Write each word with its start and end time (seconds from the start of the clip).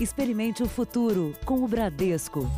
Experimente 0.00 0.62
o 0.62 0.68
futuro 0.68 1.34
com 1.44 1.64
o 1.64 1.66
Bradesco. 1.66 2.48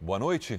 Boa 0.00 0.18
noite. 0.18 0.58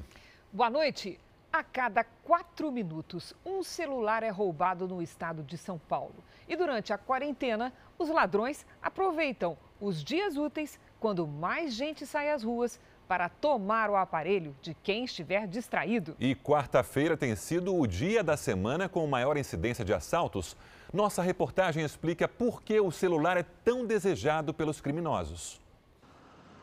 Boa 0.52 0.70
noite. 0.70 1.20
A 1.52 1.64
cada 1.64 2.04
quatro 2.04 2.72
minutos, 2.72 3.34
um 3.44 3.64
celular 3.64 4.22
é 4.22 4.30
roubado 4.30 4.88
no 4.88 5.02
estado 5.02 5.42
de 5.42 5.58
São 5.58 5.80
Paulo. 5.80 6.14
E 6.48 6.56
durante 6.56 6.94
a 6.94 6.98
quarentena, 6.98 7.74
os 7.98 8.08
ladrões 8.08 8.64
aproveitam 8.80 9.58
os 9.82 10.04
dias 10.04 10.38
úteis, 10.38 10.80
quando 11.00 11.26
mais 11.26 11.74
gente 11.74 12.06
sai 12.06 12.30
às 12.30 12.44
ruas, 12.44 12.80
para 13.08 13.30
tomar 13.30 13.90
o 13.90 13.96
aparelho 13.96 14.56
de 14.62 14.76
quem 14.76 15.06
estiver 15.06 15.48
distraído. 15.48 16.16
E 16.20 16.36
quarta-feira 16.36 17.18
tem 17.18 17.36
sido 17.36 17.76
o 17.76 17.88
dia 17.88 18.24
da 18.24 18.38
semana 18.38 18.88
com 18.88 19.06
maior 19.08 19.38
incidência 19.38 19.84
de 19.84 19.92
assaltos. 19.92 20.56
Nossa 20.94 21.24
reportagem 21.24 21.84
explica 21.84 22.28
por 22.28 22.62
que 22.62 22.80
o 22.80 22.92
celular 22.92 23.36
é 23.36 23.42
tão 23.42 23.84
desejado 23.84 24.54
pelos 24.54 24.80
criminosos. 24.80 25.60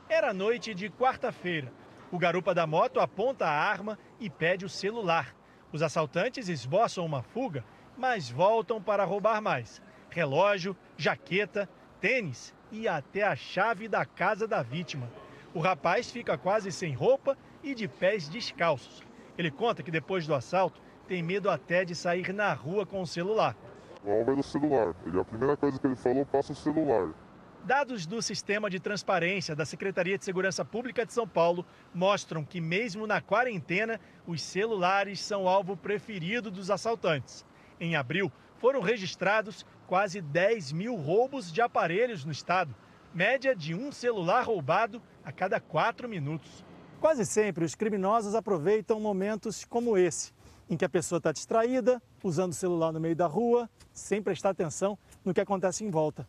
Era 0.09 0.33
noite 0.33 0.73
de 0.73 0.89
quarta-feira. 0.89 1.73
O 2.13 2.19
garupa 2.19 2.55
da 2.55 2.65
moto 2.65 3.01
aponta 3.01 3.45
a 3.45 3.51
arma 3.51 3.99
e 4.21 4.31
pede 4.31 4.65
o 4.65 4.69
celular. 4.69 5.35
Os 5.73 5.83
assaltantes 5.83 6.49
esboçam 6.49 7.05
uma 7.05 7.25
fuga, 7.25 7.65
mas 7.99 8.31
voltam 8.31 8.81
para 8.81 9.05
roubar 9.05 9.43
mais: 9.43 9.83
relógio, 10.09 10.77
jaqueta, 10.97 11.69
tênis 12.01 12.55
e 12.71 12.87
até 12.87 13.25
a 13.25 13.35
chave 13.35 13.89
da 13.89 14.05
casa 14.05 14.47
da 14.47 14.63
vítima. 14.63 15.11
O 15.53 15.59
rapaz 15.59 16.09
fica 16.09 16.39
quase 16.39 16.71
sem 16.71 16.95
roupa 16.95 17.37
e 17.65 17.75
de 17.75 17.89
pés 17.89 18.29
descalços. 18.29 19.03
Ele 19.37 19.51
conta 19.51 19.83
que 19.83 19.91
depois 19.91 20.25
do 20.25 20.35
assalto 20.37 20.81
tem 21.09 21.21
medo 21.21 21.51
até 21.51 21.85
de 21.85 21.97
sair 21.97 22.33
na 22.33 22.53
rua 22.53 22.87
com 22.87 23.03
o 23.03 23.07
celular. 23.09 23.57
Alvo 24.07 24.31
era 24.31 24.41
o 24.41 24.43
celular. 24.43 24.95
Ele, 25.07 25.21
a 25.21 25.25
primeira 25.25 25.57
coisa 25.57 25.79
que 25.79 25.87
ele 25.87 25.97
falou, 25.97 26.25
passa 26.25 26.53
o 26.53 26.57
celular. 26.57 27.13
Dados 27.65 28.07
do 28.07 28.23
Sistema 28.23 28.71
de 28.71 28.81
Transparência 28.81 29.55
da 29.55 29.67
Secretaria 29.67 30.17
de 30.17 30.25
Segurança 30.25 30.65
Pública 30.65 31.05
de 31.05 31.13
São 31.13 31.29
Paulo 31.29 31.67
mostram 31.93 32.43
que, 32.43 32.61
mesmo 32.61 33.07
na 33.07 33.21
quarentena, 33.21 34.01
os 34.27 34.43
celulares 34.43 35.21
são 35.21 35.47
alvo 35.47 35.77
preferido 35.77 36.51
dos 36.51 36.71
assaltantes. 36.71 37.45
Em 37.79 37.97
abril, 37.97 38.33
foram 38.59 38.81
registrados 38.81 39.67
quase 39.87 40.23
10 40.23 40.73
mil 40.73 40.95
roubos 40.97 41.53
de 41.53 41.61
aparelhos 41.61 42.25
no 42.25 42.33
estado, 42.33 42.75
média 43.13 43.55
de 43.55 43.75
um 43.75 43.93
celular 43.93 44.43
roubado 44.43 45.03
a 45.23 45.31
cada 45.31 45.61
quatro 45.61 46.09
minutos. 46.09 46.65
Quase 46.99 47.27
sempre, 47.27 47.65
os 47.65 47.75
criminosos 47.75 48.35
aproveitam 48.35 48.99
momentos 49.01 49.65
como 49.65 49.99
esse, 49.99 50.33
em 50.69 50.77
que 50.77 50.85
a 50.85 50.89
pessoa 50.89 51.19
está 51.19 51.33
distraída, 51.33 52.01
usando 52.23 52.53
o 52.53 52.55
celular 52.55 52.93
no 52.93 53.01
meio 53.01 53.17
da 53.17 53.27
rua, 53.27 53.69
sem 53.93 54.23
prestar 54.23 54.51
atenção 54.51 54.99
no 55.25 55.35
que 55.35 55.41
acontece 55.41 55.85
em 55.85 55.91
volta. 55.91 56.27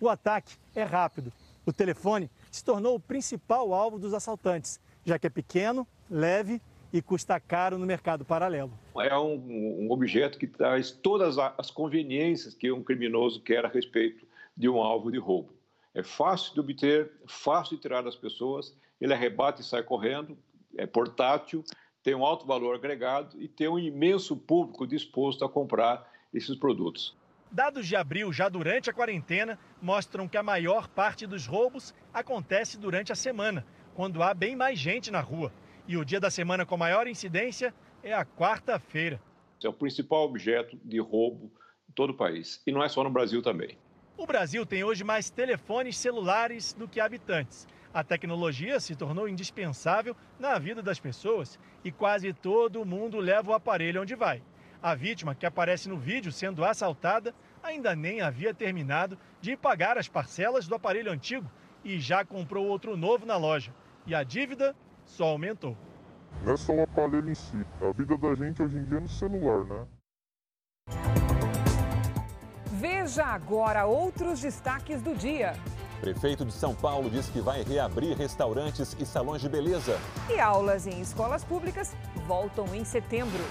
O 0.00 0.08
ataque 0.08 0.56
é 0.74 0.82
rápido. 0.82 1.32
O 1.64 1.72
telefone 1.72 2.30
se 2.50 2.64
tornou 2.64 2.96
o 2.96 3.00
principal 3.00 3.72
alvo 3.72 3.98
dos 3.98 4.12
assaltantes, 4.12 4.80
já 5.04 5.18
que 5.18 5.26
é 5.26 5.30
pequeno, 5.30 5.86
leve 6.10 6.60
e 6.92 7.00
custa 7.00 7.40
caro 7.40 7.78
no 7.78 7.86
mercado 7.86 8.24
paralelo. 8.24 8.72
É 8.96 9.16
um, 9.16 9.86
um 9.86 9.90
objeto 9.90 10.38
que 10.38 10.46
traz 10.46 10.90
todas 10.90 11.38
as 11.38 11.70
conveniências 11.70 12.54
que 12.54 12.70
um 12.70 12.82
criminoso 12.82 13.40
quer 13.40 13.64
a 13.64 13.68
respeito 13.68 14.26
de 14.56 14.68
um 14.68 14.82
alvo 14.82 15.10
de 15.10 15.18
roubo. 15.18 15.54
É 15.94 16.02
fácil 16.02 16.52
de 16.54 16.60
obter, 16.60 17.12
fácil 17.26 17.76
de 17.76 17.82
tirar 17.82 18.02
das 18.02 18.16
pessoas, 18.16 18.76
ele 19.00 19.12
arrebata 19.14 19.60
e 19.60 19.64
sai 19.64 19.82
correndo, 19.82 20.36
é 20.76 20.86
portátil, 20.86 21.64
tem 22.02 22.14
um 22.14 22.24
alto 22.24 22.46
valor 22.46 22.74
agregado 22.74 23.40
e 23.40 23.46
tem 23.46 23.68
um 23.68 23.78
imenso 23.78 24.36
público 24.36 24.86
disposto 24.86 25.44
a 25.44 25.48
comprar 25.48 26.10
esses 26.32 26.56
produtos. 26.56 27.14
Dados 27.50 27.86
de 27.86 27.94
abril, 27.94 28.32
já 28.32 28.48
durante 28.48 28.88
a 28.88 28.92
quarentena, 28.92 29.58
mostram 29.80 30.26
que 30.26 30.38
a 30.38 30.42
maior 30.42 30.88
parte 30.88 31.26
dos 31.26 31.46
roubos 31.46 31.94
acontece 32.12 32.78
durante 32.78 33.12
a 33.12 33.14
semana, 33.14 33.66
quando 33.94 34.22
há 34.22 34.32
bem 34.32 34.56
mais 34.56 34.78
gente 34.78 35.10
na 35.10 35.20
rua. 35.20 35.52
E 35.86 35.96
o 35.96 36.04
dia 36.04 36.18
da 36.18 36.30
semana 36.30 36.64
com 36.64 36.76
maior 36.76 37.06
incidência 37.06 37.74
é 38.02 38.14
a 38.14 38.24
quarta-feira. 38.24 39.20
É 39.62 39.68
o 39.68 39.72
principal 39.72 40.24
objeto 40.24 40.78
de 40.82 40.98
roubo 40.98 41.52
em 41.88 41.92
todo 41.92 42.10
o 42.10 42.16
país. 42.16 42.62
E 42.66 42.72
não 42.72 42.82
é 42.82 42.88
só 42.88 43.04
no 43.04 43.10
Brasil 43.10 43.42
também. 43.42 43.76
O 44.16 44.26
Brasil 44.26 44.64
tem 44.64 44.82
hoje 44.82 45.04
mais 45.04 45.28
telefones 45.28 45.96
celulares 45.96 46.72
do 46.72 46.88
que 46.88 47.00
habitantes. 47.00 47.66
A 47.92 48.02
tecnologia 48.02 48.80
se 48.80 48.96
tornou 48.96 49.28
indispensável 49.28 50.16
na 50.38 50.58
vida 50.58 50.82
das 50.82 50.98
pessoas 50.98 51.58
e 51.84 51.92
quase 51.92 52.32
todo 52.32 52.84
mundo 52.86 53.18
leva 53.18 53.50
o 53.50 53.54
aparelho 53.54 54.00
onde 54.00 54.14
vai. 54.14 54.42
A 54.82 54.96
vítima, 54.96 55.32
que 55.32 55.46
aparece 55.46 55.88
no 55.88 55.96
vídeo 55.96 56.32
sendo 56.32 56.64
assaltada, 56.64 57.32
ainda 57.62 57.94
nem 57.94 58.20
havia 58.20 58.52
terminado 58.52 59.16
de 59.40 59.56
pagar 59.56 59.96
as 59.96 60.08
parcelas 60.08 60.66
do 60.66 60.74
aparelho 60.74 61.12
antigo 61.12 61.48
e 61.84 62.00
já 62.00 62.24
comprou 62.24 62.66
outro 62.66 62.96
novo 62.96 63.24
na 63.24 63.36
loja. 63.36 63.72
E 64.04 64.12
a 64.12 64.24
dívida 64.24 64.74
só 65.04 65.26
aumentou. 65.26 65.76
Não 66.44 66.54
é 66.54 66.56
só 66.56 66.72
o 66.72 66.82
aparelho 66.82 67.30
em 67.30 67.34
si. 67.34 67.64
A 67.80 67.92
vida 67.92 68.18
da 68.18 68.34
gente 68.34 68.60
hoje 68.60 68.76
em 68.76 68.84
dia 68.84 68.98
é 68.98 69.00
no 69.00 69.08
celular, 69.08 69.64
né? 69.64 69.86
Veja 72.72 73.24
agora 73.24 73.86
outros 73.86 74.40
destaques 74.40 75.00
do 75.00 75.14
dia. 75.14 75.54
Prefeito 76.00 76.44
de 76.44 76.52
São 76.52 76.74
Paulo 76.74 77.08
diz 77.08 77.28
que 77.28 77.40
vai 77.40 77.62
reabrir 77.62 78.16
restaurantes 78.16 78.96
e 78.98 79.06
salões 79.06 79.40
de 79.40 79.48
beleza. 79.48 79.96
E 80.28 80.40
aulas 80.40 80.88
em 80.88 81.00
escolas 81.00 81.44
públicas 81.44 81.94
voltam 82.26 82.74
em 82.74 82.84
setembro. 82.84 83.44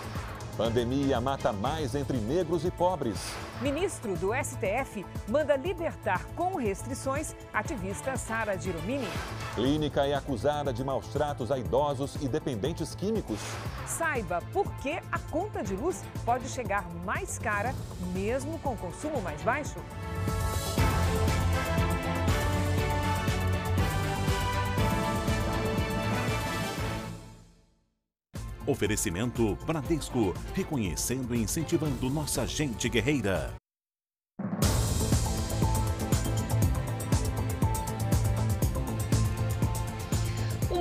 Pandemia 0.61 1.19
mata 1.19 1.51
mais 1.51 1.95
entre 1.95 2.19
negros 2.19 2.63
e 2.63 2.69
pobres. 2.69 3.17
Ministro 3.63 4.16
do 4.16 4.29
STF 4.31 5.03
manda 5.27 5.55
libertar 5.55 6.23
com 6.35 6.55
restrições 6.55 7.35
ativista 7.51 8.16
Sara 8.16 8.55
Giromini. 8.55 9.07
Clínica 9.55 10.05
é 10.05 10.13
acusada 10.13 10.72
de 10.72 10.83
maus 10.83 11.07
tratos 11.07 11.51
a 11.51 11.57
idosos 11.57 12.13
e 12.22 12.27
dependentes 12.27 12.94
químicos. 12.94 13.39
Saiba 13.88 14.39
por 14.53 14.72
que 14.75 14.99
a 15.11 15.17
conta 15.31 15.63
de 15.63 15.75
luz 15.75 16.03
pode 16.23 16.47
chegar 16.47 16.88
mais 17.03 17.39
cara 17.39 17.73
mesmo 18.13 18.59
com 18.59 18.78
consumo 18.78 19.19
mais 19.19 19.41
baixo. 19.41 19.79
Oferecimento 28.71 29.57
Bradesco, 29.65 30.33
reconhecendo 30.53 31.35
e 31.35 31.39
incentivando 31.39 32.09
nossa 32.09 32.47
gente 32.47 32.87
guerreira. 32.87 33.60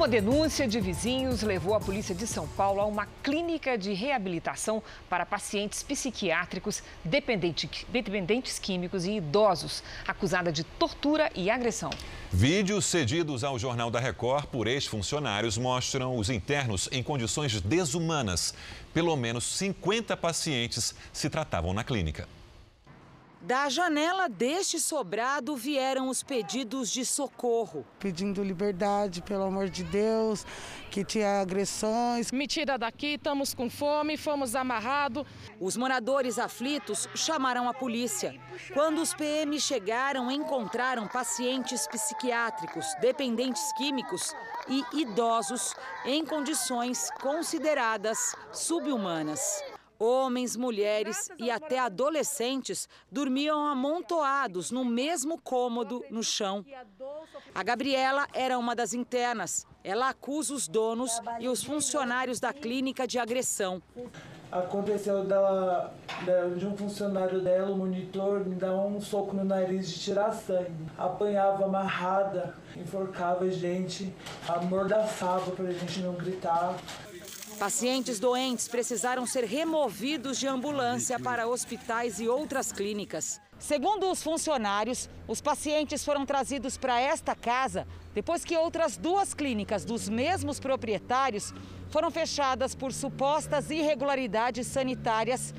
Uma 0.00 0.08
denúncia 0.08 0.66
de 0.66 0.80
vizinhos 0.80 1.42
levou 1.42 1.74
a 1.74 1.78
polícia 1.78 2.14
de 2.14 2.26
São 2.26 2.48
Paulo 2.48 2.80
a 2.80 2.86
uma 2.86 3.06
clínica 3.22 3.76
de 3.76 3.92
reabilitação 3.92 4.82
para 5.10 5.26
pacientes 5.26 5.82
psiquiátricos, 5.82 6.82
dependentes, 7.04 8.58
químicos 8.58 9.04
e 9.04 9.16
idosos, 9.16 9.82
acusada 10.08 10.50
de 10.50 10.64
tortura 10.64 11.30
e 11.34 11.50
agressão. 11.50 11.90
Vídeos 12.32 12.86
cedidos 12.86 13.44
ao 13.44 13.58
Jornal 13.58 13.90
da 13.90 14.00
Record 14.00 14.46
por 14.46 14.66
ex-funcionários 14.66 15.58
mostram 15.58 16.16
os 16.16 16.30
internos 16.30 16.88
em 16.90 17.02
condições 17.02 17.60
desumanas. 17.60 18.54
Pelo 18.94 19.14
menos 19.16 19.44
50 19.44 20.16
pacientes 20.16 20.94
se 21.12 21.28
tratavam 21.28 21.74
na 21.74 21.84
clínica. 21.84 22.26
Da 23.42 23.70
janela 23.70 24.28
deste 24.28 24.78
sobrado 24.78 25.56
vieram 25.56 26.10
os 26.10 26.22
pedidos 26.22 26.90
de 26.90 27.06
socorro. 27.06 27.86
Pedindo 27.98 28.42
liberdade, 28.42 29.22
pelo 29.22 29.44
amor 29.44 29.70
de 29.70 29.82
Deus, 29.82 30.44
que 30.90 31.02
tinha 31.02 31.40
agressões. 31.40 32.30
Me 32.30 32.46
tira 32.46 32.76
daqui, 32.76 33.14
estamos 33.14 33.54
com 33.54 33.70
fome, 33.70 34.18
fomos 34.18 34.54
amarrados. 34.54 35.24
Os 35.58 35.74
moradores 35.74 36.38
aflitos 36.38 37.08
chamaram 37.14 37.66
a 37.66 37.72
polícia. 37.72 38.38
Quando 38.74 39.00
os 39.00 39.14
PM 39.14 39.58
chegaram, 39.58 40.30
encontraram 40.30 41.08
pacientes 41.08 41.86
psiquiátricos, 41.86 42.86
dependentes 43.00 43.72
químicos 43.72 44.34
e 44.68 44.84
idosos 45.00 45.74
em 46.04 46.26
condições 46.26 47.08
consideradas 47.18 48.36
subhumanas. 48.52 49.40
Homens, 50.02 50.56
mulheres 50.56 51.28
e 51.38 51.50
até 51.50 51.78
adolescentes 51.78 52.88
dormiam 53.12 53.66
amontoados 53.66 54.70
no 54.70 54.82
mesmo 54.82 55.38
cômodo 55.38 56.02
no 56.10 56.22
chão. 56.22 56.64
A 57.54 57.62
Gabriela 57.62 58.26
era 58.32 58.58
uma 58.58 58.74
das 58.74 58.94
internas. 58.94 59.66
Ela 59.84 60.08
acusa 60.08 60.54
os 60.54 60.66
donos 60.66 61.20
e 61.38 61.48
os 61.50 61.62
funcionários 61.62 62.40
da 62.40 62.50
clínica 62.50 63.06
de 63.06 63.18
agressão. 63.18 63.82
Aconteceu 64.50 65.22
dela, 65.22 65.94
de 66.56 66.66
um 66.66 66.74
funcionário 66.74 67.40
dela, 67.42 67.70
o 67.70 67.76
monitor, 67.76 68.44
me 68.44 68.54
dar 68.54 68.72
um 68.72 69.02
soco 69.02 69.36
no 69.36 69.44
nariz 69.44 69.90
de 69.90 70.00
tirar 70.00 70.32
sangue. 70.32 70.72
Apanhava 70.96 71.66
amarrada, 71.66 72.54
enforcava 72.74 73.44
a 73.44 73.50
gente, 73.50 74.12
amordaçava 74.48 75.50
pra 75.50 75.70
gente 75.70 76.00
não 76.00 76.14
gritar. 76.14 76.74
Pacientes 77.60 78.18
doentes 78.18 78.68
precisaram 78.68 79.26
ser 79.26 79.44
removidos 79.44 80.38
de 80.38 80.48
ambulância 80.48 81.20
para 81.20 81.46
hospitais 81.46 82.18
e 82.18 82.26
outras 82.26 82.72
clínicas. 82.72 83.38
Segundo 83.58 84.10
os 84.10 84.22
funcionários, 84.22 85.10
os 85.28 85.42
pacientes 85.42 86.02
foram 86.02 86.24
trazidos 86.24 86.78
para 86.78 86.98
esta 86.98 87.34
casa 87.34 87.86
depois 88.14 88.46
que 88.46 88.56
outras 88.56 88.96
duas 88.96 89.34
clínicas 89.34 89.84
dos 89.84 90.08
mesmos 90.08 90.58
proprietários 90.58 91.52
foram 91.90 92.10
fechadas 92.10 92.74
por 92.74 92.94
supostas 92.94 93.68
irregularidades 93.68 94.66
sanitárias, 94.66 95.52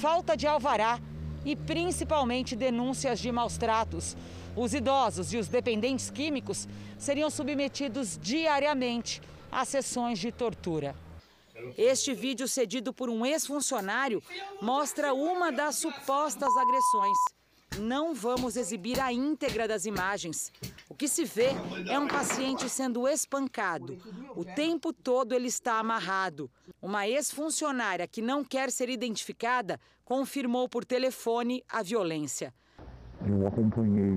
falta 0.00 0.36
de 0.36 0.46
alvará 0.46 1.00
e 1.44 1.56
principalmente 1.56 2.54
denúncias 2.54 3.18
de 3.18 3.32
maus 3.32 3.58
tratos. 3.58 4.16
Os 4.54 4.74
idosos 4.74 5.32
e 5.32 5.36
os 5.36 5.48
dependentes 5.48 6.08
químicos 6.08 6.68
seriam 6.96 7.28
submetidos 7.28 8.16
diariamente 8.16 9.20
a 9.50 9.64
sessões 9.64 10.20
de 10.20 10.30
tortura. 10.30 10.94
Este 11.76 12.14
vídeo 12.14 12.46
cedido 12.46 12.92
por 12.92 13.08
um 13.08 13.24
ex-funcionário 13.24 14.22
mostra 14.60 15.12
uma 15.14 15.50
das 15.50 15.76
supostas 15.76 16.48
agressões. 16.56 17.18
Não 17.80 18.14
vamos 18.14 18.56
exibir 18.56 18.98
a 18.98 19.12
íntegra 19.12 19.68
das 19.68 19.84
imagens. 19.84 20.52
O 20.88 20.94
que 20.94 21.06
se 21.06 21.24
vê 21.24 21.50
é 21.88 21.98
um 21.98 22.08
paciente 22.08 22.68
sendo 22.68 23.06
espancado. 23.06 23.98
O 24.34 24.44
tempo 24.44 24.92
todo 24.92 25.34
ele 25.34 25.48
está 25.48 25.78
amarrado. 25.78 26.50
Uma 26.80 27.06
ex-funcionária 27.06 28.08
que 28.08 28.22
não 28.22 28.42
quer 28.42 28.70
ser 28.70 28.88
identificada 28.88 29.78
confirmou 30.04 30.68
por 30.68 30.84
telefone 30.84 31.62
a 31.68 31.82
violência. 31.82 32.52
Eu 33.26 33.46
acompanhei 33.46 34.16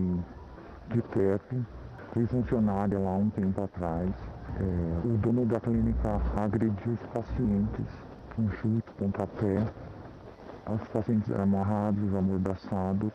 de 0.93 1.01
perto, 1.13 1.65
fui 2.13 2.25
funcionária 2.27 2.97
lá 2.97 3.11
um 3.11 3.29
tempo 3.29 3.61
atrás. 3.61 4.11
É, 4.59 5.07
o 5.07 5.17
dono 5.17 5.45
da 5.45 5.59
clínica 5.59 6.21
agrediu 6.35 6.93
os 6.93 7.01
pacientes 7.13 7.85
com 8.35 8.49
chute, 8.51 8.91
pontapé. 8.97 9.65
Os 10.69 10.87
pacientes 10.89 11.31
amarrados, 11.31 12.15
amordaçados. 12.15 13.11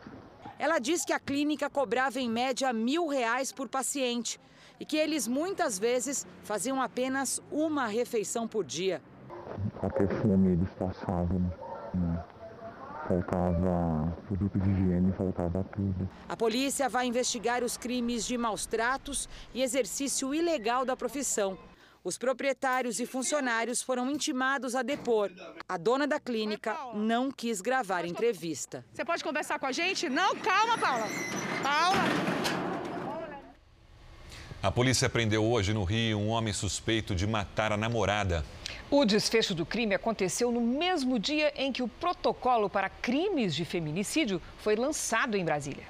Ela 0.59 0.79
diz 0.79 1.05
que 1.05 1.13
a 1.13 1.19
clínica 1.19 1.69
cobrava 1.69 2.19
em 2.19 2.29
média 2.29 2.71
mil 2.73 3.07
reais 3.07 3.51
por 3.51 3.67
paciente 3.69 4.39
e 4.79 4.85
que 4.85 4.97
eles 4.97 5.27
muitas 5.27 5.79
vezes 5.79 6.27
faziam 6.43 6.81
apenas 6.81 7.41
uma 7.51 7.87
refeição 7.87 8.47
por 8.47 8.63
dia. 8.63 9.01
Até 9.81 10.07
fome 10.07 10.53
eles 10.53 10.69
passavam. 10.73 11.51
Né? 11.93 12.23
Faltava 13.07 14.17
produto 14.27 14.59
de 14.59 14.69
higiene, 14.69 15.13
faltava 15.13 15.63
tudo. 15.73 16.09
A 16.27 16.35
polícia 16.35 16.89
vai 16.89 17.05
investigar 17.05 17.63
os 17.63 17.77
crimes 17.77 18.25
de 18.25 18.37
maus 18.37 18.65
tratos 18.65 19.29
e 19.53 19.61
exercício 19.61 20.35
ilegal 20.35 20.83
da 20.83 20.95
profissão. 20.95 21.57
Os 22.03 22.17
proprietários 22.17 22.99
e 22.99 23.05
funcionários 23.05 23.81
foram 23.81 24.11
intimados 24.11 24.75
a 24.75 24.81
depor. 24.81 25.31
A 25.67 25.77
dona 25.77 26.05
da 26.05 26.19
clínica 26.19 26.77
não 26.93 27.31
quis 27.31 27.61
gravar 27.61 28.03
a 28.03 28.07
entrevista. 28.07 28.83
Você 28.93 29.05
pode 29.05 29.23
conversar 29.23 29.57
com 29.57 29.65
a 29.65 29.71
gente? 29.71 30.09
Não, 30.09 30.35
calma, 30.35 30.77
Paula. 30.77 31.05
Paula. 31.63 31.97
A 34.61 34.71
polícia 34.71 35.09
prendeu 35.09 35.45
hoje 35.45 35.73
no 35.73 35.83
Rio 35.83 36.17
um 36.17 36.29
homem 36.29 36.51
suspeito 36.51 37.15
de 37.15 37.27
matar 37.27 37.71
a 37.71 37.77
namorada. 37.77 38.43
O 38.89 39.03
desfecho 39.03 39.53
do 39.53 39.65
crime 39.65 39.93
aconteceu 39.93 40.49
no 40.49 40.61
mesmo 40.61 41.19
dia 41.19 41.51
em 41.57 41.73
que 41.73 41.83
o 41.83 41.89
protocolo 41.89 42.69
para 42.69 42.89
crimes 42.89 43.53
de 43.53 43.65
feminicídio 43.65 44.41
foi 44.59 44.77
lançado 44.77 45.35
em 45.35 45.43
Brasília. 45.43 45.83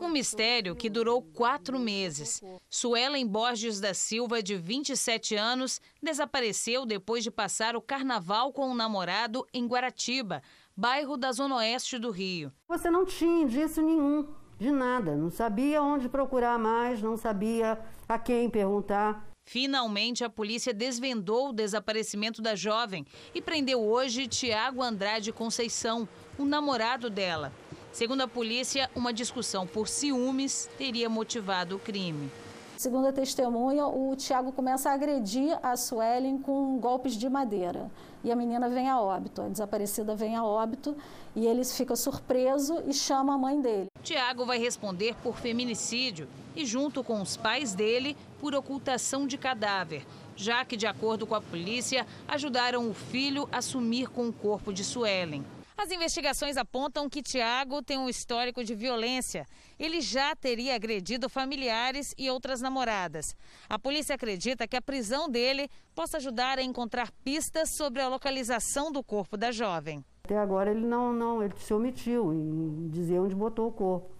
Um 0.00 0.08
mistério 0.08 0.76
que 0.76 0.88
durou 0.88 1.20
quatro 1.20 1.76
meses. 1.76 2.40
Suelen 2.70 3.26
Borges 3.26 3.80
da 3.80 3.92
Silva, 3.94 4.40
de 4.40 4.54
27 4.54 5.34
anos, 5.34 5.80
desapareceu 6.00 6.86
depois 6.86 7.24
de 7.24 7.32
passar 7.32 7.74
o 7.74 7.82
carnaval 7.82 8.52
com 8.52 8.68
um 8.68 8.76
namorado 8.76 9.44
em 9.52 9.66
Guaratiba, 9.66 10.40
bairro 10.76 11.16
da 11.16 11.32
Zona 11.32 11.56
Oeste 11.56 11.98
do 11.98 12.12
Rio. 12.12 12.52
Você 12.68 12.88
não 12.88 13.04
tinha 13.04 13.42
indício 13.42 13.82
nenhum 13.82 14.28
de 14.56 14.70
nada, 14.70 15.16
não 15.16 15.30
sabia 15.30 15.82
onde 15.82 16.08
procurar 16.08 16.60
mais, 16.60 17.02
não 17.02 17.16
sabia 17.16 17.76
a 18.08 18.18
quem 18.20 18.48
perguntar. 18.48 19.27
Finalmente, 19.48 20.22
a 20.22 20.28
polícia 20.28 20.74
desvendou 20.74 21.48
o 21.48 21.52
desaparecimento 21.54 22.42
da 22.42 22.54
jovem 22.54 23.06
e 23.34 23.40
prendeu 23.40 23.80
hoje 23.80 24.28
Tiago 24.28 24.82
Andrade 24.82 25.32
Conceição, 25.32 26.06
o 26.36 26.44
namorado 26.44 27.08
dela. 27.08 27.50
Segundo 27.90 28.20
a 28.20 28.28
polícia, 28.28 28.90
uma 28.94 29.10
discussão 29.10 29.66
por 29.66 29.88
ciúmes 29.88 30.68
teria 30.76 31.08
motivado 31.08 31.76
o 31.76 31.78
crime. 31.78 32.30
Segundo 32.78 33.08
a 33.08 33.12
testemunha, 33.12 33.88
o 33.88 34.14
Tiago 34.14 34.52
começa 34.52 34.88
a 34.88 34.92
agredir 34.92 35.58
a 35.64 35.76
Suelen 35.76 36.38
com 36.38 36.78
golpes 36.78 37.14
de 37.14 37.28
madeira. 37.28 37.90
E 38.22 38.30
a 38.30 38.36
menina 38.36 38.68
vem 38.68 38.88
a 38.88 39.00
óbito, 39.00 39.42
a 39.42 39.48
desaparecida 39.48 40.14
vem 40.14 40.36
a 40.36 40.44
óbito 40.44 40.96
e 41.34 41.44
ele 41.44 41.64
fica 41.64 41.96
surpreso 41.96 42.80
e 42.86 42.94
chama 42.94 43.34
a 43.34 43.38
mãe 43.38 43.60
dele. 43.60 43.88
Tiago 44.00 44.46
vai 44.46 44.60
responder 44.60 45.16
por 45.24 45.34
feminicídio 45.34 46.28
e, 46.54 46.64
junto 46.64 47.02
com 47.02 47.20
os 47.20 47.36
pais 47.36 47.74
dele, 47.74 48.16
por 48.38 48.54
ocultação 48.54 49.26
de 49.26 49.36
cadáver, 49.36 50.06
já 50.36 50.64
que, 50.64 50.76
de 50.76 50.86
acordo 50.86 51.26
com 51.26 51.34
a 51.34 51.40
polícia, 51.40 52.06
ajudaram 52.28 52.88
o 52.88 52.94
filho 52.94 53.48
a 53.50 53.60
sumir 53.60 54.08
com 54.08 54.28
o 54.28 54.32
corpo 54.32 54.72
de 54.72 54.84
Suelen. 54.84 55.44
As 55.80 55.92
investigações 55.92 56.56
apontam 56.56 57.08
que 57.08 57.22
Tiago 57.22 57.80
tem 57.80 57.96
um 57.96 58.08
histórico 58.08 58.64
de 58.64 58.74
violência. 58.74 59.46
Ele 59.78 60.00
já 60.00 60.34
teria 60.34 60.74
agredido 60.74 61.28
familiares 61.28 62.12
e 62.18 62.28
outras 62.28 62.60
namoradas. 62.60 63.26
A 63.68 63.78
polícia 63.78 64.16
acredita 64.16 64.66
que 64.66 64.76
a 64.76 64.82
prisão 64.82 65.28
dele 65.30 65.70
possa 65.94 66.16
ajudar 66.16 66.58
a 66.58 66.64
encontrar 66.64 67.12
pistas 67.22 67.76
sobre 67.76 68.02
a 68.02 68.08
localização 68.08 68.90
do 68.90 69.04
corpo 69.04 69.36
da 69.36 69.52
jovem. 69.52 70.04
Até 70.24 70.36
agora 70.36 70.72
ele 70.72 70.84
não, 70.84 71.12
não, 71.12 71.44
ele 71.44 71.54
se 71.56 71.72
omitiu 71.72 72.34
em 72.34 72.88
dizer 72.88 73.20
onde 73.20 73.36
botou 73.36 73.68
o 73.68 73.72
corpo. 73.72 74.10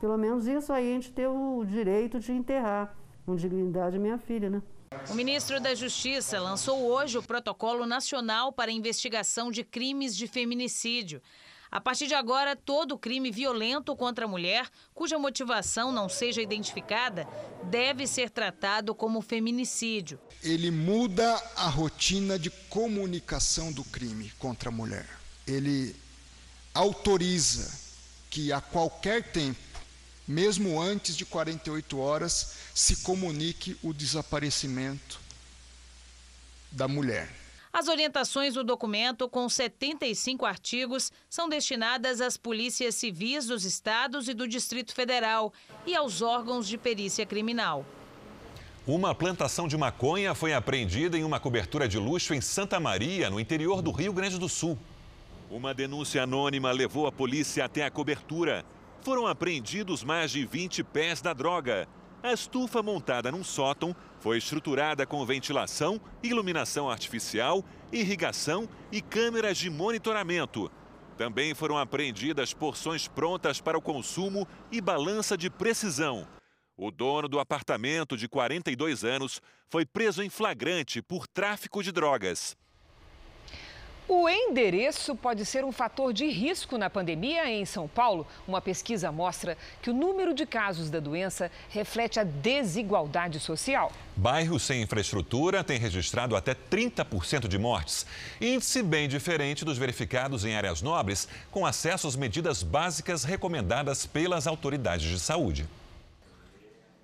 Pelo 0.00 0.18
menos 0.18 0.48
isso 0.48 0.72
aí 0.72 0.90
a 0.90 0.94
gente 0.94 1.12
tem 1.12 1.28
o 1.28 1.64
direito 1.64 2.18
de 2.18 2.32
enterrar 2.32 2.92
com 3.24 3.36
dignidade 3.36 4.00
minha 4.00 4.18
filha, 4.18 4.50
né? 4.50 4.60
O 5.10 5.14
ministro 5.14 5.60
da 5.60 5.74
Justiça 5.74 6.40
lançou 6.40 6.82
hoje 6.82 7.18
o 7.18 7.22
Protocolo 7.22 7.86
Nacional 7.86 8.52
para 8.52 8.72
Investigação 8.72 9.50
de 9.50 9.62
Crimes 9.62 10.16
de 10.16 10.26
Feminicídio. 10.26 11.20
A 11.70 11.80
partir 11.80 12.06
de 12.06 12.14
agora, 12.14 12.54
todo 12.54 12.96
crime 12.96 13.30
violento 13.30 13.96
contra 13.96 14.26
a 14.26 14.28
mulher, 14.28 14.68
cuja 14.94 15.18
motivação 15.18 15.90
não 15.90 16.08
seja 16.08 16.40
identificada, 16.40 17.26
deve 17.64 18.06
ser 18.06 18.30
tratado 18.30 18.94
como 18.94 19.20
feminicídio. 19.20 20.20
Ele 20.42 20.70
muda 20.70 21.34
a 21.56 21.68
rotina 21.68 22.38
de 22.38 22.48
comunicação 22.70 23.72
do 23.72 23.82
crime 23.82 24.32
contra 24.38 24.68
a 24.68 24.72
mulher. 24.72 25.08
Ele 25.46 25.96
autoriza 26.72 27.76
que 28.30 28.52
a 28.52 28.60
qualquer 28.60 29.32
tempo 29.32 29.63
mesmo 30.26 30.80
antes 30.80 31.16
de 31.16 31.24
48 31.24 31.98
horas, 31.98 32.54
se 32.74 32.96
comunique 33.02 33.76
o 33.82 33.92
desaparecimento 33.92 35.20
da 36.70 36.88
mulher. 36.88 37.30
As 37.72 37.88
orientações 37.88 38.54
do 38.54 38.62
documento, 38.62 39.28
com 39.28 39.48
75 39.48 40.46
artigos, 40.46 41.10
são 41.28 41.48
destinadas 41.48 42.20
às 42.20 42.36
polícias 42.36 42.94
civis 42.94 43.46
dos 43.46 43.64
estados 43.64 44.28
e 44.28 44.34
do 44.34 44.46
Distrito 44.46 44.94
Federal 44.94 45.52
e 45.84 45.94
aos 45.94 46.22
órgãos 46.22 46.68
de 46.68 46.78
perícia 46.78 47.26
criminal. 47.26 47.84
Uma 48.86 49.14
plantação 49.14 49.66
de 49.66 49.76
maconha 49.76 50.34
foi 50.34 50.52
apreendida 50.52 51.18
em 51.18 51.24
uma 51.24 51.40
cobertura 51.40 51.88
de 51.88 51.98
luxo 51.98 52.32
em 52.32 52.40
Santa 52.40 52.78
Maria, 52.78 53.28
no 53.28 53.40
interior 53.40 53.82
do 53.82 53.90
Rio 53.90 54.12
Grande 54.12 54.38
do 54.38 54.48
Sul. 54.48 54.78
Uma 55.50 55.74
denúncia 55.74 56.22
anônima 56.22 56.70
levou 56.70 57.06
a 57.06 57.12
polícia 57.12 57.64
até 57.64 57.84
a 57.84 57.90
cobertura 57.90 58.64
foram 59.04 59.26
apreendidos 59.26 60.02
mais 60.02 60.30
de 60.30 60.46
20 60.46 60.82
pés 60.82 61.20
da 61.20 61.34
droga. 61.34 61.86
A 62.22 62.32
estufa 62.32 62.82
montada 62.82 63.30
num 63.30 63.44
sótão 63.44 63.94
foi 64.18 64.38
estruturada 64.38 65.04
com 65.04 65.26
ventilação, 65.26 66.00
iluminação 66.22 66.88
artificial, 66.88 67.62
irrigação 67.92 68.66
e 68.90 69.02
câmeras 69.02 69.58
de 69.58 69.68
monitoramento. 69.68 70.72
Também 71.18 71.54
foram 71.54 71.76
apreendidas 71.76 72.54
porções 72.54 73.06
prontas 73.06 73.60
para 73.60 73.76
o 73.76 73.82
consumo 73.82 74.48
e 74.72 74.80
balança 74.80 75.36
de 75.36 75.50
precisão. 75.50 76.26
O 76.74 76.90
dono 76.90 77.28
do 77.28 77.38
apartamento, 77.38 78.16
de 78.16 78.26
42 78.26 79.04
anos, 79.04 79.42
foi 79.68 79.84
preso 79.84 80.22
em 80.22 80.30
flagrante 80.30 81.02
por 81.02 81.26
tráfico 81.26 81.82
de 81.82 81.92
drogas. 81.92 82.56
O 84.06 84.28
endereço 84.28 85.16
pode 85.16 85.46
ser 85.46 85.64
um 85.64 85.72
fator 85.72 86.12
de 86.12 86.26
risco 86.26 86.76
na 86.76 86.90
pandemia 86.90 87.50
em 87.50 87.64
São 87.64 87.88
Paulo. 87.88 88.26
Uma 88.46 88.60
pesquisa 88.60 89.10
mostra 89.10 89.56
que 89.80 89.88
o 89.88 89.94
número 89.94 90.34
de 90.34 90.44
casos 90.44 90.90
da 90.90 91.00
doença 91.00 91.50
reflete 91.70 92.20
a 92.20 92.24
desigualdade 92.24 93.40
social. 93.40 93.90
Bairros 94.14 94.62
sem 94.62 94.82
infraestrutura 94.82 95.64
têm 95.64 95.78
registrado 95.78 96.36
até 96.36 96.54
30% 96.54 97.48
de 97.48 97.58
mortes. 97.58 98.04
Índice 98.38 98.82
bem 98.82 99.08
diferente 99.08 99.64
dos 99.64 99.78
verificados 99.78 100.44
em 100.44 100.54
áreas 100.54 100.82
nobres, 100.82 101.26
com 101.50 101.64
acesso 101.64 102.06
às 102.06 102.14
medidas 102.14 102.62
básicas 102.62 103.24
recomendadas 103.24 104.04
pelas 104.04 104.46
autoridades 104.46 105.08
de 105.08 105.18
saúde. 105.18 105.66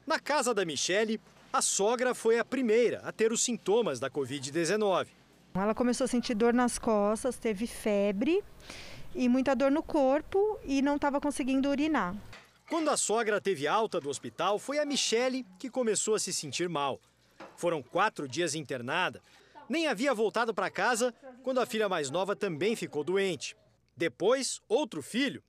Na 0.07 0.19
casa 0.19 0.53
da 0.53 0.67
Michele, 0.67 1.19
a 1.51 1.63
sogra 1.63 2.15
foi 2.15 2.39
a 2.39 2.45
primeira 2.45 3.01
a 3.05 3.11
ter 3.11 3.33
os 3.33 3.43
sintomas 3.43 3.99
da 3.99 4.11
Covid-19 4.11 5.20
Ela 5.55 5.75
começou 5.75 6.05
a 6.05 6.09
sentir 6.09 6.35
dor 6.35 6.55
nas 6.55 6.79
costas, 6.79 7.37
teve 7.37 7.67
febre 7.67 8.43
e 9.15 9.29
muita 9.29 9.55
dor 9.55 9.71
no 9.71 9.83
corpo 9.83 10.59
e 10.65 10.81
não 10.81 10.97
estava 10.97 11.21
conseguindo 11.21 11.69
urinar. 11.69 12.15
Quando 12.69 12.89
a 12.89 12.97
sogra 12.97 13.41
teve 13.41 13.67
alta 13.67 14.01
do 14.01 14.09
hospital, 14.09 14.59
foi 14.59 14.79
a 14.79 14.85
Michele 14.85 15.45
que 15.59 15.69
começou 15.69 16.15
a 16.15 16.21
se 16.21 16.33
sentir 16.33 16.69
mal. 16.69 17.01
Foram 17.57 17.83
quatro 17.83 18.29
dias 18.29 18.55
internada. 18.55 19.21
Nem 19.69 19.89
havia 19.89 20.15
voltado 20.15 20.55
para 20.55 20.71
casa 20.71 21.13
quando 21.43 21.61
a 21.61 21.67
filha 21.67 21.89
mais 21.89 22.11
nova 22.11 22.37
também 22.37 22.77
ficou 22.77 23.03
doente. 23.03 23.57
Depois, 23.97 24.61
outro 24.69 25.03
filho. 25.03 25.43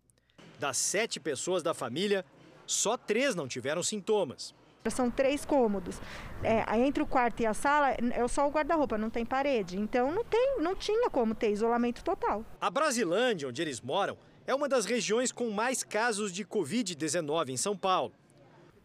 Das 0.60 0.77
sete 0.77 1.20
pessoas 1.20 1.62
da 1.62 1.74
família, 1.74 2.25
só 2.65 2.98
três 2.98 3.36
não 3.36 3.48
tiveram 3.48 3.84
sintomas. 3.84 4.53
São 4.89 5.11
três 5.11 5.45
cômodos. 5.45 6.01
É, 6.43 6.65
entre 6.79 7.03
o 7.03 7.05
quarto 7.05 7.41
e 7.41 7.45
a 7.45 7.53
sala 7.53 7.91
é 7.91 8.27
só 8.27 8.47
o 8.47 8.51
guarda-roupa, 8.51 8.97
não 8.97 9.09
tem 9.09 9.23
parede. 9.23 9.77
Então 9.77 10.11
não, 10.11 10.23
tem, 10.23 10.57
não 10.59 10.75
tinha 10.75 11.09
como 11.09 11.35
ter 11.35 11.51
isolamento 11.51 12.03
total. 12.03 12.43
A 12.59 12.69
Brasilândia, 12.69 13.47
onde 13.47 13.61
eles 13.61 13.79
moram, 13.79 14.17
é 14.47 14.55
uma 14.55 14.67
das 14.67 14.85
regiões 14.85 15.31
com 15.31 15.51
mais 15.51 15.83
casos 15.83 16.31
de 16.31 16.43
Covid-19 16.43 17.50
em 17.50 17.57
São 17.57 17.77
Paulo. 17.77 18.11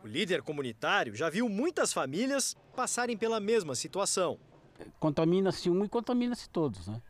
O 0.04 0.06
líder 0.06 0.42
comunitário 0.42 1.14
já 1.16 1.30
viu 1.30 1.48
muitas 1.48 1.92
famílias 1.92 2.54
passarem 2.76 3.16
pela 3.16 3.40
mesma 3.40 3.74
situação. 3.74 4.38
Contamina-se 5.00 5.70
um 5.70 5.84
e 5.84 5.88
contamina-se 5.88 6.48
todos, 6.50 6.86
né? 6.86 7.00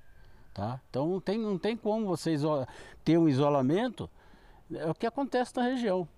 Tá? 0.55 0.81
Então 0.89 1.09
não 1.09 1.21
tem, 1.21 1.39
não 1.39 1.59
tem 1.59 1.77
como 1.77 2.07
você 2.07 2.37
ter 3.05 3.19
um 3.19 3.29
isolamento, 3.29 4.09
é 4.73 4.87
o 4.87 4.95
que 4.95 5.07
acontece 5.07 5.55
na 5.57 5.63
região. 5.63 6.09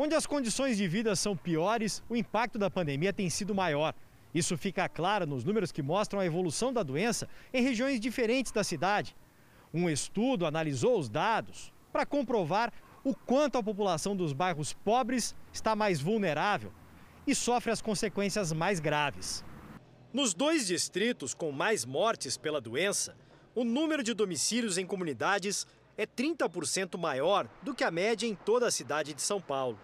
Onde 0.00 0.14
as 0.14 0.26
condições 0.26 0.76
de 0.76 0.86
vida 0.86 1.16
são 1.16 1.36
piores, 1.36 2.04
o 2.08 2.14
impacto 2.14 2.56
da 2.56 2.70
pandemia 2.70 3.12
tem 3.12 3.28
sido 3.28 3.52
maior. 3.52 3.92
Isso 4.32 4.56
fica 4.56 4.88
claro 4.88 5.26
nos 5.26 5.42
números 5.42 5.72
que 5.72 5.82
mostram 5.82 6.20
a 6.20 6.24
evolução 6.24 6.72
da 6.72 6.84
doença 6.84 7.28
em 7.52 7.64
regiões 7.64 7.98
diferentes 7.98 8.52
da 8.52 8.62
cidade. 8.62 9.16
Um 9.74 9.90
estudo 9.90 10.46
analisou 10.46 11.00
os 11.00 11.08
dados 11.08 11.72
para 11.92 12.06
comprovar 12.06 12.72
o 13.02 13.12
quanto 13.12 13.58
a 13.58 13.62
população 13.62 14.14
dos 14.14 14.32
bairros 14.32 14.72
pobres 14.72 15.34
está 15.52 15.74
mais 15.74 16.00
vulnerável 16.00 16.72
e 17.26 17.34
sofre 17.34 17.72
as 17.72 17.82
consequências 17.82 18.52
mais 18.52 18.78
graves. 18.78 19.44
Nos 20.12 20.32
dois 20.32 20.68
distritos 20.68 21.34
com 21.34 21.50
mais 21.50 21.84
mortes 21.84 22.36
pela 22.36 22.60
doença, 22.60 23.16
o 23.52 23.64
número 23.64 24.04
de 24.04 24.14
domicílios 24.14 24.78
em 24.78 24.86
comunidades 24.86 25.66
é 25.96 26.06
30% 26.06 26.96
maior 26.96 27.48
do 27.64 27.74
que 27.74 27.82
a 27.82 27.90
média 27.90 28.28
em 28.28 28.36
toda 28.36 28.68
a 28.68 28.70
cidade 28.70 29.12
de 29.12 29.22
São 29.22 29.40
Paulo 29.40 29.76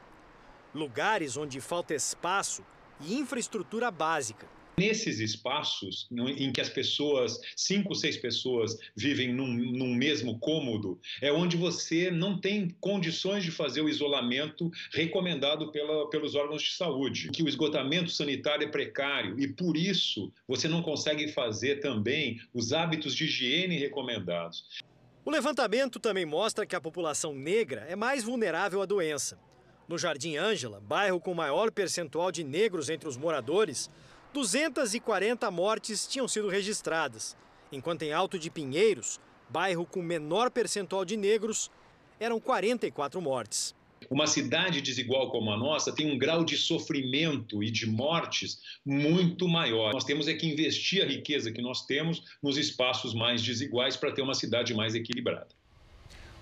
lugares 0.74 1.36
onde 1.36 1.60
falta 1.60 1.94
espaço 1.94 2.64
e 3.00 3.14
infraestrutura 3.14 3.90
básica. 3.90 4.46
Nesses 4.76 5.20
espaços 5.20 6.08
em 6.10 6.50
que 6.52 6.60
as 6.60 6.68
pessoas, 6.68 7.38
cinco, 7.54 7.94
seis 7.94 8.16
pessoas, 8.16 8.76
vivem 8.96 9.32
num, 9.32 9.46
num, 9.46 9.94
mesmo 9.94 10.36
cômodo, 10.40 10.98
é 11.22 11.30
onde 11.32 11.56
você 11.56 12.10
não 12.10 12.40
tem 12.40 12.74
condições 12.80 13.44
de 13.44 13.52
fazer 13.52 13.82
o 13.82 13.88
isolamento 13.88 14.72
recomendado 14.92 15.70
pela, 15.70 16.10
pelos 16.10 16.34
órgãos 16.34 16.62
de 16.62 16.72
saúde. 16.72 17.30
Que 17.30 17.44
o 17.44 17.48
esgotamento 17.48 18.10
sanitário 18.10 18.66
é 18.66 18.70
precário 18.70 19.38
e, 19.38 19.46
por 19.46 19.76
isso, 19.76 20.32
você 20.48 20.66
não 20.66 20.82
consegue 20.82 21.28
fazer 21.28 21.76
também 21.76 22.40
os 22.52 22.72
hábitos 22.72 23.14
de 23.14 23.26
higiene 23.26 23.78
recomendados. 23.78 24.82
O 25.24 25.30
levantamento 25.30 26.00
também 26.00 26.26
mostra 26.26 26.66
que 26.66 26.74
a 26.74 26.80
população 26.80 27.32
negra 27.32 27.86
é 27.88 27.94
mais 27.94 28.24
vulnerável 28.24 28.82
à 28.82 28.86
doença. 28.86 29.38
No 29.86 29.98
Jardim 29.98 30.36
Ângela, 30.36 30.80
bairro 30.80 31.20
com 31.20 31.34
maior 31.34 31.70
percentual 31.70 32.32
de 32.32 32.42
negros 32.42 32.88
entre 32.88 33.06
os 33.06 33.18
moradores, 33.18 33.90
240 34.32 35.50
mortes 35.50 36.06
tinham 36.06 36.26
sido 36.26 36.48
registradas, 36.48 37.36
enquanto 37.70 38.02
em 38.02 38.12
Alto 38.12 38.38
de 38.38 38.50
Pinheiros, 38.50 39.20
bairro 39.48 39.84
com 39.84 40.02
menor 40.02 40.50
percentual 40.50 41.04
de 41.04 41.18
negros, 41.18 41.70
eram 42.18 42.40
44 42.40 43.20
mortes. 43.20 43.74
Uma 44.10 44.26
cidade 44.26 44.80
desigual 44.80 45.30
como 45.30 45.50
a 45.52 45.56
nossa 45.56 45.94
tem 45.94 46.10
um 46.10 46.18
grau 46.18 46.44
de 46.44 46.56
sofrimento 46.56 47.62
e 47.62 47.70
de 47.70 47.86
mortes 47.86 48.60
muito 48.84 49.46
maior. 49.46 49.92
Nós 49.92 50.04
temos 50.04 50.28
é 50.28 50.34
que 50.34 50.46
investir 50.46 51.02
a 51.02 51.06
riqueza 51.06 51.52
que 51.52 51.62
nós 51.62 51.84
temos 51.84 52.22
nos 52.42 52.56
espaços 52.56 53.14
mais 53.14 53.42
desiguais 53.42 53.96
para 53.96 54.12
ter 54.12 54.22
uma 54.22 54.34
cidade 54.34 54.74
mais 54.74 54.94
equilibrada. 54.94 55.48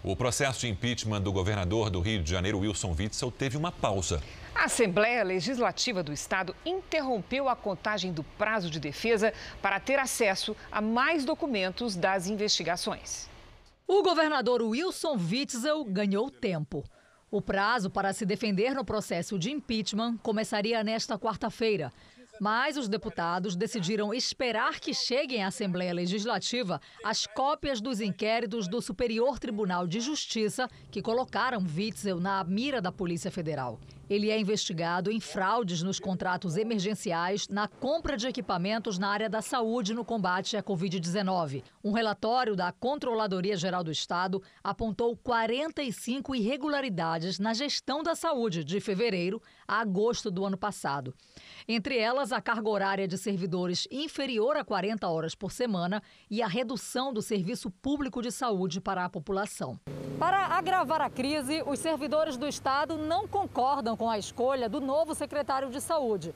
O 0.05 0.17
processo 0.17 0.63
de 0.63 0.69
impeachment 0.69 1.21
do 1.21 1.31
governador 1.31 1.89
do 1.89 2.01
Rio 2.01 2.21
de 2.21 2.29
Janeiro, 2.29 2.59
Wilson 2.59 2.93
Witzel, 2.99 3.31
teve 3.31 3.57
uma 3.57 3.71
pausa. 3.71 4.21
A 4.53 4.65
Assembleia 4.65 5.23
Legislativa 5.23 6.03
do 6.03 6.13
Estado 6.13 6.57
interrompeu 6.67 7.49
a 7.49 7.55
contagem 7.55 8.13
do 8.13 8.25
prazo 8.25 8.69
de 8.69 8.81
defesa 8.81 9.33
para 9.63 9.79
ter 9.79 10.01
acesso 10.01 10.57
a 10.73 10.81
mais 10.81 11.25
documentos 11.25 11.95
das 11.95 12.27
investigações. 12.27 13.29
O 13.87 14.03
governador 14.03 14.61
Wilson 14.61 15.17
Witzel 15.17 15.85
ganhou 15.85 16.33
tempo. 16.33 16.83
O 17.31 17.41
prazo 17.41 17.89
para 17.89 18.13
se 18.13 18.27
defender 18.27 18.75
no 18.75 18.85
processo 18.85 19.39
de 19.39 19.53
impeachment 19.53 20.17
começaria 20.17 20.83
nesta 20.83 21.17
quarta-feira, 21.17 21.93
mas 22.43 22.77
os 22.77 22.89
deputados 22.89 23.55
decidiram 23.55 24.13
esperar 24.13 24.81
que 24.81 24.93
cheguem 24.93 25.45
à 25.45 25.47
Assembleia 25.47 25.95
Legislativa 25.95 26.81
as 27.05 27.25
cópias 27.25 27.81
dos 27.81 28.01
inquéritos 28.01 28.67
do 28.67 28.83
Superior 28.83 29.39
Tribunal 29.39 29.87
de 29.87 30.01
Justiça 30.01 30.69
que 30.91 31.01
colocaram 31.01 31.65
Witzel 31.65 32.19
na 32.19 32.43
mira 32.43 32.83
da 32.83 32.91
Polícia 32.91 33.31
Federal. 33.31 33.79
Ele 34.13 34.31
é 34.31 34.39
investigado 34.39 35.11
em 35.11 35.19
fraudes 35.19 35.83
nos 35.83 35.99
contratos 35.99 36.59
emergenciais 36.59 37.49
na 37.49 37.67
compra 37.67 38.15
de 38.15 38.27
equipamentos 38.27 38.99
na 38.99 39.09
área 39.09 39.27
da 39.27 39.41
saúde 39.41 39.95
no 39.95 40.05
combate 40.05 40.55
à 40.55 40.63
Covid-19. 40.63 41.65
Um 41.83 41.93
relatório 41.93 42.55
da 42.55 42.71
Controladoria 42.71 43.57
Geral 43.57 43.83
do 43.83 43.91
Estado 43.91 44.43
apontou 44.63 45.17
45 45.17 46.35
irregularidades 46.35 47.39
na 47.39 47.55
gestão 47.55 48.03
da 48.03 48.15
saúde 48.15 48.63
de 48.63 48.81
fevereiro 48.81 49.41
a 49.67 49.81
agosto 49.81 50.31
do 50.31 50.45
ano 50.45 50.59
passado. 50.59 51.15
Entre 51.67 51.97
elas, 51.97 52.33
a 52.33 52.41
carga 52.43 52.69
horária 52.69 53.09
de 53.09 53.17
servidores 53.17 53.89
inferior 53.91 54.59
a 54.59 54.65
40 54.65 55.09
horas 55.09 55.35
por 55.35 55.51
semana 55.51 56.03
e 56.31 56.43
a 56.43 56.47
redução 56.47 57.15
do 57.15 57.23
serviço 57.23 57.71
público 57.71 58.21
de 58.21 58.31
saúde 58.31 58.79
para 58.79 59.07
a 59.07 59.09
população. 59.09 59.81
Para 60.19 60.47
agravar 60.49 61.01
a 61.01 61.11
crise, 61.11 61.65
os 61.67 61.79
servidores 61.79 62.37
do 62.37 62.47
Estado 62.47 62.97
não 62.99 63.27
concordam 63.27 63.97
com 64.03 64.11
a 64.11 64.19
escolha 64.19 64.69
do 64.69 64.81
novo 64.81 65.15
secretário 65.15 65.71
de 65.71 65.81
Saúde. 65.81 66.35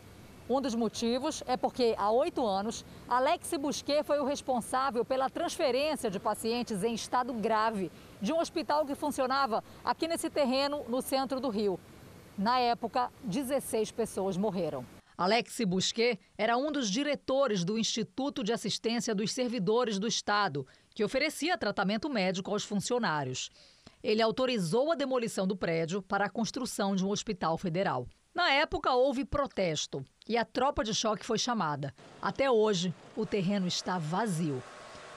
Um 0.49 0.61
dos 0.61 0.73
motivos 0.77 1.43
é 1.49 1.57
porque, 1.57 1.97
há 1.99 2.13
oito 2.13 2.47
anos, 2.47 2.85
Alex 3.09 3.51
Busquet 3.59 4.05
foi 4.05 4.21
o 4.21 4.25
responsável 4.25 5.05
pela 5.05 5.29
transferência 5.29 6.09
de 6.09 6.21
pacientes 6.21 6.85
em 6.85 6.95
estado 6.95 7.33
grave 7.33 7.91
de 8.23 8.33
um 8.33 8.39
hospital 8.39 8.87
que 8.87 8.95
funcionava 8.95 9.65
aqui 9.85 10.07
nesse 10.07 10.31
terreno, 10.31 10.85
no 10.89 11.03
centro 11.03 11.41
do 11.41 11.49
Rio. 11.49 11.77
Na 12.39 12.61
época, 12.61 13.11
16 13.25 13.91
pessoas 13.91 14.37
morreram. 14.37 14.87
Alex 15.19 15.59
Busquet 15.67 16.21
era 16.39 16.57
um 16.57 16.71
dos 16.71 16.89
diretores 16.89 17.65
do 17.65 17.77
Instituto 17.77 18.45
de 18.45 18.53
Assistência 18.53 19.13
dos 19.13 19.33
Servidores 19.33 19.99
do 19.99 20.07
Estado, 20.07 20.65
que 20.95 21.03
oferecia 21.03 21.59
tratamento 21.59 22.09
médico 22.09 22.53
aos 22.53 22.63
funcionários 22.63 23.51
ele 24.07 24.23
autorizou 24.23 24.93
a 24.93 24.95
demolição 24.95 25.49
do 25.49 25.57
prédio 25.57 26.01
para 26.01 26.27
a 26.27 26.31
construção 26.31 26.95
de 26.95 27.05
um 27.05 27.11
hospital 27.11 27.59
federal. 27.59 28.07
Na 28.33 28.53
época, 28.53 28.93
houve 28.93 29.25
protesto 29.25 30.05
e 30.29 30.37
a 30.37 30.45
tropa 30.45 30.85
de 30.85 30.95
choque 30.95 31.27
foi 31.27 31.39
chamada. 31.39 31.93
Até 32.23 32.49
hoje, 32.49 32.95
o 33.17 33.27
terreno 33.27 33.67
está 33.67 33.99
vazio. 33.99 34.63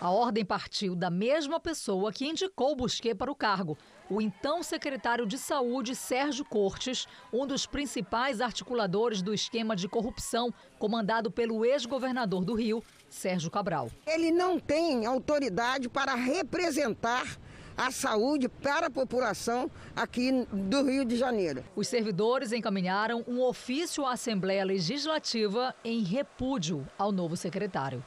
A 0.01 0.09
ordem 0.09 0.43
partiu 0.43 0.95
da 0.95 1.11
mesma 1.11 1.59
pessoa 1.59 2.11
que 2.11 2.25
indicou 2.25 2.75
Busquet 2.75 3.13
para 3.13 3.31
o 3.31 3.35
cargo, 3.35 3.77
o 4.09 4.19
então 4.19 4.63
secretário 4.63 5.27
de 5.27 5.37
Saúde 5.37 5.95
Sérgio 5.95 6.43
Cortes, 6.43 7.05
um 7.31 7.45
dos 7.45 7.67
principais 7.67 8.41
articuladores 8.41 9.21
do 9.21 9.35
esquema 9.35 9.75
de 9.75 9.87
corrupção 9.87 10.51
comandado 10.79 11.29
pelo 11.29 11.63
ex-governador 11.63 12.43
do 12.43 12.55
Rio, 12.55 12.83
Sérgio 13.07 13.51
Cabral. 13.51 13.91
Ele 14.07 14.31
não 14.31 14.57
tem 14.57 15.05
autoridade 15.05 15.87
para 15.87 16.15
representar 16.15 17.37
a 17.79 17.91
saúde 17.91 18.49
para 18.49 18.87
a 18.87 18.89
população 18.89 19.71
aqui 19.95 20.45
do 20.51 20.83
Rio 20.83 21.05
de 21.05 21.15
Janeiro. 21.15 21.63
Os 21.77 21.87
servidores 21.87 22.51
encaminharam 22.51 23.23
um 23.25 23.41
ofício 23.41 24.05
à 24.05 24.11
Assembleia 24.11 24.65
Legislativa 24.65 25.73
em 25.81 26.03
repúdio 26.03 26.85
ao 26.97 27.09
novo 27.09 27.37
secretário. 27.37 28.03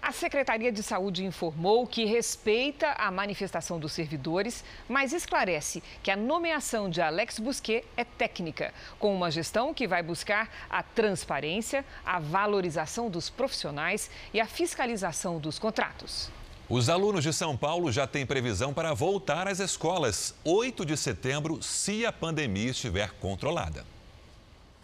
A 0.00 0.10
Secretaria 0.10 0.72
de 0.72 0.82
Saúde 0.82 1.22
informou 1.22 1.86
que 1.86 2.06
respeita 2.06 2.92
a 2.92 3.10
manifestação 3.10 3.78
dos 3.78 3.92
servidores, 3.92 4.64
mas 4.88 5.12
esclarece 5.12 5.82
que 6.02 6.10
a 6.10 6.16
nomeação 6.16 6.88
de 6.88 7.02
Alex 7.02 7.38
Busquet 7.38 7.84
é 7.98 8.04
técnica, 8.04 8.72
com 8.98 9.14
uma 9.14 9.30
gestão 9.30 9.74
que 9.74 9.86
vai 9.86 10.02
buscar 10.02 10.50
a 10.70 10.82
transparência, 10.82 11.84
a 12.06 12.18
valorização 12.18 13.10
dos 13.10 13.28
profissionais 13.28 14.10
e 14.32 14.40
a 14.40 14.46
fiscalização 14.46 15.38
dos 15.38 15.58
contratos. 15.58 16.30
Os 16.76 16.88
alunos 16.88 17.22
de 17.22 17.32
São 17.32 17.56
Paulo 17.56 17.92
já 17.92 18.04
têm 18.04 18.26
previsão 18.26 18.74
para 18.74 18.92
voltar 18.92 19.46
às 19.46 19.60
escolas 19.60 20.34
8 20.44 20.84
de 20.84 20.96
setembro, 20.96 21.62
se 21.62 22.04
a 22.04 22.10
pandemia 22.10 22.72
estiver 22.72 23.12
controlada. 23.20 23.86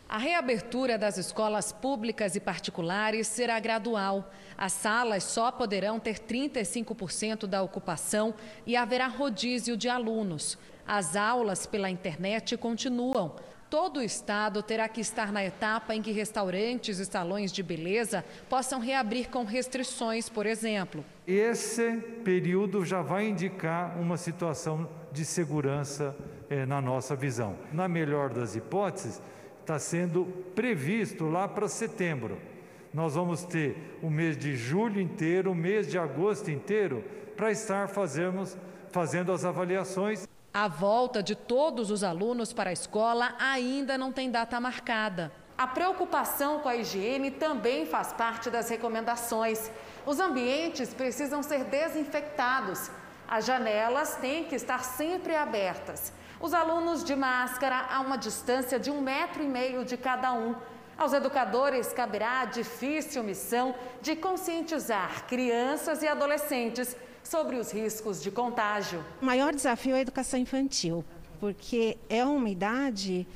A 0.09 0.17
reabertura 0.17 0.97
das 0.97 1.19
escolas 1.19 1.73
públicas 1.73 2.37
e 2.37 2.41
particulares 2.41 3.27
será 3.27 3.59
gradual. 3.59 4.31
As 4.57 4.73
salas 4.73 5.25
só 5.25 5.51
poderão 5.51 5.99
ter 5.99 6.21
35% 6.21 7.49
da 7.49 7.61
ocupação 7.61 8.35
e 8.65 8.77
haverá 8.77 9.09
rodízio 9.09 9.77
de 9.77 9.89
alunos. 9.89 10.57
As 10.87 11.17
aulas 11.17 11.67
pela 11.67 11.91
internet 11.91 12.57
continuam. 12.57 13.35
Todo 13.71 14.01
o 14.01 14.03
estado 14.03 14.65
terá 14.65 14.89
que 14.89 15.01
estar 15.01 15.31
na 15.31 15.45
etapa 15.45 15.95
em 15.95 16.03
que 16.03 16.11
restaurantes 16.11 16.99
e 16.99 17.07
salões 17.07 17.53
de 17.53 17.63
beleza 17.63 18.25
possam 18.49 18.81
reabrir 18.81 19.31
com 19.31 19.45
restrições, 19.45 20.29
por 20.29 20.45
exemplo. 20.45 21.05
Esse 21.25 21.99
período 22.25 22.85
já 22.85 23.01
vai 23.01 23.29
indicar 23.29 23.97
uma 23.97 24.17
situação 24.17 24.89
de 25.13 25.25
segurança 25.25 26.17
eh, 26.51 26.67
na 26.67 26.81
nossa 26.81 27.15
visão. 27.15 27.57
Na 27.73 27.87
melhor 27.87 28.31
das 28.31 28.57
hipóteses, 28.57 29.23
está 29.61 29.79
sendo 29.79 30.25
previsto 30.53 31.29
lá 31.29 31.47
para 31.47 31.69
setembro. 31.69 32.39
Nós 32.93 33.15
vamos 33.15 33.45
ter 33.45 33.99
o 34.03 34.11
mês 34.11 34.37
de 34.37 34.57
julho 34.57 35.01
inteiro, 35.01 35.53
o 35.53 35.55
mês 35.55 35.89
de 35.89 35.97
agosto 35.97 36.51
inteiro, 36.51 37.05
para 37.37 37.53
estar 37.53 37.89
fazemos, 37.89 38.57
fazendo 38.91 39.31
as 39.31 39.45
avaliações. 39.45 40.29
A 40.53 40.67
volta 40.67 41.23
de 41.23 41.37
todos 41.37 41.93
os 41.93 42.03
alunos 42.03 42.53
para 42.53 42.71
a 42.71 42.73
escola 42.73 43.37
ainda 43.39 43.97
não 43.97 44.11
tem 44.11 44.29
data 44.29 44.59
marcada. 44.59 45.31
A 45.57 45.65
preocupação 45.65 46.59
com 46.59 46.69
a 46.69 46.75
higiene 46.75 47.31
também 47.31 47.87
faz 47.87 48.13
parte 48.13 48.51
das 48.51 48.69
recomendações. 48.69 49.71
Os 50.05 50.19
ambientes 50.19 50.93
precisam 50.93 51.41
ser 51.41 51.63
desinfectados. 51.63 52.91
As 53.29 53.47
janelas 53.47 54.17
têm 54.17 54.43
que 54.43 54.57
estar 54.57 54.83
sempre 54.83 55.37
abertas. 55.37 56.13
Os 56.41 56.53
alunos 56.53 57.05
de 57.05 57.15
máscara 57.15 57.87
a 57.89 58.01
uma 58.01 58.19
distância 58.19 58.81
de 58.81 58.91
um 58.91 59.01
metro 59.01 59.45
e 59.45 59.47
meio 59.47 59.85
de 59.85 59.97
cada 59.97 60.33
um. 60.33 60.57
Aos 60.99 61.13
educadores 61.13 61.93
caberá 61.93 62.41
a 62.41 62.47
difícil 62.47 63.23
missão 63.23 63.73
de 64.03 64.17
conscientizar 64.17 65.29
crianças 65.29 66.03
e 66.03 66.09
adolescentes 66.09 66.97
sobre 67.23 67.57
os 67.57 67.73
riscos 67.73 68.23
de 68.23 68.31
contágio. 68.31 69.05
O 69.21 69.25
maior 69.25 69.55
desafio 69.55 69.95
é 69.95 69.99
a 69.99 70.03
educação 70.03 70.39
infantil, 70.39 71.05
porque 71.39 71.97
é 72.09 72.25
uma 72.25 72.49
idade 72.49 73.27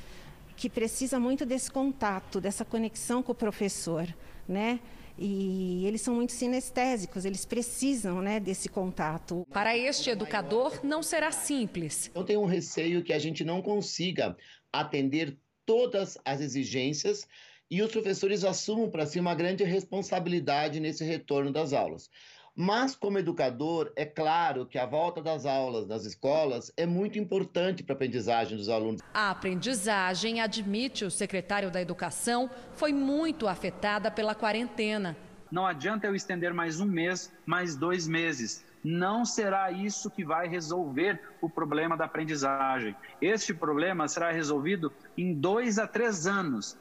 que 0.55 0.69
precisa 0.69 1.19
muito 1.19 1.45
desse 1.45 1.69
contato, 1.71 2.39
dessa 2.39 2.63
conexão 2.63 3.21
com 3.21 3.31
o 3.31 3.35
professor, 3.35 4.07
né? 4.47 4.79
E 5.17 5.85
eles 5.85 6.01
são 6.01 6.13
muito 6.15 6.33
sinestésicos, 6.33 7.23
eles 7.23 7.45
precisam 7.45 8.21
né, 8.21 8.39
desse 8.39 8.67
contato. 8.67 9.47
Para 9.51 9.77
este 9.77 10.09
educador, 10.09 10.79
não 10.83 11.01
será 11.01 11.31
simples. 11.31 12.11
Eu 12.13 12.23
tenho 12.23 12.41
um 12.41 12.45
receio 12.45 13.01
que 13.01 13.13
a 13.13 13.19
gente 13.19 13.45
não 13.45 13.61
consiga 13.61 14.35
atender 14.73 15.37
todas 15.65 16.17
as 16.25 16.41
exigências 16.41 17.25
e 17.71 17.81
os 17.81 17.91
professores 17.91 18.43
assumam 18.43 18.89
para 18.89 19.05
si 19.05 19.19
uma 19.19 19.33
grande 19.33 19.63
responsabilidade 19.63 20.79
nesse 20.79 21.03
retorno 21.03 21.51
das 21.51 21.71
aulas. 21.71 22.09
Mas, 22.57 22.95
como 22.95 23.19
educador, 23.19 23.91
é 23.97 24.05
claro 24.05 24.65
que 24.65 24.77
a 24.77 24.85
volta 24.85 25.21
das 25.21 25.45
aulas 25.45 25.85
das 25.85 26.05
escolas 26.05 26.71
é 26.77 26.85
muito 26.85 27.19
importante 27.19 27.83
para 27.83 27.93
a 27.93 27.97
aprendizagem 27.97 28.57
dos 28.57 28.69
alunos. 28.69 29.01
A 29.13 29.29
aprendizagem, 29.29 30.39
admite 30.39 31.03
o 31.03 31.11
secretário 31.11 31.69
da 31.69 31.81
Educação, 31.81 32.49
foi 32.73 32.93
muito 32.93 33.45
afetada 33.45 34.09
pela 34.09 34.33
quarentena. 34.33 35.17
Não 35.51 35.67
adianta 35.67 36.07
eu 36.07 36.15
estender 36.15 36.53
mais 36.53 36.79
um 36.79 36.85
mês, 36.85 37.29
mais 37.45 37.75
dois 37.75 38.07
meses. 38.07 38.63
Não 38.81 39.25
será 39.25 39.69
isso 39.69 40.09
que 40.09 40.23
vai 40.23 40.47
resolver 40.47 41.19
o 41.41 41.49
problema 41.49 41.97
da 41.97 42.05
aprendizagem. 42.05 42.95
Este 43.21 43.53
problema 43.53 44.07
será 44.07 44.31
resolvido 44.31 44.93
em 45.17 45.33
dois 45.33 45.77
a 45.77 45.87
três 45.87 46.25
anos. 46.25 46.77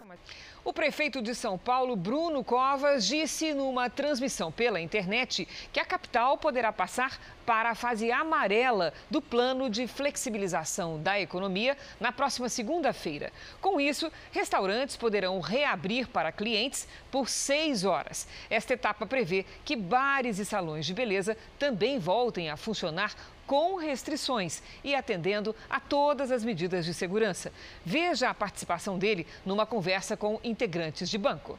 O 0.64 0.72
prefeito 0.72 1.20
de 1.20 1.34
São 1.34 1.58
Paulo, 1.58 1.94
Bruno 1.94 2.42
Covas, 2.42 3.04
disse 3.04 3.52
numa 3.52 3.90
transmissão 3.90 4.50
pela 4.50 4.80
internet 4.80 5.46
que 5.70 5.78
a 5.78 5.84
capital 5.84 6.38
poderá 6.38 6.72
passar 6.72 7.20
para 7.44 7.72
a 7.72 7.74
fase 7.74 8.10
amarela 8.10 8.94
do 9.10 9.20
plano 9.20 9.68
de 9.68 9.86
flexibilização 9.86 10.98
da 10.98 11.20
economia 11.20 11.76
na 12.00 12.10
próxima 12.10 12.48
segunda-feira. 12.48 13.30
Com 13.60 13.78
isso, 13.78 14.10
restaurantes 14.32 14.96
poderão 14.96 15.38
reabrir 15.38 16.08
para 16.08 16.32
clientes 16.32 16.88
por 17.10 17.28
seis 17.28 17.84
horas. 17.84 18.26
Esta 18.48 18.72
etapa 18.72 19.04
prevê 19.04 19.44
que 19.66 19.76
bares 19.76 20.38
e 20.38 20.46
salões 20.46 20.86
de 20.86 20.94
beleza 20.94 21.36
também 21.58 21.98
voltem 21.98 22.48
a 22.48 22.56
funcionar 22.56 23.14
com 23.46 23.76
restrições 23.76 24.62
e 24.82 24.94
atendendo 24.94 25.54
a 25.68 25.80
todas 25.80 26.30
as 26.30 26.44
medidas 26.44 26.84
de 26.84 26.94
segurança. 26.94 27.52
Veja 27.84 28.30
a 28.30 28.34
participação 28.34 28.98
dele 28.98 29.26
numa 29.44 29.66
conversa 29.66 30.16
com 30.16 30.40
integrantes 30.42 31.08
de 31.08 31.18
banco. 31.18 31.58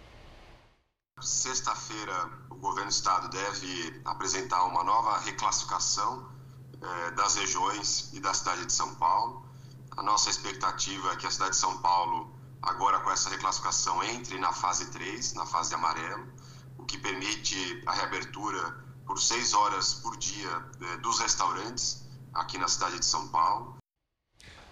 Sexta-feira, 1.22 2.30
o 2.50 2.56
governo 2.56 2.90
do 2.90 2.94
estado 2.94 3.30
deve 3.30 4.02
apresentar 4.04 4.66
uma 4.66 4.84
nova 4.84 5.18
reclassificação 5.20 6.30
eh, 6.82 7.12
das 7.12 7.36
regiões 7.36 8.12
e 8.14 8.20
da 8.20 8.34
cidade 8.34 8.66
de 8.66 8.74
São 8.74 8.94
Paulo. 8.96 9.46
A 9.96 10.04
nossa 10.04 10.30
expectativa 10.30 11.14
é 11.14 11.16
que 11.16 11.26
a 11.26 11.32
cidade 11.32 11.52
de 11.52 11.58
São 11.58 11.78
Paulo, 11.78 12.36
agora 12.62 13.00
com 13.00 13.12
essa 13.12 13.30
reclassificação, 13.30 14.04
entre 14.04 14.38
na 14.40 14.52
fase 14.52 14.92
3, 14.92 15.34
na 15.36 15.46
fase 15.46 15.74
amarelo, 15.74 16.28
o 16.78 16.84
que 16.84 16.98
permite 16.98 17.82
a 17.86 17.94
reabertura 17.94 18.85
por 19.06 19.20
seis 19.20 19.54
horas 19.54 19.96
por 19.96 20.18
dia 20.18 20.64
eh, 20.82 20.98
dos 20.98 21.20
restaurantes 21.20 22.04
aqui 22.34 22.58
na 22.58 22.68
cidade 22.68 23.00
de 23.00 23.06
São 23.06 23.28
Paulo. 23.30 23.78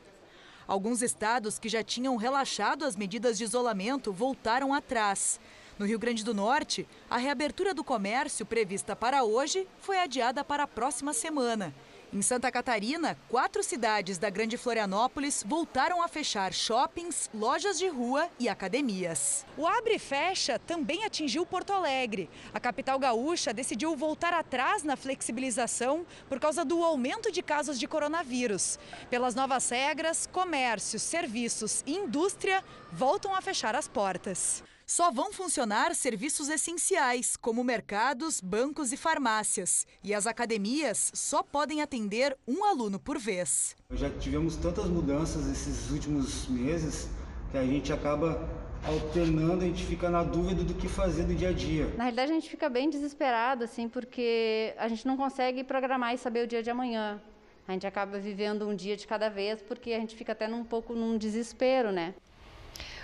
Alguns 0.68 1.02
estados 1.02 1.60
que 1.60 1.68
já 1.68 1.84
tinham 1.84 2.16
relaxado 2.16 2.86
as 2.86 2.96
medidas 2.96 3.38
de 3.38 3.44
isolamento 3.44 4.14
voltaram 4.14 4.74
atrás. 4.74 5.40
No 5.78 5.88
Rio 5.88 5.98
Grande 5.98 6.24
do 6.24 6.36
Norte, 6.36 6.88
a 7.10 7.18
reabertura 7.18 7.74
do 7.74 7.84
comércio 7.84 8.46
prevista 8.46 8.96
para 8.96 9.24
hoje 9.24 9.68
foi 9.80 9.98
adiada 9.98 10.44
para 10.44 10.64
a 10.64 10.68
próxima 10.68 11.14
semana. 11.14 11.74
Em 12.14 12.22
Santa 12.22 12.52
Catarina, 12.52 13.18
quatro 13.28 13.64
cidades 13.64 14.20
da 14.20 14.30
Grande 14.30 14.56
Florianópolis 14.56 15.44
voltaram 15.44 16.00
a 16.00 16.08
fechar 16.08 16.54
shoppings, 16.54 17.28
lojas 17.34 17.80
de 17.80 17.88
rua 17.88 18.30
e 18.40 18.48
academias. 18.48 19.44
O 19.58 19.66
abre 19.66 19.96
e 19.96 20.00
fecha 20.00 20.60
também 20.60 21.06
atingiu 21.06 21.44
Porto 21.44 21.74
Alegre. 21.74 22.30
A 22.54 22.60
capital 22.60 23.00
gaúcha 23.00 23.52
decidiu 23.52 23.96
voltar 23.96 24.32
atrás 24.32 24.84
na 24.84 24.96
flexibilização 24.96 26.06
por 26.30 26.40
causa 26.40 26.64
do 26.64 26.84
aumento 26.84 27.32
de 27.32 27.42
casos 27.42 27.80
de 27.80 27.88
coronavírus. 27.88 28.78
Pelas 29.10 29.34
novas 29.34 29.68
regras, 29.72 30.30
comércios, 30.32 31.02
serviços 31.02 31.84
e 31.84 31.96
indústria 31.96 32.64
voltam 32.92 33.34
a 33.34 33.42
fechar 33.42 33.76
as 33.76 33.88
portas. 33.88 34.64
Só 34.96 35.10
vão 35.10 35.34
funcionar 35.34 35.96
serviços 35.96 36.50
essenciais, 36.50 37.36
como 37.36 37.64
mercados, 37.64 38.40
bancos 38.40 38.94
e 38.94 38.96
farmácias. 38.96 39.88
E 40.04 40.14
as 40.14 40.28
academias 40.28 41.10
só 41.16 41.42
podem 41.42 41.82
atender 41.82 42.38
um 42.48 42.64
aluno 42.64 43.00
por 43.00 43.18
vez. 43.18 43.76
Já 43.90 44.08
tivemos 44.12 44.56
tantas 44.56 44.86
mudanças 44.86 45.48
esses 45.48 45.90
últimos 45.90 46.48
meses 46.48 47.10
que 47.50 47.58
a 47.58 47.66
gente 47.66 47.92
acaba 47.92 48.48
alternando, 48.86 49.64
a 49.64 49.68
gente 49.68 49.84
fica 49.84 50.12
na 50.12 50.24
dúvida 50.24 50.64
do 50.64 50.76
que 50.76 50.88
fazer 50.88 51.24
do 51.24 51.34
dia 51.34 51.50
a 51.50 51.54
dia. 51.54 51.88
Na 51.98 52.04
realidade, 52.04 52.32
a 52.32 52.36
gente 52.36 52.48
fica 52.52 52.70
bem 52.70 52.88
desesperado, 52.88 53.64
assim, 53.64 53.90
porque 53.90 54.76
a 54.78 54.88
gente 54.88 55.08
não 55.08 55.18
consegue 55.18 55.64
programar 55.64 56.14
e 56.14 56.20
saber 56.20 56.46
o 56.46 56.48
dia 56.48 56.62
de 56.62 56.70
amanhã. 56.70 57.20
A 57.68 57.72
gente 57.72 57.88
acaba 57.88 58.20
vivendo 58.20 58.68
um 58.68 58.76
dia 58.76 58.96
de 58.96 59.08
cada 59.08 59.28
vez, 59.28 59.60
porque 59.60 59.92
a 59.94 60.00
gente 60.00 60.16
fica 60.16 60.34
até 60.34 60.48
um 60.48 60.64
pouco 60.64 60.94
num 60.94 61.18
desespero, 61.18 61.92
né? 61.92 62.14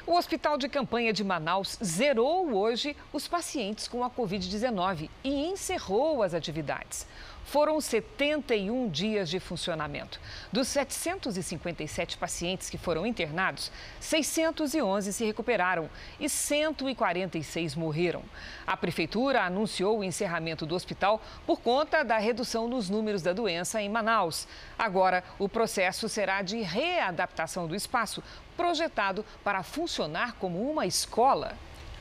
O 0.09 0.17
Hospital 0.17 0.57
de 0.57 0.67
Campanha 0.67 1.13
de 1.13 1.23
Manaus 1.23 1.77
zerou 1.83 2.51
hoje 2.51 2.97
os 3.13 3.27
pacientes 3.27 3.87
com 3.87 4.03
a 4.03 4.09
Covid-19 4.09 5.07
e 5.23 5.45
encerrou 5.45 6.23
as 6.23 6.33
atividades. 6.33 7.05
Foram 7.45 7.81
71 7.81 8.89
dias 8.89 9.29
de 9.29 9.39
funcionamento. 9.39 10.19
Dos 10.51 10.67
757 10.67 12.17
pacientes 12.17 12.69
que 12.69 12.77
foram 12.77 13.05
internados, 13.05 13.71
611 13.99 15.11
se 15.11 15.25
recuperaram 15.25 15.89
e 16.19 16.29
146 16.29 17.75
morreram. 17.75 18.23
A 18.67 18.77
prefeitura 18.77 19.41
anunciou 19.43 19.99
o 19.99 20.03
encerramento 20.03 20.65
do 20.65 20.75
hospital 20.75 21.21
por 21.47 21.59
conta 21.59 22.03
da 22.03 22.17
redução 22.17 22.67
nos 22.67 22.89
números 22.89 23.23
da 23.23 23.33
doença 23.33 23.81
em 23.81 23.89
Manaus. 23.89 24.47
Agora, 24.77 25.23
o 25.39 25.49
processo 25.49 26.07
será 26.07 26.41
de 26.41 26.61
readaptação 26.61 27.67
do 27.67 27.75
espaço, 27.75 28.23
projetado 28.55 29.25
para 29.43 29.63
funcionar 29.63 30.33
como 30.33 30.69
uma 30.69 30.85
escola. 30.85 31.57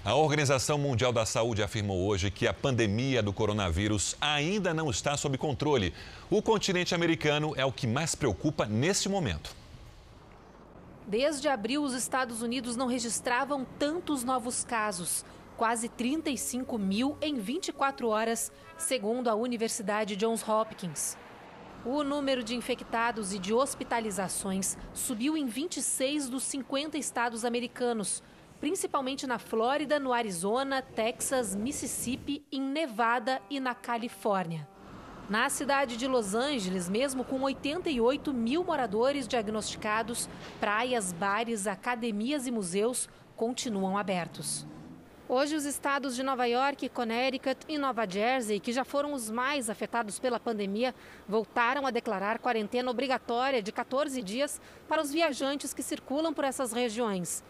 A 0.09 0.15
Organização 0.15 0.79
Mundial 0.79 1.13
da 1.13 1.27
Saúde 1.27 1.63
afirmou 1.63 2.07
hoje 2.07 2.31
que 2.31 2.49
a 2.49 2.55
pandemia 2.55 3.23
do 3.23 3.31
coronavírus 3.31 4.17
ainda 4.19 4.73
não 4.73 4.89
está 4.89 5.19
sob 5.19 5.37
controle. 5.37 5.93
O 6.31 6.41
continente 6.41 6.95
americano 6.95 7.53
é 7.59 7.65
o 7.67 7.71
que 7.71 7.87
mais 7.87 8.15
preocupa 8.15 8.65
nesse 8.65 9.07
momento. 9.07 9.55
Desde 11.07 11.47
abril, 11.47 11.83
os 11.83 11.93
Estados 11.93 12.41
Unidos 12.41 12.75
não 12.75 12.87
registravam 12.87 13.67
tantos 13.79 14.25
novos 14.25 14.65
casos, 14.65 15.27
quase 15.59 15.91
35 15.91 16.79
mil 16.79 17.15
em 17.21 17.39
24 17.39 18.09
horas, 18.09 18.51
segundo 18.79 19.29
a 19.29 19.35
Universidade 19.35 20.17
Johns 20.17 20.43
Hopkins. 20.43 21.19
O 21.85 22.03
número 22.03 22.43
de 22.43 22.55
infectados 22.55 23.35
e 23.35 23.39
de 23.39 23.53
hospitalizações 23.53 24.75
subiu 24.95 25.37
em 25.37 25.45
26 25.45 26.31
dos 26.31 26.45
50 26.45 26.97
estados 26.97 27.45
americanos, 27.45 28.23
principalmente 28.61 29.27
na 29.27 29.39
Flórida, 29.39 29.99
no 29.99 30.13
Arizona, 30.13 30.83
Texas, 30.83 31.55
Mississippi, 31.55 32.45
em 32.51 32.61
Nevada 32.61 33.41
e 33.49 33.61
na 33.61 33.75
Califórnia. 33.75 34.69
Na 35.29 35.51
cidade 35.51 35.97
de 35.97 36.07
Los 36.07 36.35
Angeles, 36.35 36.89
mesmo 36.89 37.23
com 37.23 37.43
88 37.43 38.33
mil 38.33 38.65
moradores 38.65 39.29
diagnosticados, 39.29 40.29
praias, 40.59 41.13
bares, 41.13 41.67
academias 41.67 42.47
e 42.47 42.51
museus 42.51 43.09
continuam 43.37 43.99
abertos. 43.99 44.67
Hoje, 45.29 45.55
os 45.55 45.67
estados 45.67 46.17
de 46.17 46.23
Nova 46.23 46.47
York, 46.47 46.89
Connecticut 46.89 47.59
e 47.69 47.77
Nova 47.77 48.09
Jersey, 48.09 48.59
que 48.59 48.73
já 48.73 48.83
foram 48.83 49.13
os 49.13 49.31
mais 49.31 49.69
afetados 49.69 50.19
pela 50.19 50.41
pandemia, 50.41 50.95
voltaram 51.29 51.87
a 51.87 51.91
declarar 51.91 52.39
quarentena 52.39 52.91
obrigatória 52.91 53.63
de 53.63 53.71
14 53.71 54.23
dias 54.23 54.59
para 54.89 55.03
os 55.03 55.13
viajantes 55.13 55.75
que 55.75 55.83
circulam 55.83 56.33
por 56.33 56.45
essas 56.45 56.73
regiões. 56.73 57.45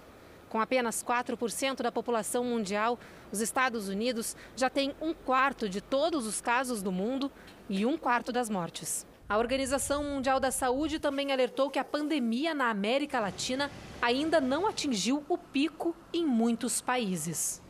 Com 0.48 0.60
apenas 0.60 1.04
4% 1.04 1.82
da 1.82 1.92
população 1.92 2.44
mundial, 2.44 2.98
os 3.30 3.40
Estados 3.40 3.88
Unidos 3.88 4.36
já 4.56 4.70
têm 4.70 4.94
um 5.00 5.12
quarto 5.12 5.68
de 5.68 5.80
todos 5.80 6.26
os 6.26 6.40
casos 6.40 6.82
do 6.82 6.90
mundo 6.90 7.30
e 7.68 7.84
um 7.84 7.98
quarto 7.98 8.32
das 8.32 8.48
mortes. 8.48 9.06
A 9.28 9.36
Organização 9.36 10.02
Mundial 10.02 10.40
da 10.40 10.50
Saúde 10.50 10.98
também 10.98 11.32
alertou 11.32 11.68
que 11.68 11.78
a 11.78 11.84
pandemia 11.84 12.54
na 12.54 12.70
América 12.70 13.20
Latina 13.20 13.70
ainda 14.00 14.40
não 14.40 14.66
atingiu 14.66 15.22
o 15.28 15.36
pico 15.36 15.94
em 16.14 16.24
muitos 16.24 16.80
países. 16.80 17.60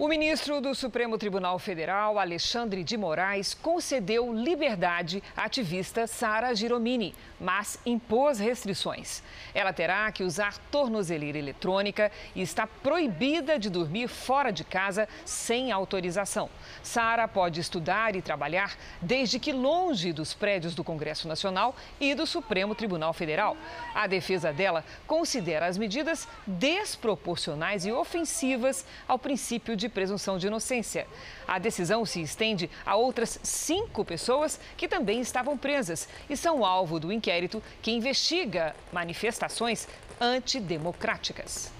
O 0.00 0.08
ministro 0.08 0.62
do 0.62 0.74
Supremo 0.74 1.18
Tribunal 1.18 1.58
Federal, 1.58 2.18
Alexandre 2.18 2.82
de 2.82 2.96
Moraes, 2.96 3.52
concedeu 3.52 4.32
liberdade 4.32 5.22
à 5.36 5.44
ativista 5.44 6.06
Sara 6.06 6.54
Giromini, 6.54 7.14
mas 7.38 7.78
impôs 7.84 8.38
restrições. 8.38 9.22
Ela 9.52 9.74
terá 9.74 10.10
que 10.10 10.24
usar 10.24 10.56
tornozeleira 10.70 11.36
eletrônica 11.36 12.10
e 12.34 12.40
está 12.40 12.66
proibida 12.66 13.58
de 13.58 13.68
dormir 13.68 14.08
fora 14.08 14.50
de 14.50 14.64
casa 14.64 15.06
sem 15.26 15.70
autorização. 15.70 16.48
Sara 16.82 17.28
pode 17.28 17.60
estudar 17.60 18.16
e 18.16 18.22
trabalhar 18.22 18.78
desde 19.02 19.38
que 19.38 19.52
longe 19.52 20.14
dos 20.14 20.32
prédios 20.32 20.74
do 20.74 20.82
Congresso 20.82 21.28
Nacional 21.28 21.76
e 22.00 22.14
do 22.14 22.26
Supremo 22.26 22.74
Tribunal 22.74 23.12
Federal. 23.12 23.54
A 23.94 24.06
defesa 24.06 24.50
dela 24.50 24.82
considera 25.06 25.66
as 25.66 25.76
medidas 25.76 26.26
desproporcionais 26.46 27.84
e 27.84 27.92
ofensivas 27.92 28.86
ao 29.06 29.18
princípio 29.18 29.76
de 29.76 29.89
presunção 29.90 30.38
de 30.38 30.46
inocência. 30.46 31.06
A 31.46 31.58
decisão 31.58 32.06
se 32.06 32.22
estende 32.22 32.70
a 32.86 32.96
outras 32.96 33.38
cinco 33.42 34.04
pessoas 34.04 34.60
que 34.76 34.88
também 34.88 35.20
estavam 35.20 35.58
presas 35.58 36.08
e 36.28 36.36
são 36.36 36.64
alvo 36.64 36.98
do 36.98 37.12
inquérito 37.12 37.62
que 37.82 37.90
investiga 37.90 38.74
manifestações 38.92 39.88
antidemocráticas. 40.20 41.72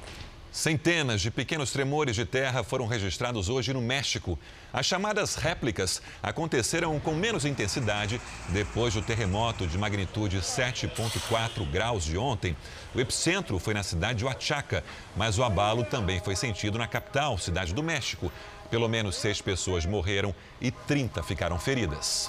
Centenas 0.52 1.20
de 1.20 1.30
pequenos 1.30 1.70
tremores 1.70 2.16
de 2.16 2.24
terra 2.24 2.64
foram 2.64 2.86
registrados 2.86 3.48
hoje 3.48 3.72
no 3.72 3.80
México. 3.80 4.36
As 4.72 4.84
chamadas 4.84 5.36
réplicas 5.36 6.02
aconteceram 6.20 6.98
com 6.98 7.14
menos 7.14 7.44
intensidade 7.44 8.20
depois 8.48 8.92
do 8.92 9.00
terremoto 9.00 9.64
de 9.64 9.78
magnitude 9.78 10.38
7,4 10.38 11.64
graus 11.70 12.04
de 12.04 12.18
ontem. 12.18 12.56
O 12.92 13.00
epicentro 13.00 13.60
foi 13.60 13.74
na 13.74 13.84
cidade 13.84 14.18
de 14.18 14.24
Oaxaca, 14.24 14.82
mas 15.16 15.38
o 15.38 15.44
abalo 15.44 15.84
também 15.84 16.18
foi 16.18 16.34
sentido 16.34 16.78
na 16.78 16.88
capital, 16.88 17.38
cidade 17.38 17.72
do 17.72 17.82
México. 17.82 18.32
Pelo 18.72 18.88
menos 18.88 19.16
seis 19.16 19.40
pessoas 19.40 19.86
morreram 19.86 20.34
e 20.60 20.72
30 20.72 21.22
ficaram 21.22 21.60
feridas. 21.60 22.28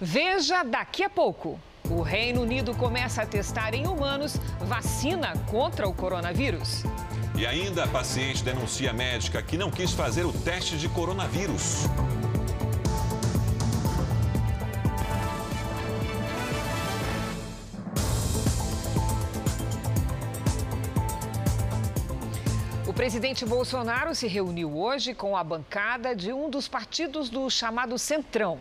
Veja 0.00 0.62
daqui 0.62 1.02
a 1.02 1.10
pouco. 1.10 1.60
O 1.90 2.00
Reino 2.00 2.40
Unido 2.40 2.74
começa 2.74 3.20
a 3.20 3.26
testar 3.26 3.74
em 3.74 3.86
humanos 3.86 4.36
vacina 4.58 5.34
contra 5.50 5.86
o 5.86 5.92
coronavírus. 5.92 6.82
E 7.36 7.46
ainda 7.46 7.84
a 7.84 7.86
paciente 7.86 8.42
denuncia 8.42 8.88
a 8.88 8.92
médica 8.94 9.42
que 9.42 9.58
não 9.58 9.70
quis 9.70 9.92
fazer 9.92 10.24
o 10.24 10.32
teste 10.32 10.78
de 10.78 10.88
coronavírus. 10.88 11.84
O 22.86 22.94
presidente 22.94 23.44
Bolsonaro 23.44 24.14
se 24.14 24.26
reuniu 24.26 24.74
hoje 24.78 25.12
com 25.12 25.36
a 25.36 25.44
bancada 25.44 26.16
de 26.16 26.32
um 26.32 26.48
dos 26.48 26.66
partidos 26.66 27.28
do 27.28 27.50
chamado 27.50 27.98
Centrão. 27.98 28.58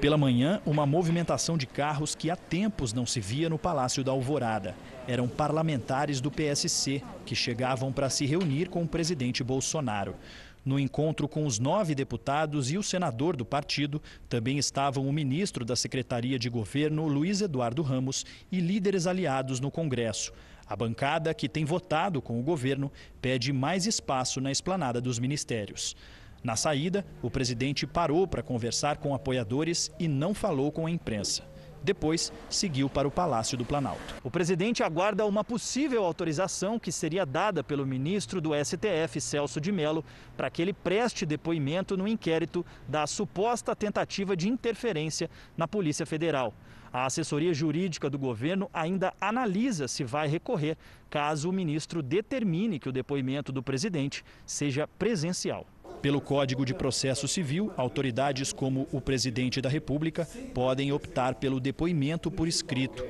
Pela 0.00 0.18
manhã, 0.18 0.60
uma 0.66 0.84
movimentação 0.84 1.56
de 1.56 1.66
carros 1.66 2.14
que 2.14 2.30
há 2.30 2.36
tempos 2.36 2.92
não 2.92 3.06
se 3.06 3.18
via 3.18 3.48
no 3.48 3.58
Palácio 3.58 4.04
da 4.04 4.12
Alvorada. 4.12 4.74
Eram 5.08 5.26
parlamentares 5.26 6.20
do 6.20 6.30
PSC 6.30 7.02
que 7.24 7.34
chegavam 7.34 7.90
para 7.90 8.10
se 8.10 8.26
reunir 8.26 8.68
com 8.68 8.82
o 8.82 8.88
presidente 8.88 9.42
Bolsonaro. 9.42 10.14
No 10.62 10.78
encontro 10.78 11.26
com 11.26 11.46
os 11.46 11.58
nove 11.58 11.94
deputados 11.94 12.70
e 12.70 12.76
o 12.76 12.82
senador 12.82 13.36
do 13.36 13.44
partido, 13.44 14.02
também 14.28 14.58
estavam 14.58 15.08
o 15.08 15.12
ministro 15.12 15.64
da 15.64 15.74
Secretaria 15.74 16.38
de 16.38 16.50
Governo, 16.50 17.08
Luiz 17.08 17.40
Eduardo 17.40 17.82
Ramos, 17.82 18.26
e 18.52 18.60
líderes 18.60 19.06
aliados 19.06 19.60
no 19.60 19.70
Congresso. 19.70 20.30
A 20.66 20.76
bancada, 20.76 21.32
que 21.32 21.48
tem 21.48 21.64
votado 21.64 22.20
com 22.20 22.38
o 22.38 22.42
governo, 22.42 22.92
pede 23.22 23.52
mais 23.52 23.86
espaço 23.86 24.40
na 24.40 24.50
esplanada 24.50 25.00
dos 25.00 25.18
ministérios. 25.18 25.96
Na 26.42 26.56
saída, 26.56 27.04
o 27.22 27.30
presidente 27.30 27.86
parou 27.86 28.26
para 28.26 28.42
conversar 28.42 28.98
com 28.98 29.14
apoiadores 29.14 29.90
e 29.98 30.06
não 30.06 30.32
falou 30.32 30.70
com 30.70 30.86
a 30.86 30.90
imprensa. 30.90 31.42
Depois, 31.82 32.32
seguiu 32.50 32.88
para 32.88 33.06
o 33.06 33.12
Palácio 33.12 33.56
do 33.56 33.64
Planalto. 33.64 34.16
O 34.24 34.30
presidente 34.30 34.82
aguarda 34.82 35.24
uma 35.24 35.44
possível 35.44 36.04
autorização 36.04 36.80
que 36.80 36.90
seria 36.90 37.24
dada 37.24 37.62
pelo 37.62 37.86
ministro 37.86 38.40
do 38.40 38.50
STF, 38.52 39.20
Celso 39.20 39.60
de 39.60 39.70
Mello, 39.70 40.04
para 40.36 40.50
que 40.50 40.60
ele 40.60 40.72
preste 40.72 41.24
depoimento 41.24 41.96
no 41.96 42.08
inquérito 42.08 42.66
da 42.88 43.06
suposta 43.06 43.76
tentativa 43.76 44.36
de 44.36 44.48
interferência 44.48 45.30
na 45.56 45.68
Polícia 45.68 46.04
Federal. 46.04 46.52
A 46.92 47.06
assessoria 47.06 47.54
jurídica 47.54 48.08
do 48.08 48.18
governo 48.18 48.70
ainda 48.72 49.12
analisa 49.20 49.86
se 49.86 50.02
vai 50.02 50.26
recorrer 50.26 50.76
caso 51.10 51.50
o 51.50 51.52
ministro 51.52 52.02
determine 52.02 52.80
que 52.80 52.88
o 52.88 52.92
depoimento 52.92 53.52
do 53.52 53.62
presidente 53.62 54.24
seja 54.44 54.88
presencial. 54.98 55.66
Pelo 56.02 56.20
Código 56.20 56.64
de 56.64 56.74
Processo 56.74 57.26
Civil, 57.26 57.72
autoridades 57.76 58.52
como 58.52 58.86
o 58.92 59.00
presidente 59.00 59.60
da 59.60 59.68
República 59.68 60.28
podem 60.54 60.92
optar 60.92 61.34
pelo 61.36 61.58
depoimento 61.58 62.30
por 62.30 62.46
escrito. 62.46 63.04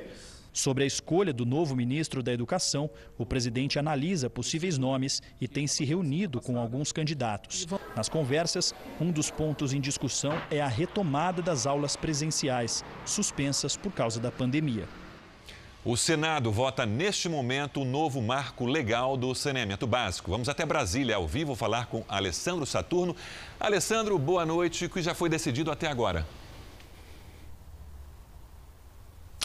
Sobre 0.51 0.83
a 0.83 0.87
escolha 0.87 1.31
do 1.31 1.45
novo 1.45 1.75
ministro 1.75 2.23
da 2.23 2.33
Educação, 2.33 2.89
o 3.15 3.23
presidente 3.23 3.77
analisa 3.77 4.27
possíveis 4.27 4.75
nomes 4.77 5.21
e 5.39 5.47
tem 5.47 5.67
se 5.67 5.85
reunido 5.85 6.41
com 6.41 6.57
alguns 6.57 6.91
candidatos. 6.91 7.67
Nas 7.95 8.09
conversas, 8.09 8.73
um 8.99 9.11
dos 9.11 9.29
pontos 9.29 9.71
em 9.71 9.79
discussão 9.79 10.33
é 10.49 10.59
a 10.59 10.67
retomada 10.67 11.43
das 11.43 11.67
aulas 11.67 11.95
presenciais, 11.95 12.83
suspensas 13.05 13.77
por 13.77 13.91
causa 13.91 14.19
da 14.19 14.31
pandemia. 14.31 14.85
O 15.89 15.95
Senado 15.95 16.51
vota 16.51 16.85
neste 16.85 17.29
momento 17.29 17.79
o 17.79 17.85
novo 17.85 18.21
marco 18.21 18.65
legal 18.65 19.15
do 19.15 19.33
saneamento 19.33 19.87
básico. 19.87 20.29
Vamos 20.29 20.49
até 20.49 20.65
Brasília, 20.65 21.15
ao 21.15 21.25
vivo, 21.25 21.55
falar 21.55 21.85
com 21.85 22.03
Alessandro 22.09 22.65
Saturno. 22.65 23.15
Alessandro, 23.57 24.19
boa 24.19 24.45
noite. 24.45 24.83
O 24.83 24.89
que 24.89 25.01
já 25.01 25.15
foi 25.15 25.29
decidido 25.29 25.71
até 25.71 25.87
agora? 25.87 26.27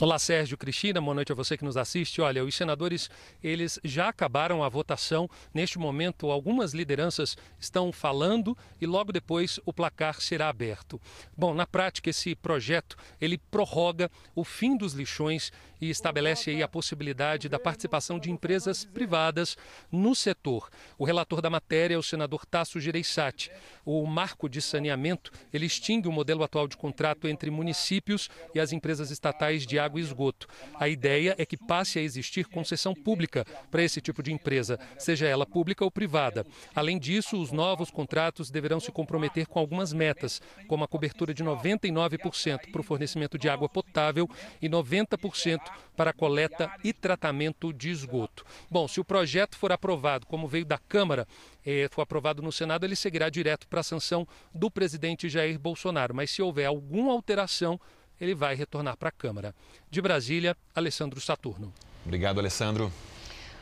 Olá, 0.03 0.19
Sérgio, 0.19 0.59
Cristina, 0.59 1.01
boa 1.01 1.15
noite 1.15 1.31
a 1.31 1.35
você 1.37 1.57
que 1.57 1.65
nos 1.65 1.77
assiste. 1.77 2.21
Olha, 2.21 2.45
os 2.45 2.57
senadores, 2.57 3.09
eles 3.41 3.79
já 3.85 4.09
acabaram 4.09 4.65
a 4.65 4.69
votação. 4.69 5.31
Neste 5.55 5.79
momento, 5.79 6.29
algumas 6.29 6.75
lideranças 6.75 7.37
estão 7.57 7.93
falando 7.93 8.59
e 8.81 8.85
logo 8.85 9.13
depois 9.13 9.61
o 9.65 9.73
placar 9.73 10.21
será 10.21 10.49
aberto. 10.49 11.01
Bom, 11.37 11.55
na 11.55 11.69
prática, 11.69 12.11
esse 12.11 12.35
projeto, 12.35 12.97
ele 13.21 13.39
prorroga 13.39 14.11
o 14.35 14.43
fim 14.43 14.77
dos 14.77 14.93
lixões 14.93 15.53
e 15.81 15.89
estabelece 15.91 16.51
aí 16.51 16.63
a 16.63 16.69
possibilidade 16.69 17.49
da 17.49 17.59
participação 17.59 18.19
de 18.19 18.31
empresas 18.31 18.85
privadas 18.85 19.57
no 19.91 20.15
setor. 20.15 20.69
O 20.97 21.05
relator 21.05 21.41
da 21.41 21.51
matéria 21.51 21.97
é 21.97 21.99
o 21.99 22.03
senador 22.03 22.47
Tasso 22.47 22.79
Gereissati. 22.79 23.51
O 23.85 24.07
marco 24.07 24.49
de 24.49 24.63
saneamento, 24.63 25.33
ele 25.53 25.67
extingue 25.67 26.07
o 26.07 26.13
modelo 26.13 26.45
atual 26.45 26.67
de 26.67 26.77
contrato 26.77 27.27
entre 27.27 27.51
municípios 27.51 28.31
e 28.55 28.61
as 28.61 28.73
empresas 28.73 29.11
estatais 29.11 29.67
de 29.67 29.77
água 29.77 29.92
e 29.99 30.03
esgoto. 30.03 30.47
A 30.79 30.89
ideia 30.89 31.35
é 31.39 31.47
que 31.47 31.57
passe 31.57 31.99
a 31.99 32.03
existir 32.03 32.47
concessão 32.47 32.95
pública 32.95 33.45
para 33.71 33.83
esse 33.83 34.01
tipo 34.01 34.23
de 34.23 34.33
empresa, 34.33 34.79
seja 34.99 35.27
ela 35.27 35.47
pública 35.47 35.85
ou 35.85 35.91
privada. 35.91 36.47
Além 36.75 36.99
disso, 36.99 37.41
os 37.41 37.53
novos 37.53 37.91
contratos 37.91 38.51
deverão 38.51 38.81
se 38.81 38.93
comprometer 38.93 39.47
com 39.47 39.59
algumas 39.59 39.93
metas, 39.93 40.41
como 40.69 40.85
a 40.85 40.89
cobertura 40.89 41.35
de 41.35 41.45
99% 41.45 42.71
para 42.71 42.81
o 42.81 42.85
fornecimento 42.85 43.39
de 43.39 43.49
água 43.49 43.69
potável 43.69 44.29
e 44.61 44.69
90% 44.69 45.61
para 45.97 46.13
coleta 46.13 46.71
e 46.83 46.93
tratamento 46.93 47.73
de 47.73 47.91
esgoto. 47.91 48.45
Bom, 48.71 48.89
se 48.89 49.01
o 49.01 49.05
projeto 49.05 49.57
for 49.57 49.73
aprovado, 49.73 50.27
como 50.27 50.49
veio 50.49 50.65
da 50.65 50.79
Câmara, 50.79 51.27
eh, 51.65 51.89
for 51.91 52.03
aprovado 52.03 52.43
no 52.43 52.53
Senado, 52.53 52.85
ele 52.85 52.97
seguirá 52.97 53.29
direto 53.29 53.69
para 53.69 53.81
a 53.81 53.85
sanção 53.85 54.27
do 54.55 54.71
presidente 54.71 55.29
Jair 55.29 55.59
Bolsonaro. 55.59 56.15
Mas 56.15 56.31
se 56.31 56.43
houver 56.43 56.67
alguma 56.67 57.13
alteração, 57.13 57.81
ele 58.23 58.37
vai 58.37 58.55
retornar 58.55 58.97
para 58.97 59.09
a 59.09 59.13
Câmara. 59.13 59.53
De 59.91 60.01
Brasília, 60.01 60.57
Alessandro 60.73 61.21
Saturno. 61.21 61.73
Obrigado, 62.07 62.39
Alessandro. 62.39 62.93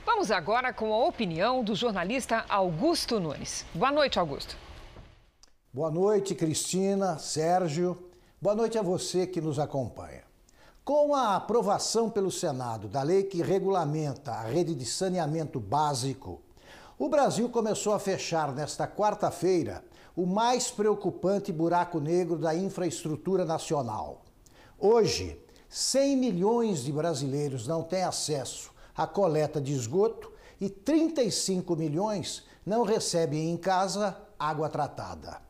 Vamos 0.05 0.31
agora 0.31 0.70
com 0.70 0.92
a 0.92 1.07
opinião 1.07 1.64
do 1.64 1.75
jornalista 1.75 2.44
Augusto 2.46 3.18
Nunes. 3.18 3.64
Boa 3.75 3.90
noite, 3.90 4.18
Augusto. 4.18 4.55
Boa 5.73 5.90
noite, 5.90 6.35
Cristina, 6.35 7.18
Sérgio. 7.18 8.11
Boa 8.40 8.55
noite 8.55 8.77
a 8.77 8.83
você 8.83 9.27
que 9.27 9.40
nos 9.40 9.59
acompanha. 9.59 10.25
Com 10.85 11.14
a 11.14 11.37
aprovação 11.37 12.11
pelo 12.11 12.31
Senado 12.31 12.87
da 12.87 13.03
lei 13.03 13.23
que 13.23 13.42
regulamenta 13.42 14.33
a 14.33 14.42
rede 14.42 14.75
de 14.75 14.85
saneamento 14.85 15.59
básico, 15.59 16.42
o 16.99 17.09
Brasil 17.09 17.49
começou 17.49 17.94
a 17.94 17.99
fechar 17.99 18.53
nesta 18.53 18.87
quarta-feira 18.87 19.83
o 20.14 20.27
mais 20.27 20.70
preocupante 20.70 21.51
buraco 21.51 21.99
negro 21.99 22.37
da 22.37 22.55
infraestrutura 22.55 23.44
nacional. 23.46 24.23
Hoje, 24.83 25.38
100 25.69 26.16
milhões 26.16 26.85
de 26.85 26.90
brasileiros 26.90 27.66
não 27.66 27.83
têm 27.83 28.03
acesso 28.03 28.71
à 28.97 29.07
coleta 29.07 29.61
de 29.61 29.75
esgoto 29.75 30.33
e 30.59 30.71
35 30.71 31.77
milhões 31.77 32.45
não 32.64 32.83
recebem 32.83 33.51
em 33.51 33.59
casa 33.59 34.16
água 34.38 34.71
tratada. 34.71 35.43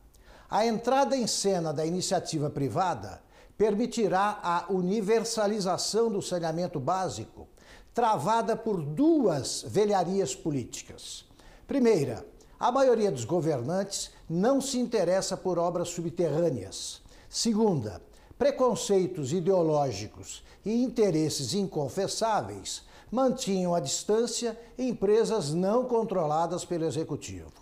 A 0.50 0.66
entrada 0.66 1.16
em 1.16 1.28
cena 1.28 1.72
da 1.72 1.86
iniciativa 1.86 2.50
privada 2.50 3.22
permitirá 3.56 4.40
a 4.42 4.66
universalização 4.68 6.10
do 6.10 6.20
saneamento 6.20 6.80
básico, 6.80 7.46
travada 7.94 8.56
por 8.56 8.82
duas 8.82 9.62
velharias 9.64 10.34
políticas. 10.34 11.24
Primeira, 11.68 12.26
a 12.58 12.72
maioria 12.72 13.12
dos 13.12 13.24
governantes 13.24 14.10
não 14.28 14.60
se 14.60 14.76
interessa 14.76 15.36
por 15.36 15.56
obras 15.56 15.90
subterrâneas. 15.90 17.00
Segunda, 17.28 18.02
preconceitos 18.40 19.34
ideológicos 19.34 20.42
e 20.64 20.82
interesses 20.82 21.52
inconfessáveis 21.52 22.82
mantinham 23.12 23.74
à 23.74 23.80
distância 23.80 24.58
empresas 24.78 25.52
não 25.52 25.84
controladas 25.84 26.64
pelo 26.64 26.86
executivo. 26.86 27.52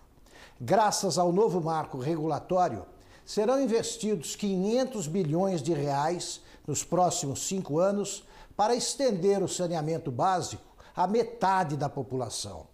Graças 0.60 1.18
ao 1.18 1.32
novo 1.32 1.60
marco 1.60 1.98
regulatório, 1.98 2.86
serão 3.26 3.60
investidos 3.60 4.36
500 4.36 5.08
bilhões 5.08 5.64
de 5.64 5.72
reais 5.72 6.40
nos 6.64 6.84
próximos 6.84 7.48
cinco 7.48 7.80
anos 7.80 8.22
para 8.56 8.76
estender 8.76 9.42
o 9.42 9.48
saneamento 9.48 10.12
básico 10.12 10.76
à 10.94 11.08
metade 11.08 11.76
da 11.76 11.88
população. 11.88 12.68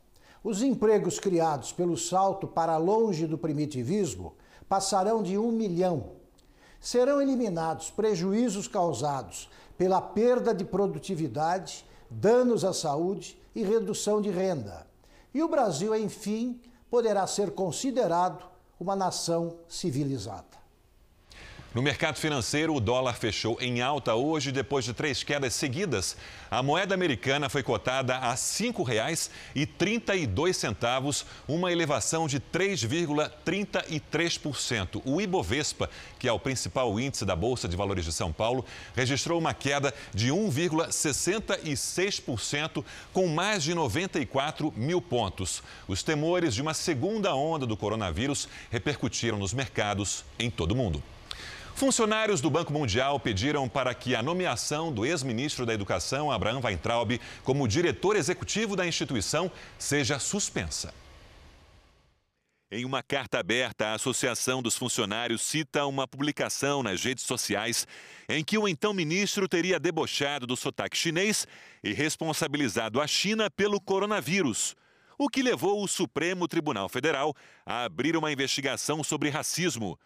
Os 0.45 0.61
empregos 0.61 1.19
criados 1.19 1.73
pelo 1.73 1.97
salto 1.97 2.47
para 2.47 2.77
longe 2.77 3.27
do 3.27 3.39
primitivismo 3.39 4.35
passarão 4.69 5.23
de 5.23 5.39
um 5.39 5.51
milhão. 5.51 6.14
Serão 6.85 7.23
eliminados 7.23 7.91
prejuízos 7.91 8.69
causados 8.69 9.49
pela 9.79 10.03
perda 10.03 10.55
de 10.55 10.67
produtividade, 10.67 11.83
danos 12.11 12.63
à 12.63 12.75
saúde 12.75 13.41
e 13.55 13.63
redução 13.63 14.21
de 14.21 14.29
renda. 14.29 14.87
E 15.33 15.43
o 15.43 15.49
Brasil, 15.49 15.97
enfim, 15.97 16.61
poderá 16.91 17.27
ser 17.27 17.53
considerado 17.53 18.45
uma 18.79 18.95
nação 18.95 19.57
civilizada. 19.67 20.45
No 21.75 21.83
mercado 21.83 22.19
financeiro, 22.21 22.73
o 22.73 22.79
dólar 22.79 23.15
fechou 23.15 23.59
em 23.61 23.83
alta 23.83 24.15
hoje 24.15 24.53
depois 24.53 24.85
de 24.85 24.95
três 24.95 25.25
quedas 25.25 25.55
seguidas. 25.55 26.17
A 26.49 26.63
moeda 26.63 26.95
americana 26.95 27.49
foi 27.49 27.65
cotada 27.65 28.15
a 28.15 28.31
R$ 28.31 28.37
5,32, 28.37 31.25
uma 31.49 31.73
elevação 31.73 32.29
de 32.29 32.39
3,33%. 32.39 35.03
O 35.05 35.21
Ibovespa, 35.21 35.91
que 36.17 36.29
é 36.29 36.33
o 36.33 36.39
principal 36.39 37.01
índice 37.01 37.25
da 37.25 37.35
Bolsa 37.35 37.67
de 37.67 37.77
Valores 37.77 38.05
de 38.05 38.13
São 38.13 38.33
Paulo, 38.33 38.65
registrou 38.95 39.37
uma 39.37 39.53
queda 39.53 39.93
de 40.15 40.29
1,66%, 40.29 42.85
com 43.13 43.27
mais 43.27 43.65
de 43.65 43.75
94 43.75 44.73
mil 44.77 45.03
pontos. 45.03 45.61
Os 45.89 46.05
temores 46.05 46.55
de 46.55 46.63
uma 46.63 46.73
segunda 46.73 47.35
onda 47.35 47.67
do 47.67 47.77
coronavírus 47.77 48.49
repercutiram 48.71 49.39
nos 49.39 49.53
mercados 49.53 50.25
em 50.39 50.49
todo 50.49 50.71
o 50.71 50.77
mundo. 50.77 51.03
Funcionários 51.75 52.41
do 52.41 52.49
Banco 52.49 52.73
Mundial 52.73 53.19
pediram 53.19 53.69
para 53.69 53.93
que 53.93 54.15
a 54.15 54.23
nomeação 54.23 54.93
do 54.93 55.05
ex-ministro 55.05 55.67
da 55.67 55.75
Educação, 55.75 56.31
Abraham 56.31 56.61
Weintraub, 56.63 57.21
como 57.43 57.67
diretor 57.67 58.15
executivo 58.15 58.77
da 58.77 58.87
instituição 58.87 59.51
seja 59.77 60.21
suspensa. 60.21 60.95
Em 62.71 62.85
uma 62.85 63.03
carta 63.03 63.41
aberta, 63.41 63.89
a 63.89 63.95
Associação 63.95 64.63
dos 64.63 64.77
Funcionários 64.77 65.43
cita 65.43 65.85
uma 65.85 66.07
publicação 66.07 66.81
nas 66.81 67.03
redes 67.03 67.25
sociais 67.25 67.89
em 68.29 68.45
que 68.45 68.57
o 68.57 68.69
então 68.69 68.95
ministro 68.95 69.49
teria 69.49 69.79
debochado 69.79 70.47
do 70.47 70.57
sotaque 70.57 70.97
chinês 70.97 71.47
e 71.83 71.93
responsabilizado 71.93 73.01
a 73.01 73.07
China 73.07 73.51
pelo 73.51 73.81
coronavírus, 73.81 74.77
o 75.19 75.29
que 75.29 75.43
levou 75.43 75.83
o 75.83 75.89
Supremo 75.89 76.47
Tribunal 76.47 76.89
Federal 76.89 77.35
a 77.67 77.83
abrir 77.83 78.17
uma 78.17 78.31
investigação 78.33 79.03
sobre 79.03 79.29
racismo. 79.29 79.99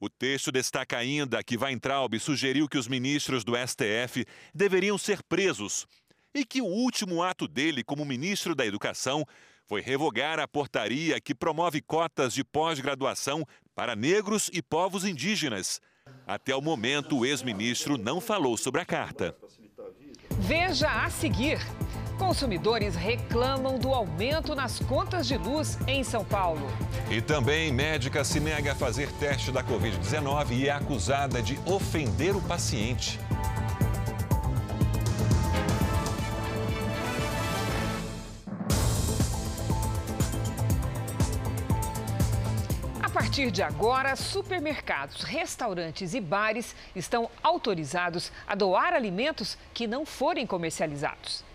O 0.00 0.08
texto 0.08 0.52
destaca 0.52 0.96
ainda 0.96 1.42
que 1.42 1.56
Weintraub 1.56 2.18
sugeriu 2.20 2.68
que 2.68 2.78
os 2.78 2.86
ministros 2.86 3.42
do 3.42 3.54
STF 3.56 4.24
deveriam 4.54 4.96
ser 4.96 5.22
presos 5.24 5.86
e 6.32 6.44
que 6.44 6.62
o 6.62 6.66
último 6.66 7.22
ato 7.22 7.48
dele 7.48 7.82
como 7.82 8.04
ministro 8.04 8.54
da 8.54 8.64
Educação 8.64 9.24
foi 9.66 9.80
revogar 9.80 10.38
a 10.38 10.46
portaria 10.46 11.20
que 11.20 11.34
promove 11.34 11.80
cotas 11.82 12.32
de 12.32 12.44
pós-graduação 12.44 13.44
para 13.74 13.96
negros 13.96 14.48
e 14.52 14.62
povos 14.62 15.04
indígenas. 15.04 15.80
Até 16.26 16.54
o 16.54 16.62
momento, 16.62 17.18
o 17.18 17.26
ex-ministro 17.26 17.98
não 17.98 18.20
falou 18.20 18.56
sobre 18.56 18.80
a 18.80 18.84
carta. 18.84 19.36
Veja 20.40 20.88
a 21.04 21.10
seguir. 21.10 21.58
Consumidores 22.18 22.96
reclamam 22.96 23.78
do 23.78 23.94
aumento 23.94 24.52
nas 24.52 24.80
contas 24.80 25.26
de 25.26 25.38
luz 25.38 25.78
em 25.86 26.02
São 26.02 26.24
Paulo. 26.24 26.68
E 27.08 27.22
também 27.22 27.72
médica 27.72 28.24
se 28.24 28.40
nega 28.40 28.72
a 28.72 28.74
fazer 28.74 29.10
teste 29.12 29.52
da 29.52 29.62
Covid-19 29.62 30.50
e 30.50 30.68
é 30.68 30.72
acusada 30.72 31.40
de 31.40 31.58
ofender 31.64 32.34
o 32.34 32.42
paciente. 32.42 33.20
A 43.00 43.08
partir 43.08 43.52
de 43.52 43.62
agora, 43.62 44.16
supermercados, 44.16 45.22
restaurantes 45.22 46.14
e 46.14 46.20
bares 46.20 46.74
estão 46.96 47.30
autorizados 47.42 48.32
a 48.46 48.56
doar 48.56 48.92
alimentos 48.92 49.56
que 49.72 49.86
não 49.86 50.04
forem 50.04 50.44
comercializados. 50.44 51.47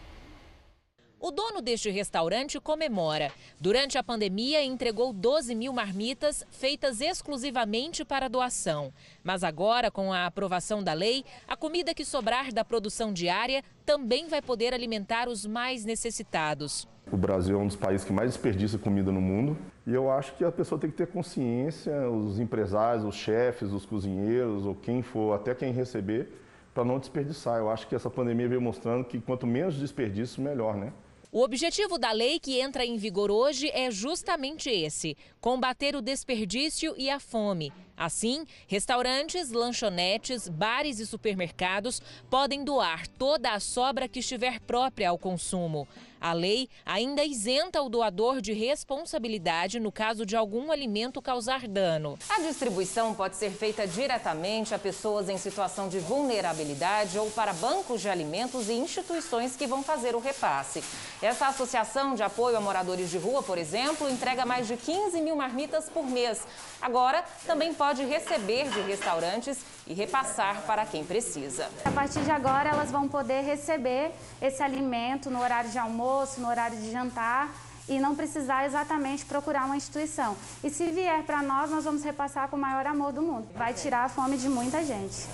O 1.25 1.31
dono 1.31 1.61
deste 1.61 1.89
restaurante 1.89 2.59
comemora. 2.59 3.31
Durante 3.57 3.97
a 3.97 4.03
pandemia, 4.03 4.61
entregou 4.61 5.13
12 5.13 5.55
mil 5.55 5.71
marmitas 5.71 6.45
feitas 6.51 6.99
exclusivamente 6.99 8.03
para 8.03 8.27
doação. 8.27 8.91
Mas 9.23 9.41
agora, 9.41 9.89
com 9.89 10.11
a 10.11 10.25
aprovação 10.25 10.83
da 10.83 10.91
lei, 10.91 11.23
a 11.47 11.55
comida 11.55 11.93
que 11.93 12.03
sobrar 12.03 12.51
da 12.51 12.65
produção 12.65 13.13
diária 13.13 13.63
também 13.85 14.27
vai 14.27 14.41
poder 14.41 14.73
alimentar 14.73 15.29
os 15.29 15.45
mais 15.45 15.85
necessitados. 15.85 16.85
O 17.09 17.15
Brasil 17.15 17.57
é 17.57 17.63
um 17.63 17.67
dos 17.67 17.77
países 17.77 18.05
que 18.05 18.11
mais 18.11 18.31
desperdiça 18.31 18.77
comida 18.77 19.09
no 19.09 19.21
mundo 19.21 19.57
e 19.87 19.93
eu 19.93 20.11
acho 20.11 20.35
que 20.35 20.43
a 20.43 20.51
pessoa 20.51 20.77
tem 20.77 20.91
que 20.91 20.97
ter 20.97 21.07
consciência, 21.07 22.09
os 22.09 22.37
empresários, 22.37 23.05
os 23.05 23.15
chefes, 23.15 23.71
os 23.71 23.85
cozinheiros 23.85 24.65
ou 24.65 24.75
quem 24.75 25.01
for, 25.01 25.33
até 25.33 25.55
quem 25.55 25.71
receber, 25.71 26.27
para 26.73 26.83
não 26.83 26.99
desperdiçar. 26.99 27.59
Eu 27.59 27.69
acho 27.69 27.87
que 27.87 27.95
essa 27.95 28.09
pandemia 28.09 28.49
veio 28.49 28.61
mostrando 28.61 29.05
que 29.05 29.21
quanto 29.21 29.47
menos 29.47 29.75
desperdício, 29.75 30.43
melhor, 30.43 30.75
né? 30.75 30.91
O 31.35 31.41
objetivo 31.41 31.97
da 31.97 32.11
lei 32.11 32.39
que 32.39 32.59
entra 32.59 32.85
em 32.85 32.95
vigor 32.95 33.31
hoje 33.31 33.67
é 33.73 33.89
justamente 33.89 34.69
esse: 34.69 35.17
combater 35.41 35.95
o 35.95 36.01
desperdício 36.01 36.93
e 36.95 37.09
a 37.09 37.19
fome. 37.19 37.73
Assim, 37.95 38.45
restaurantes, 38.67 39.51
lanchonetes, 39.51 40.49
bares 40.49 40.99
e 40.99 41.05
supermercados 41.05 42.01
podem 42.29 42.63
doar 42.63 43.07
toda 43.07 43.51
a 43.51 43.59
sobra 43.59 44.07
que 44.07 44.19
estiver 44.19 44.59
própria 44.59 45.09
ao 45.09 45.17
consumo. 45.17 45.87
A 46.23 46.31
lei 46.31 46.69
ainda 46.85 47.25
isenta 47.25 47.81
o 47.81 47.89
doador 47.89 48.39
de 48.39 48.53
responsabilidade 48.53 49.77
no 49.77 49.91
caso 49.91 50.25
de 50.25 50.37
algum 50.37 50.71
alimento 50.71 51.21
causar 51.21 51.67
dano. 51.67 52.17
A 52.29 52.39
distribuição 52.39 53.13
pode 53.13 53.35
ser 53.35 53.49
feita 53.51 53.85
diretamente 53.85 54.73
a 54.73 54.79
pessoas 54.79 55.27
em 55.27 55.37
situação 55.37 55.89
de 55.89 55.99
vulnerabilidade 55.99 57.19
ou 57.19 57.29
para 57.31 57.51
bancos 57.51 57.99
de 57.99 58.07
alimentos 58.07 58.69
e 58.69 58.73
instituições 58.73 59.57
que 59.57 59.67
vão 59.67 59.83
fazer 59.83 60.15
o 60.15 60.19
repasse. 60.19 60.81
Essa 61.21 61.47
associação 61.47 62.15
de 62.15 62.23
apoio 62.23 62.55
a 62.55 62.61
moradores 62.61 63.11
de 63.11 63.17
rua, 63.17 63.43
por 63.43 63.57
exemplo, 63.57 64.09
entrega 64.09 64.45
mais 64.45 64.65
de 64.65 64.77
15 64.77 65.19
mil 65.19 65.35
marmitas 65.35 65.89
por 65.89 66.05
mês. 66.05 66.47
Agora, 66.81 67.21
também 67.45 67.73
pode 67.73 67.92
receber 68.01 68.69
de 68.69 68.81
restaurantes 68.81 69.59
e 69.85 69.93
repassar 69.93 70.63
para 70.63 70.85
quem 70.87 71.05
precisa. 71.05 71.69
A 71.85 71.91
partir 71.91 72.21
de 72.21 72.31
agora, 72.31 72.69
elas 72.69 72.89
vão 72.89 73.07
poder 73.07 73.41
receber 73.43 74.11
esse 74.41 74.63
alimento 74.63 75.29
no 75.29 75.39
horário 75.39 75.69
de 75.69 75.77
almoço, 75.77 76.41
no 76.41 76.47
horário 76.47 76.77
de 76.77 76.91
jantar 76.91 77.53
e 77.87 77.99
não 77.99 78.15
precisar 78.15 78.65
exatamente 78.65 79.25
procurar 79.25 79.65
uma 79.65 79.77
instituição. 79.77 80.35
E 80.63 80.69
se 80.71 80.89
vier 80.89 81.23
para 81.23 81.43
nós, 81.43 81.69
nós 81.69 81.83
vamos 81.83 82.03
repassar 82.03 82.47
com 82.47 82.55
o 82.55 82.59
maior 82.59 82.87
amor 82.87 83.11
do 83.11 83.21
mundo. 83.21 83.47
Vai 83.55 83.73
tirar 83.73 84.05
a 84.05 84.09
fome 84.09 84.37
de 84.37 84.49
muita 84.49 84.83
gente. 84.83 85.27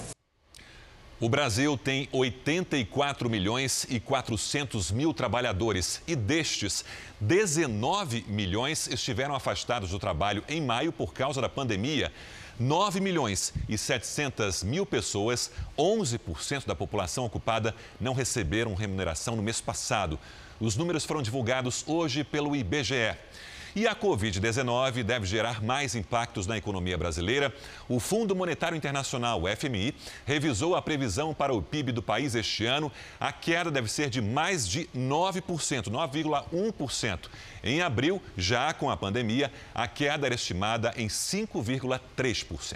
O 1.21 1.27
Brasil 1.27 1.77
tem 1.77 2.07
84 2.13 3.29
milhões 3.29 3.85
e 3.89 3.99
400 3.99 4.89
mil 4.89 5.13
trabalhadores 5.13 6.01
e 6.07 6.15
destes, 6.15 6.85
19 7.19 8.23
milhões 8.29 8.87
estiveram 8.87 9.35
afastados 9.35 9.89
do 9.89 9.99
trabalho 9.99 10.41
em 10.47 10.61
maio 10.61 10.93
por 10.93 11.13
causa 11.13 11.41
da 11.41 11.49
pandemia. 11.49 12.09
9 12.59 12.99
milhões 12.99 13.53
e 13.69 13.77
700 13.77 14.63
mil 14.63 14.85
pessoas, 14.85 15.49
11% 15.77 16.65
da 16.65 16.75
população 16.75 17.25
ocupada, 17.25 17.73
não 17.99 18.13
receberam 18.13 18.75
remuneração 18.75 19.35
no 19.35 19.41
mês 19.41 19.61
passado. 19.61 20.19
Os 20.59 20.75
números 20.75 21.05
foram 21.05 21.21
divulgados 21.21 21.85
hoje 21.87 22.21
pelo 22.21 22.53
IBGE. 22.53 23.15
E 23.79 23.87
a 23.87 23.95
Covid-19 23.95 25.03
deve 25.03 25.25
gerar 25.25 25.63
mais 25.63 25.95
impactos 25.95 26.45
na 26.45 26.57
economia 26.57 26.97
brasileira. 26.97 27.55
O 27.87 27.97
Fundo 27.97 28.35
Monetário 28.35 28.75
Internacional, 28.75 29.43
FMI, 29.57 29.95
revisou 30.25 30.75
a 30.75 30.81
previsão 30.81 31.33
para 31.33 31.53
o 31.53 31.61
PIB 31.61 31.93
do 31.93 32.01
país 32.01 32.35
este 32.35 32.65
ano. 32.65 32.91
A 33.17 33.31
queda 33.31 33.71
deve 33.71 33.89
ser 33.89 34.09
de 34.09 34.21
mais 34.21 34.67
de 34.67 34.89
9%, 34.93 35.83
9,1%. 35.89 37.29
Em 37.63 37.81
abril, 37.81 38.21
já 38.35 38.73
com 38.73 38.89
a 38.89 38.97
pandemia, 38.97 39.49
a 39.73 39.87
queda 39.87 40.25
era 40.25 40.35
estimada 40.35 40.93
em 40.97 41.07
5,3%. 41.07 42.75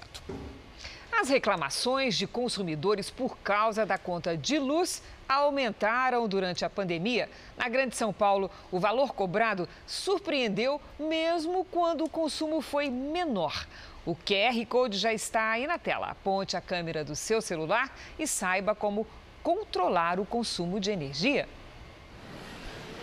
As 1.11 1.27
reclamações 1.27 2.15
de 2.15 2.25
consumidores 2.25 3.09
por 3.09 3.37
causa 3.37 3.85
da 3.85 3.97
conta 3.97 4.37
de 4.37 4.57
luz 4.57 5.01
aumentaram 5.27 6.27
durante 6.27 6.63
a 6.65 6.69
pandemia. 6.69 7.29
Na 7.57 7.69
Grande 7.69 7.95
São 7.95 8.13
Paulo, 8.13 8.49
o 8.71 8.79
valor 8.79 9.13
cobrado 9.13 9.67
surpreendeu 9.85 10.79
mesmo 10.99 11.65
quando 11.65 12.03
o 12.03 12.09
consumo 12.09 12.61
foi 12.61 12.89
menor. 12.89 13.67
O 14.05 14.15
QR 14.15 14.65
Code 14.67 14.97
já 14.97 15.13
está 15.13 15.51
aí 15.51 15.65
na 15.65 15.77
tela. 15.77 16.07
Aponte 16.07 16.57
a 16.57 16.61
câmera 16.61 17.03
do 17.03 17.15
seu 17.15 17.41
celular 17.41 17.95
e 18.19 18.27
saiba 18.27 18.75
como 18.75 19.07
controlar 19.41 20.19
o 20.19 20.25
consumo 20.25 20.79
de 20.79 20.91
energia. 20.91 21.47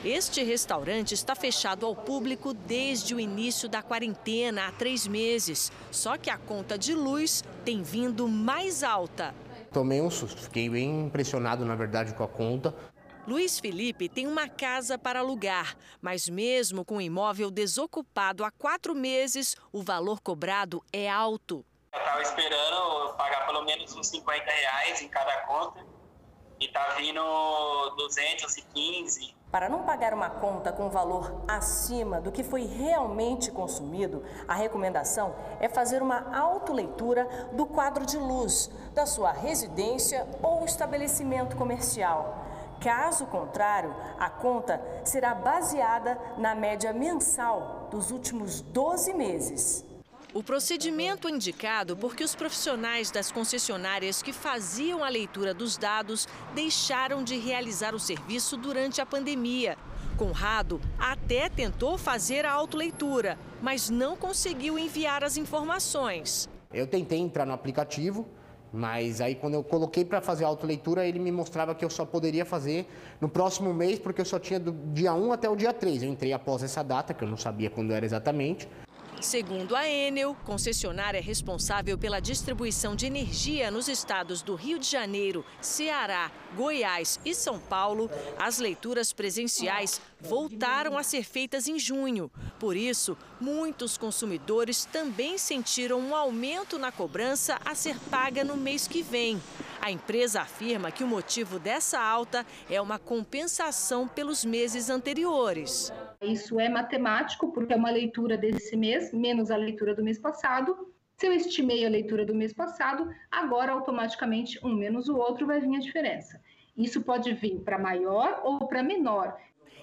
Este 0.02 0.42
restaurante 0.42 1.12
está 1.12 1.34
fechado 1.34 1.84
ao 1.84 1.94
público 1.94 2.54
desde 2.54 3.14
o 3.14 3.20
início 3.20 3.68
da 3.68 3.82
quarentena, 3.82 4.66
há 4.66 4.72
três 4.72 5.06
meses. 5.06 5.70
Só 5.90 6.16
que 6.16 6.30
a 6.30 6.38
conta 6.38 6.78
de 6.78 6.94
luz 6.94 7.44
tem 7.66 7.82
vindo 7.82 8.26
mais 8.26 8.82
alta. 8.82 9.34
Tomei 9.72 10.00
um 10.00 10.10
susto, 10.10 10.42
fiquei 10.42 10.68
bem 10.68 11.06
impressionado, 11.06 11.64
na 11.64 11.76
verdade, 11.76 12.12
com 12.14 12.24
a 12.24 12.28
conta. 12.28 12.74
Luiz 13.26 13.60
Felipe 13.60 14.08
tem 14.08 14.26
uma 14.26 14.48
casa 14.48 14.98
para 14.98 15.20
alugar, 15.20 15.76
mas 16.00 16.28
mesmo 16.28 16.84
com 16.84 16.96
o 16.96 17.00
imóvel 17.00 17.50
desocupado 17.50 18.44
há 18.44 18.50
quatro 18.50 18.94
meses, 18.94 19.54
o 19.72 19.82
valor 19.82 20.20
cobrado 20.20 20.82
é 20.92 21.08
alto. 21.08 21.64
Eu 21.92 21.98
estava 22.00 22.22
esperando 22.22 23.16
pagar 23.16 23.46
pelo 23.46 23.64
menos 23.64 23.94
uns 23.94 24.08
50 24.08 24.44
reais 24.44 25.02
em 25.02 25.08
cada 25.08 25.46
conta 25.46 25.86
e 26.58 26.68
tá 26.68 26.94
vindo 26.98 27.20
215. 27.96 29.39
Para 29.50 29.68
não 29.68 29.82
pagar 29.82 30.14
uma 30.14 30.30
conta 30.30 30.70
com 30.70 30.88
valor 30.88 31.42
acima 31.48 32.20
do 32.20 32.30
que 32.30 32.44
foi 32.44 32.66
realmente 32.66 33.50
consumido, 33.50 34.22
a 34.46 34.54
recomendação 34.54 35.34
é 35.58 35.68
fazer 35.68 36.02
uma 36.02 36.36
autoleitura 36.36 37.28
do 37.52 37.66
quadro 37.66 38.06
de 38.06 38.16
luz 38.16 38.70
da 38.94 39.06
sua 39.06 39.32
residência 39.32 40.24
ou 40.40 40.64
estabelecimento 40.64 41.56
comercial. 41.56 42.46
Caso 42.80 43.26
contrário, 43.26 43.92
a 44.20 44.30
conta 44.30 44.80
será 45.04 45.34
baseada 45.34 46.16
na 46.38 46.54
média 46.54 46.92
mensal 46.92 47.88
dos 47.90 48.12
últimos 48.12 48.60
12 48.60 49.12
meses. 49.12 49.89
O 50.32 50.44
procedimento 50.44 51.26
é 51.26 51.32
indicado 51.32 51.96
porque 51.96 52.22
os 52.22 52.36
profissionais 52.36 53.10
das 53.10 53.32
concessionárias 53.32 54.22
que 54.22 54.32
faziam 54.32 55.02
a 55.02 55.08
leitura 55.08 55.52
dos 55.52 55.76
dados 55.76 56.28
deixaram 56.54 57.24
de 57.24 57.36
realizar 57.36 57.96
o 57.96 57.98
serviço 57.98 58.56
durante 58.56 59.00
a 59.00 59.06
pandemia. 59.06 59.76
Conrado 60.16 60.80
até 60.96 61.48
tentou 61.48 61.98
fazer 61.98 62.44
a 62.46 62.52
autoleitura, 62.52 63.36
mas 63.60 63.90
não 63.90 64.16
conseguiu 64.16 64.78
enviar 64.78 65.24
as 65.24 65.36
informações. 65.36 66.48
Eu 66.72 66.86
tentei 66.86 67.18
entrar 67.18 67.44
no 67.44 67.52
aplicativo, 67.52 68.28
mas 68.72 69.20
aí 69.20 69.34
quando 69.34 69.54
eu 69.54 69.64
coloquei 69.64 70.04
para 70.04 70.20
fazer 70.20 70.44
a 70.44 70.48
autoleitura, 70.48 71.04
ele 71.04 71.18
me 71.18 71.32
mostrava 71.32 71.74
que 71.74 71.84
eu 71.84 71.90
só 71.90 72.04
poderia 72.04 72.44
fazer 72.44 72.86
no 73.20 73.28
próximo 73.28 73.74
mês, 73.74 73.98
porque 73.98 74.20
eu 74.20 74.24
só 74.24 74.38
tinha 74.38 74.60
do 74.60 74.70
dia 74.92 75.12
1 75.12 75.32
até 75.32 75.50
o 75.50 75.56
dia 75.56 75.72
3. 75.72 76.04
Eu 76.04 76.08
entrei 76.08 76.32
após 76.32 76.62
essa 76.62 76.84
data, 76.84 77.12
que 77.12 77.24
eu 77.24 77.28
não 77.28 77.36
sabia 77.36 77.68
quando 77.68 77.92
era 77.92 78.06
exatamente. 78.06 78.68
Segundo 79.20 79.76
a 79.76 79.86
Enel, 79.86 80.34
concessionária 80.46 81.20
responsável 81.20 81.98
pela 81.98 82.20
distribuição 82.20 82.96
de 82.96 83.04
energia 83.04 83.70
nos 83.70 83.86
estados 83.86 84.40
do 84.40 84.54
Rio 84.54 84.78
de 84.78 84.88
Janeiro, 84.88 85.44
Ceará, 85.60 86.32
Goiás 86.56 87.20
e 87.22 87.34
São 87.34 87.58
Paulo, 87.58 88.10
as 88.38 88.58
leituras 88.58 89.12
presenciais 89.12 90.00
voltaram 90.20 90.96
a 90.96 91.02
ser 91.02 91.22
feitas 91.22 91.68
em 91.68 91.78
junho. 91.78 92.30
Por 92.58 92.76
isso, 92.76 93.16
muitos 93.38 93.98
consumidores 93.98 94.86
também 94.86 95.36
sentiram 95.36 96.00
um 96.00 96.14
aumento 96.14 96.78
na 96.78 96.90
cobrança 96.90 97.60
a 97.62 97.74
ser 97.74 97.98
paga 98.10 98.42
no 98.42 98.56
mês 98.56 98.88
que 98.88 99.02
vem. 99.02 99.40
A 99.80 99.90
empresa 99.90 100.42
afirma 100.42 100.90
que 100.90 101.02
o 101.02 101.06
motivo 101.06 101.58
dessa 101.58 101.98
alta 101.98 102.44
é 102.68 102.78
uma 102.80 102.98
compensação 102.98 104.06
pelos 104.06 104.44
meses 104.44 104.90
anteriores. 104.90 105.90
Isso 106.20 106.60
é 106.60 106.68
matemático, 106.68 107.50
porque 107.50 107.72
é 107.72 107.76
uma 107.76 107.90
leitura 107.90 108.36
desse 108.36 108.76
mês, 108.76 109.10
menos 109.12 109.50
a 109.50 109.56
leitura 109.56 109.94
do 109.94 110.04
mês 110.04 110.18
passado. 110.18 110.92
Se 111.16 111.26
eu 111.26 111.32
estimei 111.32 111.86
a 111.86 111.88
leitura 111.88 112.26
do 112.26 112.34
mês 112.34 112.52
passado, 112.52 113.10
agora 113.30 113.72
automaticamente 113.72 114.60
um 114.62 114.74
menos 114.74 115.08
o 115.08 115.16
outro 115.16 115.46
vai 115.46 115.60
vir 115.60 115.76
a 115.76 115.80
diferença. 115.80 116.38
Isso 116.76 117.00
pode 117.00 117.32
vir 117.32 117.60
para 117.60 117.78
maior 117.78 118.40
ou 118.44 118.66
para 118.68 118.82
menor. 118.82 119.34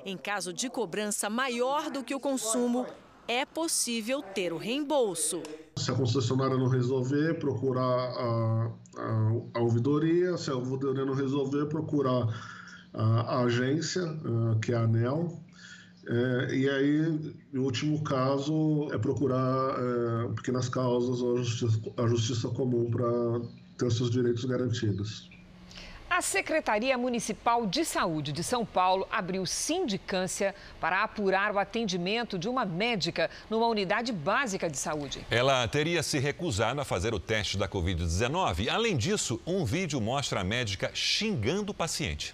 Em 0.05 0.15
caso 0.15 0.53
de 0.53 0.69
cobrança 0.69 1.27
maior 1.27 1.89
do 1.89 2.03
que 2.03 2.13
o 2.13 2.19
consumo, 2.19 2.85
é 3.27 3.45
possível 3.45 4.21
ter 4.21 4.53
o 4.53 4.57
reembolso. 4.57 5.41
Se 5.75 5.91
a 5.91 5.93
concessionária 5.93 6.57
não 6.57 6.67
resolver, 6.67 7.35
procurar 7.39 7.83
a, 7.83 8.71
a, 8.97 9.31
a 9.55 9.59
ouvidoria. 9.59 10.37
Se 10.37 10.49
a 10.49 10.55
ouvidoria 10.55 11.05
não 11.05 11.13
resolver, 11.13 11.65
procurar 11.65 12.27
a, 12.93 13.21
a 13.21 13.43
agência, 13.43 14.03
que 14.61 14.71
é 14.71 14.75
a 14.75 14.81
ANEL. 14.81 15.43
É, 16.09 16.55
e 16.55 16.69
aí, 16.69 17.35
em 17.53 17.57
último 17.57 18.01
caso, 18.01 18.87
é 18.93 18.97
procurar 18.97 19.75
é, 19.77 20.33
pequenas 20.35 20.69
causas 20.69 21.21
ou 21.21 21.37
a 21.37 21.43
justiça, 21.43 21.81
a 21.97 22.07
justiça 22.07 22.47
comum 22.49 22.89
para 22.89 23.41
ter 23.77 23.91
seus 23.91 24.09
direitos 24.09 24.45
garantidos. 24.45 25.29
A 26.09 26.21
Secretaria 26.21 26.97
Municipal 26.97 27.65
de 27.65 27.83
Saúde 27.83 28.31
de 28.31 28.43
São 28.43 28.65
Paulo 28.65 29.07
abriu 29.11 29.45
sindicância 29.45 30.55
para 30.79 31.03
apurar 31.03 31.53
o 31.53 31.59
atendimento 31.59 32.39
de 32.39 32.47
uma 32.47 32.65
médica 32.65 33.29
numa 33.49 33.67
unidade 33.67 34.11
básica 34.11 34.69
de 34.69 34.77
saúde. 34.77 35.25
Ela 35.29 35.67
teria 35.67 36.01
se 36.01 36.17
recusado 36.17 36.79
a 36.79 36.85
fazer 36.85 37.13
o 37.13 37.19
teste 37.19 37.57
da 37.57 37.67
Covid-19. 37.67 38.69
Além 38.69 38.95
disso, 38.95 39.39
um 39.45 39.65
vídeo 39.65 39.99
mostra 39.99 40.41
a 40.41 40.43
médica 40.43 40.89
xingando 40.93 41.71
o 41.71 41.75
paciente. 41.75 42.33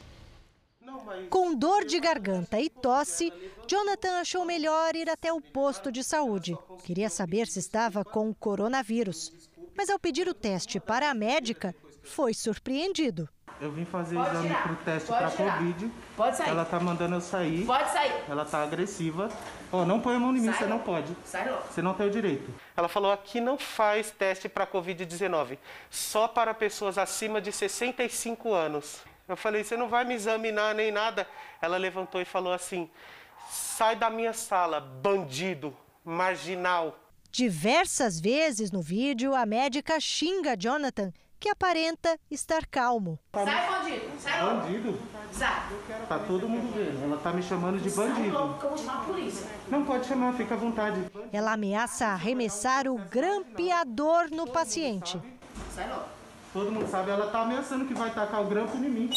Com 1.30 1.54
dor 1.56 1.84
de 1.84 2.00
garganta 2.00 2.60
e 2.60 2.70
tosse, 2.70 3.34
Jonathan 3.68 4.20
achou 4.20 4.46
melhor 4.46 4.96
ir 4.96 5.10
até 5.10 5.34
o 5.34 5.42
posto 5.42 5.92
de 5.92 6.04
saúde. 6.04 6.56
Queria 6.84 7.10
saber 7.10 7.48
se 7.48 7.60
estava 7.60 8.06
com 8.06 8.34
coronavírus. 8.34 9.32
Mas 9.76 9.90
ao 9.90 10.00
pedir 10.00 10.28
o 10.28 10.34
teste 10.34 10.80
para 10.80 11.10
a 11.10 11.14
médica, 11.14 11.76
foi 12.04 12.34
surpreendido. 12.34 13.28
Eu 13.62 13.72
vim 13.72 13.86
fazer 13.86 14.16
Pode 14.16 14.30
exame 14.30 14.48
tirar. 14.50 14.64
pro 14.64 14.76
teste 14.78 15.08
Pode 15.08 15.20
pra 15.22 15.32
tirar. 15.32 15.58
Covid. 15.58 15.92
Pode 16.18 16.38
sair. 16.38 16.50
Ela 16.50 16.66
tá 16.66 16.80
mandando 16.80 17.16
eu 17.16 17.22
sair. 17.22 17.66
Pode 17.66 17.92
sair. 17.92 18.24
Ela 18.30 18.46
tá 18.46 18.64
agressiva. 18.64 19.30
Ó, 19.72 19.86
não 19.86 20.00
põe 20.02 20.16
a 20.16 20.20
mão 20.20 20.36
em 20.36 20.40
mim, 20.42 20.46
Sai 20.48 20.58
você 20.60 20.66
não 20.66 20.78
logo. 20.78 20.84
pode. 20.86 21.16
Sai 21.26 21.50
logo. 21.50 21.64
Você 21.72 21.82
não 21.82 21.94
tem 21.94 22.08
o 22.08 22.12
direito. 22.12 22.54
Ela 22.76 22.88
falou 22.88 23.12
aqui 23.12 23.40
não 23.40 23.58
faz 23.58 24.12
teste 24.12 24.50
para 24.50 24.68
Covid-19, 24.68 25.58
só 25.90 26.28
para 26.28 26.54
pessoas 26.54 26.98
acima 26.98 27.40
de 27.42 27.52
65 27.52 28.54
anos. 28.54 28.98
Eu 29.28 29.38
falei, 29.38 29.64
você 29.64 29.78
não 29.78 29.88
vai 29.88 30.04
me 30.04 30.14
examinar 30.14 30.76
nem 30.76 30.92
nada. 30.92 31.26
Ela 31.62 31.78
levantou 31.78 32.20
e 32.22 32.26
falou 32.26 32.52
assim: 32.54 32.90
sai 33.50 33.96
da 33.96 34.10
minha 34.10 34.34
sala, 34.34 34.82
bandido, 34.82 35.74
marginal. 36.04 37.00
Diversas 37.32 38.20
vezes 38.20 38.72
no 38.72 38.82
vídeo, 38.82 39.34
a 39.34 39.46
médica 39.46 40.00
xinga 40.00 40.56
Jonathan, 40.56 41.12
que 41.44 41.50
aparenta 41.50 42.18
estar 42.32 42.66
calmo. 42.68 43.20
Sai, 43.34 43.70
bandido. 43.70 44.06
Sai. 44.18 44.46
Bandido? 44.46 45.00
Sai. 45.34 45.64
Tá 46.08 46.20
todo 46.20 46.48
mundo 46.48 46.74
vendo. 46.74 47.04
Ela 47.04 47.18
tá 47.18 47.34
me 47.34 47.44
chamando 47.44 47.82
de 47.82 47.90
Sai 47.90 48.08
bandido. 48.08 48.32
logo 48.32 48.60
que 48.60 48.64
eu 48.64 48.70
vou 48.70 48.78
chamar 48.78 49.02
a 49.02 49.04
polícia. 49.04 49.48
Não 49.68 49.84
pode 49.84 50.06
chamar, 50.06 50.34
fica 50.36 50.54
à 50.54 50.58
vontade. 50.58 51.04
Ela 51.34 51.52
ameaça 51.52 52.06
arremessar 52.06 52.88
o 52.88 52.98
grampeador 52.98 54.30
no 54.32 54.50
paciente. 54.50 55.22
Sai 55.76 55.90
logo. 55.90 56.06
Todo 56.54 56.72
mundo 56.72 56.90
sabe, 56.90 57.12
ela 57.12 57.30
tá 57.30 57.42
ameaçando 57.42 57.86
que 57.86 57.94
vai 57.94 58.14
tacar 58.14 58.42
o 58.42 58.46
grampo 58.46 58.78
em 58.78 58.90
mim. 58.90 59.10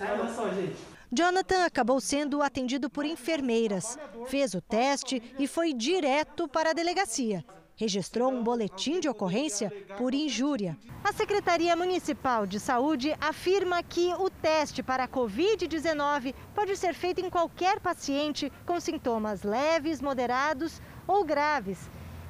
Olha 0.00 0.32
só, 0.32 0.48
gente. 0.50 0.76
Jonathan 1.10 1.64
acabou 1.64 2.00
sendo 2.00 2.42
atendido 2.42 2.88
por 2.88 3.04
enfermeiras, 3.04 3.98
fez 4.26 4.54
o 4.54 4.60
teste 4.60 5.20
e 5.36 5.48
foi 5.48 5.72
direto 5.72 6.46
para 6.46 6.70
a 6.70 6.74
delegacia. 6.74 7.44
Registrou 7.76 8.30
um 8.30 8.42
boletim 8.42 9.00
de 9.00 9.08
ocorrência 9.08 9.72
por 9.96 10.14
injúria. 10.14 10.76
A 11.02 11.12
Secretaria 11.12 11.74
Municipal 11.74 12.46
de 12.46 12.60
Saúde 12.60 13.14
afirma 13.20 13.82
que 13.82 14.12
o 14.14 14.30
teste 14.30 14.82
para 14.82 15.04
a 15.04 15.08
Covid-19 15.08 16.34
pode 16.54 16.76
ser 16.76 16.94
feito 16.94 17.20
em 17.20 17.30
qualquer 17.30 17.80
paciente 17.80 18.52
com 18.66 18.78
sintomas 18.78 19.42
leves, 19.42 20.00
moderados 20.00 20.80
ou 21.06 21.24
graves. 21.24 21.78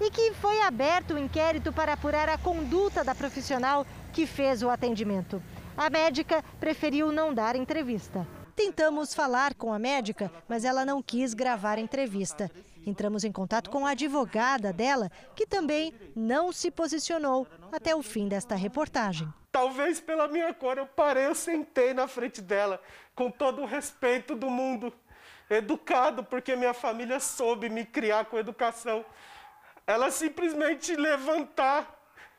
E 0.01 0.11
que 0.11 0.33
foi 0.35 0.61
aberto 0.63 1.15
o 1.15 1.19
inquérito 1.19 1.73
para 1.73 1.93
apurar 1.93 2.29
a 2.29 2.39
conduta 2.39 3.05
da 3.05 3.15
profissional 3.15 3.87
que 4.13 4.27
fez 4.27 4.63
o 4.63 4.71
atendimento. 4.71 5.43
A 5.77 5.91
médica 5.91 6.45
preferiu 6.61 7.13
não 7.13 7.33
dar 7.33 7.57
entrevista. 7.57 8.27
Tentamos 8.55 9.15
falar 9.15 9.55
com 9.55 9.73
a 9.73 9.79
médica, 9.79 10.31
mas 10.49 10.65
ela 10.65 10.85
não 10.85 11.03
quis 11.03 11.35
gravar 11.35 11.79
a 11.79 11.81
entrevista. 11.81 12.51
Entramos 12.85 13.25
em 13.25 13.33
contato 13.33 13.71
com 13.71 13.87
a 13.87 13.91
advogada 13.91 14.73
dela, 14.73 15.11
que 15.37 15.47
também 15.47 15.95
não 16.15 16.53
se 16.53 16.71
posicionou 16.71 17.47
até 17.71 17.95
o 17.95 18.03
fim 18.03 18.29
desta 18.29 18.55
reportagem. 18.55 19.33
Talvez 19.51 20.01
pela 20.01 20.27
minha 20.29 20.53
cor, 20.55 20.79
eu 20.79 20.87
parei, 20.87 21.27
eu 21.27 21.35
sentei 21.35 21.93
na 21.93 22.09
frente 22.09 22.41
dela, 22.41 22.81
com 23.15 23.31
todo 23.31 23.63
o 23.63 23.67
respeito 23.67 24.35
do 24.35 24.49
mundo. 24.49 24.93
Educado, 25.49 26.25
porque 26.25 26.57
minha 26.57 26.73
família 26.73 27.21
soube 27.21 27.69
me 27.69 27.85
criar 27.85 28.25
com 28.25 28.39
educação. 28.39 29.05
Ela 29.87 30.11
simplesmente 30.11 30.97
levantar, 30.97 31.95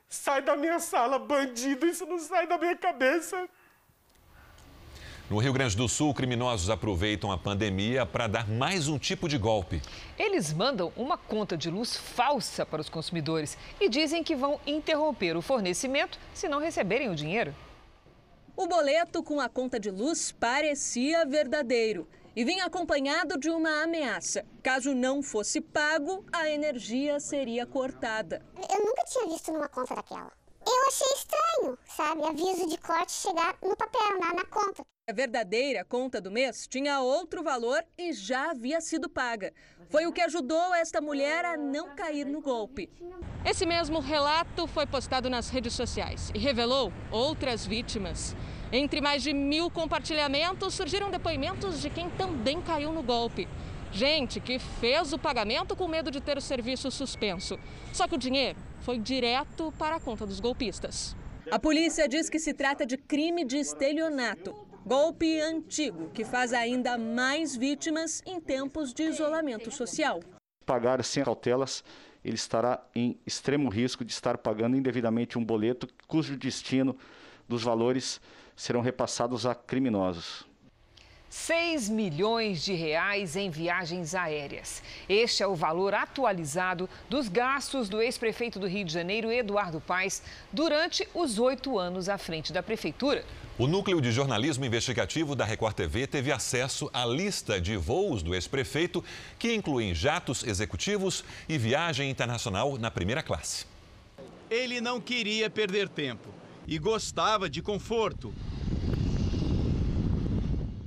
sai 0.10 0.42
da 0.42 0.56
minha 0.56 0.80
sala, 0.80 1.20
bandido, 1.20 1.86
isso 1.86 2.06
não 2.06 2.18
sai 2.18 2.48
da 2.48 2.58
minha 2.58 2.76
cabeça. 2.76 3.48
No 5.34 5.40
Rio 5.40 5.52
Grande 5.52 5.76
do 5.76 5.90
Sul, 5.90 6.14
criminosos 6.14 6.70
aproveitam 6.70 7.32
a 7.32 7.38
pandemia 7.40 8.06
para 8.06 8.28
dar 8.28 8.48
mais 8.48 8.88
um 8.88 9.00
tipo 9.00 9.28
de 9.28 9.36
golpe. 9.36 9.82
Eles 10.16 10.54
mandam 10.54 10.94
uma 10.96 11.18
conta 11.18 11.58
de 11.58 11.72
luz 11.72 11.98
falsa 11.98 12.64
para 12.64 12.80
os 12.80 12.88
consumidores 12.88 13.58
e 13.82 13.90
dizem 13.90 14.24
que 14.24 14.36
vão 14.36 14.60
interromper 14.64 15.36
o 15.36 15.42
fornecimento 15.42 16.20
se 16.36 16.48
não 16.48 16.60
receberem 16.60 17.10
o 17.10 17.16
dinheiro. 17.16 17.56
O 18.56 18.68
boleto 18.68 19.24
com 19.24 19.40
a 19.40 19.50
conta 19.50 19.80
de 19.80 19.90
luz 19.90 20.32
parecia 20.32 21.26
verdadeiro 21.26 22.08
e 22.36 22.46
vinha 22.46 22.66
acompanhado 22.66 23.36
de 23.36 23.50
uma 23.50 23.82
ameaça. 23.82 24.46
Caso 24.62 24.94
não 24.94 25.24
fosse 25.24 25.60
pago, 25.60 26.24
a 26.32 26.48
energia 26.48 27.20
seria 27.20 27.66
cortada. 27.66 28.40
Eu 28.56 28.86
nunca 28.86 29.04
tinha 29.06 29.28
visto 29.30 29.52
numa 29.52 29.68
conta 29.68 29.96
daquela. 29.96 30.43
Eu 30.66 30.88
achei 30.88 31.08
estranho, 31.14 31.78
sabe? 31.86 32.24
Aviso 32.24 32.68
de 32.68 32.78
corte 32.78 33.12
chegar 33.12 33.56
no 33.62 33.76
papel, 33.76 34.20
na, 34.20 34.34
na 34.34 34.46
conta. 34.46 34.84
A 35.10 35.12
verdadeira 35.12 35.84
conta 35.84 36.22
do 36.22 36.32
mês 36.32 36.66
tinha 36.66 37.02
outro 37.02 37.44
valor 37.44 37.84
e 37.98 38.14
já 38.14 38.52
havia 38.52 38.80
sido 38.80 39.10
paga. 39.10 39.54
Foi 39.90 40.06
o 40.06 40.14
que 40.14 40.22
ajudou 40.22 40.74
esta 40.74 41.02
mulher 41.02 41.44
a 41.44 41.58
não 41.58 41.94
cair 41.94 42.26
no 42.26 42.40
golpe. 42.40 42.90
Esse 43.46 43.66
mesmo 43.66 44.00
relato 44.00 44.66
foi 44.66 44.86
postado 44.88 45.30
nas 45.30 45.50
redes 45.50 45.74
sociais 45.74 46.32
e 46.34 46.40
revelou 46.40 46.92
outras 47.12 47.66
vítimas. 47.66 48.34
Entre 48.72 49.02
mais 49.02 49.22
de 49.22 49.34
mil 49.34 49.70
compartilhamentos, 49.70 50.74
surgiram 50.74 51.12
depoimentos 51.12 51.82
de 51.82 51.90
quem 51.90 52.10
também 52.12 52.62
caiu 52.62 52.94
no 52.94 53.04
golpe. 53.04 53.48
Gente 53.94 54.40
que 54.40 54.58
fez 54.58 55.14
o 55.14 55.20
pagamento 55.20 55.76
com 55.76 55.88
medo 55.88 56.10
de 56.10 56.20
ter 56.20 56.36
o 56.36 56.42
serviço 56.42 56.90
suspenso. 56.90 57.60
Só 57.94 58.08
que 58.08 58.16
o 58.16 58.18
dinheiro 58.18 58.58
foi 58.82 58.98
direto 58.98 59.72
para 59.78 59.98
a 59.98 60.00
conta 60.00 60.26
dos 60.26 60.40
golpistas. 60.40 61.16
A 61.52 61.60
polícia 61.60 62.10
diz 62.10 62.28
que 62.28 62.40
se 62.40 62.56
trata 62.56 62.88
de 62.88 62.98
crime 62.98 63.46
de 63.46 63.58
estelionato. 63.58 64.56
Golpe 64.84 65.40
antigo 65.40 66.10
que 66.10 66.26
faz 66.26 66.54
ainda 66.54 66.98
mais 66.98 67.56
vítimas 67.56 68.24
em 68.26 68.42
tempos 68.42 68.96
de 68.96 69.04
isolamento 69.04 69.70
social. 69.70 70.22
Pagar 70.66 71.04
sem 71.04 71.24
cautelas, 71.24 71.84
ele 72.26 72.36
estará 72.36 72.84
em 72.96 73.20
extremo 73.28 73.70
risco 73.70 74.04
de 74.04 74.12
estar 74.12 74.40
pagando 74.40 74.76
indevidamente 74.76 75.38
um 75.38 75.46
boleto 75.46 75.88
cujo 76.08 76.36
destino 76.36 76.98
dos 77.48 77.62
valores 77.62 78.20
serão 78.56 78.82
repassados 78.82 79.46
a 79.46 79.54
criminosos. 79.54 80.52
6 81.34 81.90
milhões 81.90 82.64
de 82.64 82.74
reais 82.74 83.36
em 83.36 83.50
viagens 83.50 84.14
aéreas. 84.14 84.84
Este 85.10 85.42
é 85.42 85.48
o 85.48 85.56
valor 85.56 85.96
atualizado 85.96 86.88
dos 87.10 87.28
gastos 87.28 87.90
do 87.90 88.00
ex-prefeito 88.00 88.60
do 88.60 88.68
Rio 88.68 88.86
de 88.86 88.94
Janeiro, 88.94 89.32
Eduardo 89.32 89.82
Paes, 89.82 90.22
durante 90.54 91.10
os 91.12 91.40
oito 91.40 91.80
anos 91.80 92.08
à 92.08 92.20
frente 92.20 92.54
da 92.54 92.62
prefeitura. 92.62 93.26
O 93.58 93.66
Núcleo 93.66 94.00
de 94.00 94.12
Jornalismo 94.12 94.64
Investigativo 94.64 95.36
da 95.36 95.44
Record 95.44 95.76
TV 95.76 96.06
teve 96.06 96.32
acesso 96.32 96.88
à 96.94 97.04
lista 97.04 97.60
de 97.60 97.76
voos 97.76 98.22
do 98.22 98.36
ex-prefeito, 98.36 99.04
que 99.40 99.56
incluem 99.56 99.94
jatos 99.96 100.44
executivos 100.44 101.26
e 101.50 101.58
viagem 101.58 102.12
internacional 102.12 102.78
na 102.78 102.92
primeira 102.92 103.24
classe. 103.24 103.66
Ele 104.52 104.80
não 104.80 105.02
queria 105.02 105.50
perder 105.50 105.90
tempo 105.90 106.30
e 106.68 106.78
gostava 106.78 107.50
de 107.50 107.60
conforto. 107.60 108.32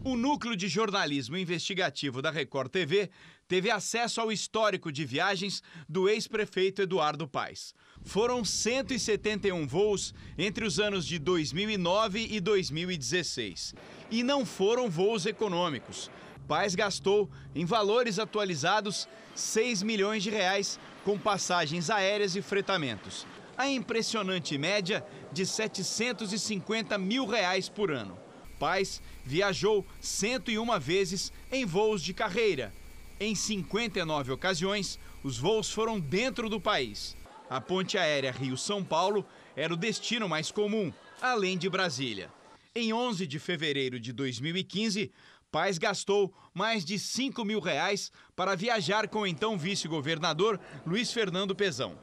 O 0.08 0.16
Núcleo 0.16 0.54
de 0.54 0.68
Jornalismo 0.68 1.36
Investigativo 1.36 2.22
da 2.22 2.30
Record 2.30 2.70
TV 2.70 3.10
teve 3.48 3.72
acesso 3.72 4.20
ao 4.20 4.30
histórico 4.30 4.92
de 4.92 5.04
viagens 5.04 5.64
do 5.88 6.08
ex-prefeito 6.08 6.80
Eduardo 6.80 7.26
Paes. 7.26 7.74
Foram 8.04 8.44
171 8.44 9.66
voos 9.66 10.14
entre 10.38 10.64
os 10.64 10.78
anos 10.78 11.04
de 11.04 11.18
2009 11.18 12.24
e 12.30 12.38
2016. 12.38 13.74
E 14.08 14.22
não 14.22 14.46
foram 14.46 14.88
voos 14.88 15.26
econômicos. 15.26 16.08
Paes 16.46 16.76
gastou, 16.76 17.28
em 17.52 17.64
valores 17.64 18.20
atualizados, 18.20 19.08
6 19.34 19.82
milhões 19.82 20.22
de 20.22 20.30
reais 20.30 20.78
com 21.04 21.18
passagens 21.18 21.90
aéreas 21.90 22.36
e 22.36 22.42
fretamentos. 22.42 23.26
A 23.58 23.68
impressionante 23.68 24.56
média 24.56 25.04
de 25.32 25.44
750 25.44 26.96
mil 26.96 27.26
reais 27.26 27.68
por 27.68 27.90
ano. 27.90 28.25
Paes 28.58 29.02
viajou 29.24 29.86
101 30.00 30.78
vezes 30.80 31.32
em 31.50 31.64
voos 31.64 32.02
de 32.02 32.14
carreira. 32.14 32.72
Em 33.18 33.34
59 33.34 34.32
ocasiões, 34.32 34.98
os 35.22 35.38
voos 35.38 35.70
foram 35.70 35.98
dentro 35.98 36.48
do 36.48 36.60
país. 36.60 37.16
A 37.48 37.60
ponte 37.60 37.96
aérea 37.96 38.32
Rio-São 38.32 38.84
Paulo 38.84 39.24
era 39.54 39.72
o 39.72 39.76
destino 39.76 40.28
mais 40.28 40.50
comum, 40.50 40.92
além 41.20 41.56
de 41.56 41.68
Brasília. 41.68 42.30
Em 42.74 42.92
11 42.92 43.26
de 43.26 43.38
fevereiro 43.38 43.98
de 43.98 44.12
2015, 44.12 45.10
Paes 45.50 45.78
gastou 45.78 46.34
mais 46.52 46.84
de 46.84 46.98
5 46.98 47.44
mil 47.44 47.60
reais 47.60 48.10
para 48.34 48.54
viajar 48.54 49.08
com 49.08 49.20
o 49.20 49.26
então 49.26 49.56
vice-governador 49.56 50.60
Luiz 50.84 51.12
Fernando 51.12 51.54
Pezão. 51.54 51.96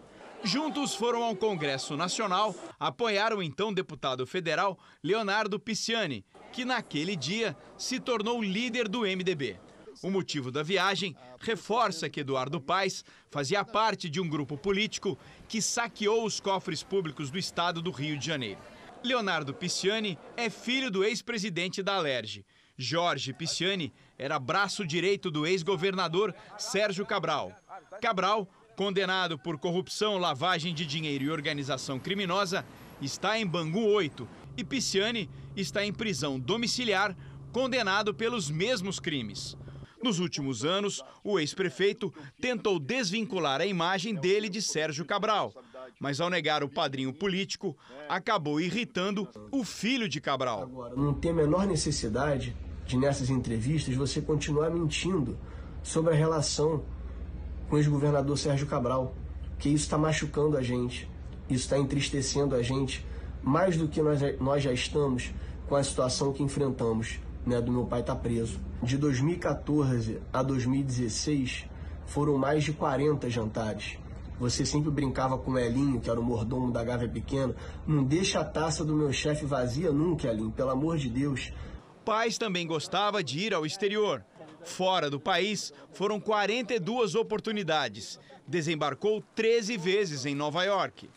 Juntos 0.44 0.96
foram 0.96 1.24
ao 1.24 1.36
Congresso 1.36 1.96
Nacional 1.96 2.56
apoiar 2.80 3.34
o 3.34 3.44
então 3.44 3.72
deputado 3.72 4.26
federal 4.26 4.78
Leonardo 5.02 5.60
Pisciani 5.60 6.26
que 6.54 6.64
naquele 6.64 7.16
dia 7.16 7.58
se 7.76 8.00
tornou 8.00 8.42
líder 8.42 8.88
do 8.88 9.02
MDB. 9.02 9.60
O 10.04 10.12
motivo 10.12 10.52
da 10.52 10.62
viagem 10.62 11.16
reforça 11.40 12.10
que 12.10 12.20
Eduardo 12.20 12.62
Paes 12.62 13.04
fazia 13.32 13.66
parte 13.66 14.08
de 14.08 14.22
um 14.22 14.30
grupo 14.30 14.56
político 14.56 15.18
que 15.50 15.62
saqueou 15.62 16.24
os 16.24 16.40
cofres 16.40 16.84
públicos 16.84 17.32
do 17.32 17.40
estado 17.40 17.82
do 17.82 17.90
Rio 17.90 18.18
de 18.18 18.26
Janeiro. 18.26 18.60
Leonardo 19.04 19.54
Pisciani 19.54 20.18
é 20.38 20.50
filho 20.50 20.92
do 20.92 21.04
ex-presidente 21.04 21.82
da 21.82 21.96
Alerj. 21.96 22.46
Jorge 22.78 23.34
Pisciani 23.34 23.92
era 24.18 24.38
braço 24.38 24.86
direito 24.86 25.32
do 25.32 25.48
ex-governador 25.48 26.36
Sérgio 26.58 27.06
Cabral. 27.06 27.52
Cabral, 28.00 28.48
condenado 28.76 29.40
por 29.40 29.58
corrupção, 29.58 30.18
lavagem 30.18 30.74
de 30.74 30.86
dinheiro 30.86 31.24
e 31.24 31.30
organização 31.32 32.00
criminosa, 32.00 32.66
está 33.02 33.38
em 33.40 33.46
Bangu 33.46 33.86
8 33.86 34.28
e 34.56 34.64
Pisciani 34.64 35.30
está 35.56 35.86
em 35.86 35.94
prisão 35.94 36.40
domiciliar, 36.40 37.16
condenado 37.52 38.14
pelos 38.14 38.50
mesmos 38.50 39.00
crimes. 39.00 39.58
Nos 40.04 40.20
últimos 40.20 40.66
anos, 40.66 41.02
o 41.24 41.40
ex-prefeito 41.40 42.14
tentou 42.42 42.78
desvincular 42.78 43.62
a 43.62 43.66
imagem 43.66 44.14
dele 44.14 44.50
de 44.50 44.62
Sérgio 44.62 45.06
Cabral, 45.06 45.54
mas 45.98 46.20
ao 46.20 46.30
negar 46.30 46.62
o 46.62 46.68
padrinho 46.68 47.14
político, 47.14 47.78
acabou 48.10 48.60
irritando 48.60 49.28
o 49.50 49.64
filho 49.64 50.10
de 50.10 50.20
Cabral. 50.20 50.64
Agora, 50.64 50.96
não 50.96 51.14
tem 51.14 51.32
a 51.32 51.36
menor 51.36 51.66
necessidade 51.66 52.54
de, 52.86 52.98
nessas 52.98 53.30
entrevistas, 53.30 53.96
você 53.96 54.22
continuar 54.22 54.70
mentindo 54.70 55.38
sobre 55.82 56.14
a 56.14 56.18
relação 56.18 56.84
com 57.70 57.78
o 57.78 57.80
ex-governador 57.80 58.38
Sérgio 58.38 58.68
Cabral, 58.68 59.16
que 59.58 59.70
isso 59.70 59.86
está 59.86 59.98
machucando 59.98 60.58
a 60.58 60.62
gente, 60.62 61.10
isso 61.50 61.64
está 61.64 61.78
entristecendo 61.78 62.56
a 62.56 62.62
gente, 62.62 63.06
mais 63.44 63.78
do 63.78 63.88
que 63.88 64.02
nós, 64.02 64.20
nós 64.40 64.64
já 64.64 64.72
estamos 64.72 65.34
com 65.68 65.76
a 65.76 65.84
situação 65.84 66.32
que 66.32 66.42
enfrentamos 66.42 67.20
né, 67.46 67.60
do 67.62 67.72
meu 67.72 67.86
pai 67.86 68.02
estar 68.02 68.16
tá 68.16 68.22
preso. 68.22 68.60
De 68.82 68.98
2014 68.98 70.22
a 70.32 70.42
2016 70.42 71.66
foram 72.06 72.38
mais 72.38 72.64
de 72.64 72.74
40 72.74 73.30
jantares. 73.30 73.98
Você 74.40 74.66
sempre 74.66 74.90
brincava 74.90 75.38
com 75.38 75.52
o 75.52 75.60
Elinho, 75.60 76.02
que 76.02 76.10
era 76.10 76.20
o 76.20 76.24
mordomo 76.24 76.72
da 76.72 76.84
Gávea 76.84 77.08
Pequena. 77.08 77.56
Não 77.86 78.04
deixa 78.04 78.40
a 78.40 78.46
taça 78.46 78.84
do 78.84 78.96
meu 78.96 79.14
chefe 79.14 79.46
vazia 79.46 79.92
nunca, 79.92 80.28
Elinho, 80.28 80.52
pelo 80.52 80.72
amor 80.72 80.98
de 80.98 81.10
Deus. 81.10 81.54
Pais 82.04 82.38
também 82.38 82.68
gostava 82.68 83.24
de 83.24 83.40
ir 83.40 83.54
ao 83.54 83.66
exterior. 83.66 84.24
Fora 84.64 85.10
do 85.10 85.20
país, 85.20 85.74
foram 85.92 86.20
42 86.20 87.16
oportunidades. 87.16 88.20
Desembarcou 88.48 89.24
13 89.36 89.78
vezes 89.78 90.26
em 90.26 90.36
Nova 90.36 90.64
York. 90.64 91.10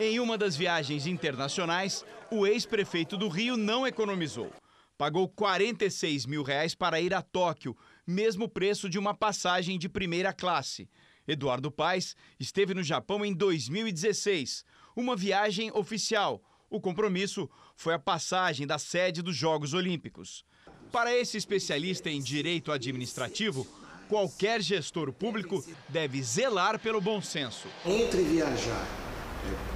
Em 0.00 0.20
uma 0.20 0.38
das 0.38 0.56
viagens 0.56 1.06
internacionais, 1.06 2.04
o 2.30 2.46
ex-prefeito 2.46 3.16
do 3.16 3.28
Rio 3.28 3.56
não 3.56 3.86
economizou 3.86 4.52
pagou 4.98 5.28
46 5.28 6.26
mil 6.26 6.42
reais 6.42 6.74
para 6.74 7.00
ir 7.00 7.14
a 7.14 7.22
Tóquio, 7.22 7.76
mesmo 8.04 8.48
preço 8.48 8.90
de 8.90 8.98
uma 8.98 9.14
passagem 9.14 9.78
de 9.78 9.88
primeira 9.88 10.32
classe. 10.32 10.90
Eduardo 11.26 11.70
Paes 11.70 12.16
esteve 12.40 12.74
no 12.74 12.82
Japão 12.82 13.24
em 13.24 13.32
2016, 13.32 14.64
uma 14.96 15.14
viagem 15.14 15.70
oficial. 15.72 16.42
O 16.68 16.80
compromisso 16.80 17.48
foi 17.76 17.94
a 17.94 17.98
passagem 17.98 18.66
da 18.66 18.78
sede 18.78 19.22
dos 19.22 19.36
Jogos 19.36 19.72
Olímpicos. 19.72 20.44
Para 20.90 21.16
esse 21.16 21.36
especialista 21.36 22.10
em 22.10 22.20
direito 22.20 22.72
administrativo, 22.72 23.66
qualquer 24.08 24.60
gestor 24.60 25.12
público 25.12 25.64
deve 25.88 26.20
zelar 26.22 26.78
pelo 26.80 27.00
bom 27.00 27.22
senso. 27.22 27.68
Entre 27.86 28.22
viajar 28.22 29.07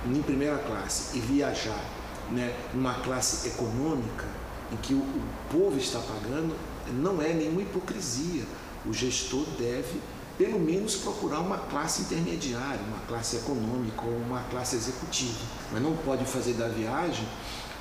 em 0.06 0.22
primeira 0.22 0.58
classe 0.58 1.16
e 1.16 1.20
viajar 1.20 1.84
né, 2.30 2.54
numa 2.74 2.94
classe 2.94 3.48
econômica, 3.48 4.26
em 4.72 4.76
que 4.76 4.94
o, 4.94 4.98
o 4.98 5.22
povo 5.50 5.78
está 5.78 5.98
pagando, 5.98 6.54
não 6.92 7.20
é 7.20 7.32
nenhuma 7.32 7.62
hipocrisia. 7.62 8.44
O 8.84 8.92
gestor 8.92 9.44
deve, 9.58 10.00
pelo 10.36 10.58
menos, 10.58 10.96
procurar 10.96 11.40
uma 11.40 11.58
classe 11.58 12.02
intermediária, 12.02 12.80
uma 12.88 12.98
classe 13.06 13.36
econômica 13.36 14.02
ou 14.02 14.16
uma 14.16 14.42
classe 14.50 14.76
executiva. 14.76 15.38
Mas 15.70 15.82
não 15.82 15.96
pode 15.96 16.24
fazer 16.24 16.54
da 16.54 16.68
viagem 16.68 17.26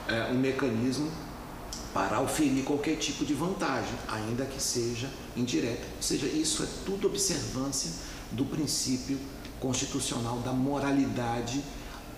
é, 0.08 0.32
um 0.32 0.38
mecanismo 0.38 1.10
para 1.94 2.22
oferir 2.22 2.64
qualquer 2.64 2.96
tipo 2.98 3.26
de 3.26 3.34
vantagem, 3.34 3.94
ainda 4.08 4.46
que 4.46 4.62
seja 4.62 5.10
indireta. 5.36 5.86
Ou 5.98 6.04
seja, 6.04 6.26
isso 6.28 6.64
é 6.64 6.68
tudo 6.86 7.08
observância 7.08 7.92
do 8.32 8.46
princípio 8.46 9.18
constitucional 9.62 10.40
da 10.40 10.52
moralidade 10.52 11.64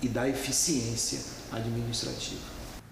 e 0.02 0.08
da 0.08 0.28
eficiência 0.28 1.22
administrativa. 1.52 2.42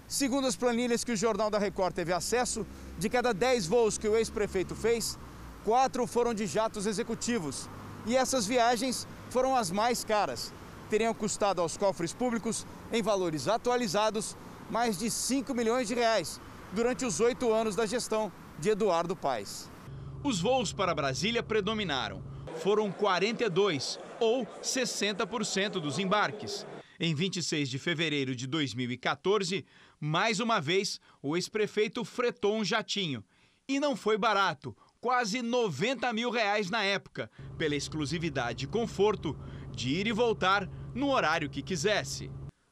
Segundo 0.06 0.46
as 0.46 0.54
planilhas 0.54 1.02
que 1.02 1.12
o 1.12 1.16
Jornal 1.16 1.50
da 1.50 1.58
Record 1.58 1.94
teve 1.94 2.12
acesso, 2.12 2.66
de 2.98 3.08
cada 3.08 3.32
10 3.32 3.66
voos 3.66 3.96
que 3.96 4.06
o 4.06 4.14
ex-prefeito 4.14 4.74
fez, 4.74 5.18
quatro 5.64 6.06
foram 6.06 6.34
de 6.34 6.46
jatos 6.46 6.86
executivos. 6.86 7.68
E 8.06 8.14
essas 8.14 8.46
viagens 8.46 9.06
foram 9.30 9.56
as 9.56 9.70
mais 9.70 10.04
caras. 10.04 10.52
Teriam 10.90 11.14
custado 11.14 11.62
aos 11.62 11.78
cofres 11.78 12.12
públicos, 12.12 12.66
em 12.92 13.02
valores 13.02 13.48
atualizados, 13.48 14.36
mais 14.70 14.98
de 14.98 15.10
5 15.10 15.54
milhões 15.54 15.88
de 15.88 15.94
reais 15.94 16.38
durante 16.72 17.06
os 17.06 17.20
oito 17.20 17.50
anos 17.52 17.74
da 17.74 17.86
gestão 17.86 18.30
de 18.58 18.68
Eduardo 18.70 19.16
Paes. 19.16 19.70
Os 20.22 20.40
voos 20.40 20.72
para 20.72 20.94
Brasília 20.94 21.42
predominaram. 21.42 22.31
Foram 22.56 22.92
42, 22.92 23.98
ou 24.20 24.46
60% 24.62 25.80
dos 25.80 25.98
embarques. 25.98 26.66
Em 26.98 27.14
26 27.14 27.68
de 27.68 27.78
fevereiro 27.78 28.36
de 28.36 28.46
2014, 28.46 29.64
mais 29.98 30.38
uma 30.38 30.60
vez, 30.60 31.00
o 31.20 31.36
ex-prefeito 31.36 32.04
fretou 32.04 32.56
um 32.56 32.64
jatinho. 32.64 33.24
E 33.68 33.80
não 33.80 33.96
foi 33.96 34.16
barato, 34.16 34.76
quase 35.00 35.42
90 35.42 36.12
mil 36.12 36.30
reais 36.30 36.70
na 36.70 36.84
época, 36.84 37.30
pela 37.58 37.74
exclusividade 37.74 38.64
e 38.64 38.68
conforto 38.68 39.36
de 39.74 39.90
ir 39.90 40.06
e 40.06 40.12
voltar 40.12 40.68
no 40.94 41.10
horário 41.10 41.50
que 41.50 41.62
quisesse. 41.62 42.30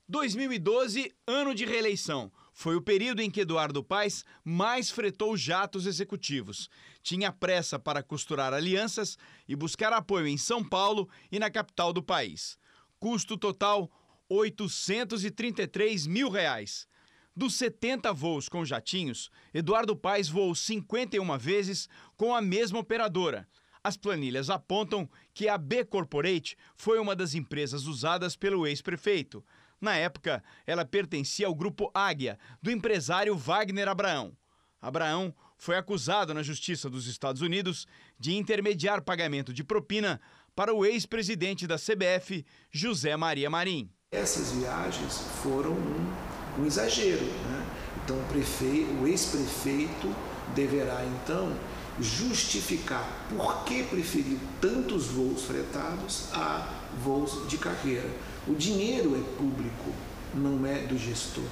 2012, 0.09 1.13
ano 1.27 1.55
de 1.55 1.65
reeleição. 1.65 2.31
Foi 2.61 2.77
o 2.77 2.83
período 2.83 3.23
em 3.23 3.31
que 3.31 3.41
Eduardo 3.41 3.83
Paes 3.83 4.23
mais 4.45 4.91
fretou 4.91 5.35
jatos 5.35 5.87
executivos. 5.87 6.69
Tinha 7.03 7.33
pressa 7.33 7.79
para 7.79 8.03
costurar 8.03 8.53
alianças 8.53 9.17
e 9.49 9.57
buscar 9.57 9.95
apoio 9.95 10.27
em 10.27 10.37
São 10.37 10.63
Paulo 10.63 11.09
e 11.33 11.39
na 11.39 11.51
capital 11.51 11.91
do 11.91 12.03
país. 12.03 12.59
Custo 12.99 13.39
total 13.39 13.91
833 14.29 16.07
mil 16.07 16.29
reais. 16.29 16.87
Dos 17.35 17.55
70 17.55 18.13
voos 18.13 18.47
com 18.47 18.63
jatinhos, 18.63 19.31
Eduardo 19.55 19.97
Paes 19.97 20.29
voou 20.29 20.55
51 20.55 21.39
vezes 21.39 21.89
com 22.15 22.35
a 22.35 22.43
mesma 22.43 22.79
operadora. 22.79 23.49
As 23.83 23.97
planilhas 23.97 24.51
apontam 24.51 25.09
que 25.33 25.49
a 25.49 25.57
B 25.57 25.83
Corporate 25.83 26.59
foi 26.77 26.99
uma 26.99 27.17
das 27.17 27.33
empresas 27.33 27.87
usadas 27.87 28.37
pelo 28.37 28.67
ex-prefeito. 28.67 29.43
Na 29.81 29.97
época, 29.97 30.43
ela 30.67 30.85
pertencia 30.85 31.47
ao 31.47 31.55
grupo 31.55 31.91
Águia, 31.95 32.39
do 32.61 32.71
empresário 32.71 33.37
Wagner 33.37 33.89
Abraão. 33.89 34.37
Abraão 34.81 35.35
foi 35.57 35.77
acusado 35.77 36.33
na 36.35 36.43
Justiça 36.43 36.89
dos 36.89 37.07
Estados 37.07 37.43
Unidos 37.43 37.87
de 38.19 38.35
intermediar 38.35 39.03
pagamento 39.03 39.53
de 39.53 39.65
propina 39.65 40.21
para 40.55 40.75
o 40.75 40.85
ex-presidente 40.85 41.67
da 41.67 41.77
CBF, 41.77 42.45
José 42.71 43.17
Maria 43.17 43.49
Marim. 43.49 43.91
Essas 44.13 44.53
viagens 44.53 45.19
foram 45.43 45.73
um, 45.73 46.61
um 46.61 46.67
exagero. 46.67 47.25
Né? 47.25 47.67
Então, 48.05 48.17
o, 48.17 49.03
o 49.03 49.07
ex-prefeito 49.07 50.15
deverá, 50.55 51.05
então, 51.05 51.57
justificar 52.01 53.07
por 53.29 53.65
que 53.65 53.85
preferiu 53.85 54.39
tantos 54.61 55.09
voos 55.09 55.45
fretados 55.45 56.29
a 56.33 56.69
voos 57.03 57.49
de 57.49 57.59
carreira. 57.59 58.09
O 58.49 58.55
dinheiro 58.55 59.15
é 59.15 59.37
público, 59.37 59.93
não 60.35 60.65
é 60.67 60.87
do 60.87 60.97
gestor. 60.99 61.45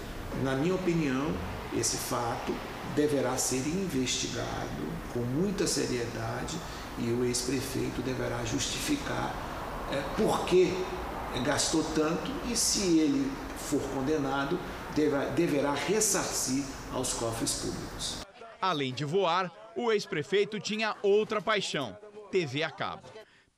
Na 0.42 0.54
minha 0.54 0.74
opinião, 0.74 1.32
esse 1.76 1.96
fato 1.96 2.54
deverá 2.96 3.36
ser 3.36 3.66
investigado 3.66 4.82
com 5.12 5.20
muita 5.20 5.66
seriedade 5.66 6.56
e 6.98 7.10
o 7.10 7.24
ex-prefeito 7.24 8.02
deverá 8.02 8.44
justificar 8.44 9.34
é, 9.92 10.02
por 10.16 10.46
que 10.46 10.72
gastou 11.44 11.84
tanto 11.94 12.30
e, 12.50 12.56
se 12.56 12.98
ele 12.98 13.30
for 13.56 13.80
condenado, 13.94 14.58
deva, 14.94 15.26
deverá 15.26 15.72
ressarcir 15.74 16.64
aos 16.92 17.12
cofres 17.12 17.54
públicos. 17.54 18.18
Além 18.60 18.92
de 18.92 19.04
voar, 19.04 19.52
o 19.76 19.92
ex-prefeito 19.92 20.58
tinha 20.58 20.96
outra 21.02 21.40
paixão: 21.40 21.96
TV 22.30 22.62
a 22.62 22.70
cabo. 22.70 23.02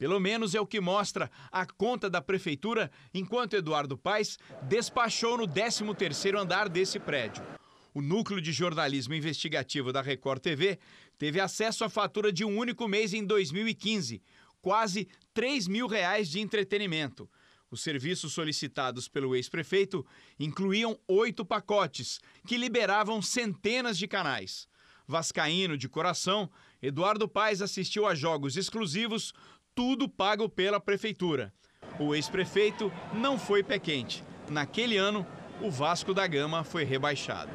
Pelo 0.00 0.18
menos 0.18 0.54
é 0.54 0.60
o 0.60 0.66
que 0.66 0.80
mostra 0.80 1.30
a 1.52 1.66
conta 1.66 2.08
da 2.08 2.22
prefeitura 2.22 2.90
enquanto 3.12 3.54
Eduardo 3.54 3.98
Paes 3.98 4.38
despachou 4.62 5.36
no 5.36 5.46
13º 5.46 6.40
andar 6.40 6.70
desse 6.70 6.98
prédio. 6.98 7.44
O 7.92 8.00
núcleo 8.00 8.40
de 8.40 8.50
jornalismo 8.50 9.12
investigativo 9.12 9.92
da 9.92 10.00
Record 10.00 10.40
TV 10.40 10.78
teve 11.18 11.38
acesso 11.38 11.84
à 11.84 11.90
fatura 11.90 12.32
de 12.32 12.46
um 12.46 12.56
único 12.56 12.88
mês 12.88 13.12
em 13.12 13.22
2015, 13.22 14.22
quase 14.62 15.06
3 15.34 15.68
mil 15.68 15.86
reais 15.86 16.30
de 16.30 16.40
entretenimento. 16.40 17.28
Os 17.70 17.82
serviços 17.82 18.32
solicitados 18.32 19.06
pelo 19.06 19.36
ex-prefeito 19.36 20.06
incluíam 20.38 20.98
oito 21.06 21.44
pacotes, 21.44 22.20
que 22.46 22.56
liberavam 22.56 23.20
centenas 23.20 23.98
de 23.98 24.08
canais. 24.08 24.66
Vascaíno 25.06 25.76
de 25.76 25.88
coração, 25.88 26.48
Eduardo 26.80 27.28
Paes 27.28 27.60
assistiu 27.60 28.06
a 28.06 28.14
jogos 28.14 28.56
exclusivos, 28.56 29.34
tudo 29.80 30.06
pago 30.06 30.46
pela 30.46 30.78
prefeitura. 30.78 31.50
O 31.98 32.14
ex-prefeito 32.14 32.92
não 33.14 33.38
foi 33.38 33.62
pé 33.62 33.78
quente. 33.78 34.22
Naquele 34.46 34.98
ano, 34.98 35.26
o 35.62 35.70
Vasco 35.70 36.12
da 36.12 36.26
Gama 36.26 36.62
foi 36.64 36.84
rebaixado. 36.84 37.50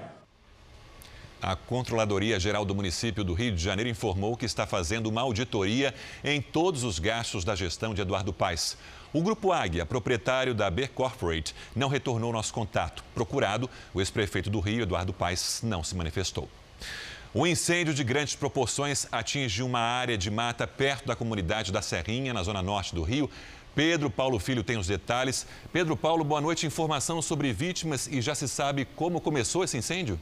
A 1.40 1.56
Controladoria 1.56 2.40
Geral 2.40 2.66
do 2.66 2.74
Município 2.74 3.24
do 3.24 3.36
Rio 3.36 3.52
de 3.52 3.62
Janeiro 3.62 3.92
informou 3.92 4.36
que 4.36 4.44
está 4.44 4.66
fazendo 4.66 5.06
uma 5.06 5.22
auditoria 5.22 5.94
em 6.24 6.42
todos 6.42 6.84
os 6.84 6.98
gastos 6.98 7.46
da 7.46 7.56
gestão 7.56 7.94
de 7.94 8.02
Eduardo 8.02 8.34
Paes. 8.34 8.76
O 9.14 9.22
Grupo 9.22 9.52
Águia, 9.52 9.86
proprietário 9.86 10.56
da 10.56 10.68
B 10.72 10.88
Corporate, 10.88 11.54
não 11.76 11.90
retornou 11.90 12.34
nosso 12.34 12.52
contato. 12.52 13.04
Procurado, 13.14 13.70
o 13.94 14.02
ex-prefeito 14.02 14.50
do 14.50 14.60
Rio, 14.60 14.82
Eduardo 14.82 15.14
Paes, 15.14 15.62
não 15.62 15.84
se 15.84 15.96
manifestou. 15.96 16.50
Um 17.38 17.46
incêndio 17.46 17.94
de 17.94 18.02
grandes 18.02 18.34
proporções 18.34 19.06
atingiu 19.12 19.66
uma 19.66 19.82
área 19.82 20.18
de 20.18 20.32
mata 20.32 20.66
perto 20.66 21.06
da 21.06 21.18
comunidade 21.18 21.70
da 21.70 21.82
Serrinha, 21.82 22.34
na 22.34 22.42
zona 22.42 22.62
norte 22.62 22.96
do 22.96 23.04
Rio. 23.04 23.30
Pedro 23.76 24.10
Paulo 24.10 24.40
Filho 24.40 24.64
tem 24.64 24.78
os 24.78 24.88
detalhes. 24.88 25.46
Pedro 25.74 25.98
Paulo, 25.98 26.24
boa 26.24 26.40
noite. 26.40 26.66
Informação 26.66 27.22
sobre 27.22 27.52
vítimas 27.52 28.08
e 28.08 28.22
já 28.22 28.34
se 28.34 28.48
sabe 28.48 28.86
como 28.86 29.20
começou 29.20 29.66
esse 29.66 29.78
incêndio? 29.78 30.18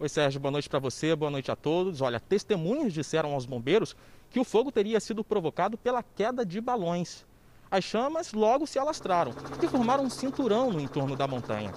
Oi, 0.00 0.08
Sérgio, 0.08 0.40
boa 0.40 0.52
noite 0.52 0.70
para 0.70 0.78
você, 0.78 1.14
boa 1.14 1.30
noite 1.30 1.50
a 1.50 1.56
todos. 1.56 2.00
Olha, 2.00 2.18
testemunhas 2.18 2.94
disseram 2.94 3.34
aos 3.34 3.44
bombeiros 3.44 3.94
que 4.30 4.40
o 4.40 4.44
fogo 4.44 4.72
teria 4.72 5.00
sido 5.00 5.22
provocado 5.22 5.76
pela 5.76 6.02
queda 6.02 6.46
de 6.46 6.62
balões. 6.62 7.26
As 7.70 7.84
chamas 7.84 8.32
logo 8.32 8.66
se 8.66 8.78
alastraram 8.78 9.34
e 9.62 9.68
formaram 9.68 10.04
um 10.04 10.10
cinturão 10.10 10.72
no 10.72 10.80
entorno 10.80 11.14
da 11.14 11.28
montanha. 11.28 11.74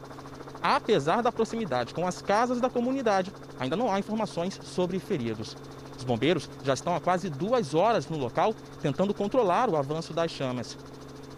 Apesar 0.61 1.21
da 1.21 1.31
proximidade 1.31 1.93
com 1.93 2.07
as 2.07 2.21
casas 2.21 2.59
da 2.59 2.69
comunidade, 2.69 3.31
ainda 3.59 3.75
não 3.75 3.91
há 3.91 3.99
informações 3.99 4.59
sobre 4.63 4.99
feridos. 4.99 5.55
Os 5.97 6.03
bombeiros 6.03 6.49
já 6.63 6.73
estão 6.73 6.95
há 6.95 6.99
quase 6.99 7.29
duas 7.29 7.73
horas 7.73 8.07
no 8.07 8.17
local 8.17 8.53
tentando 8.81 9.13
controlar 9.13 9.69
o 9.69 9.77
avanço 9.77 10.13
das 10.13 10.31
chamas. 10.31 10.77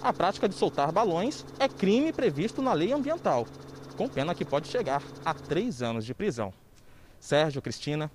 A 0.02 0.14
prática 0.14 0.48
de 0.48 0.56
soltar 0.56 0.92
balões 0.92 1.46
é 1.60 1.68
crime 1.68 2.14
previsto 2.14 2.62
na 2.62 2.74
lei 2.74 2.94
ambiental, 2.94 3.46
com 3.98 4.08
pena 4.08 4.36
que 4.36 4.46
pode 4.46 4.68
chegar 4.68 5.04
a 5.26 5.34
três 5.34 5.82
anos 5.82 6.06
de 6.06 6.14
prisão. 6.14 6.54
Sérgio, 7.20 7.62
Cristina. 7.62 8.10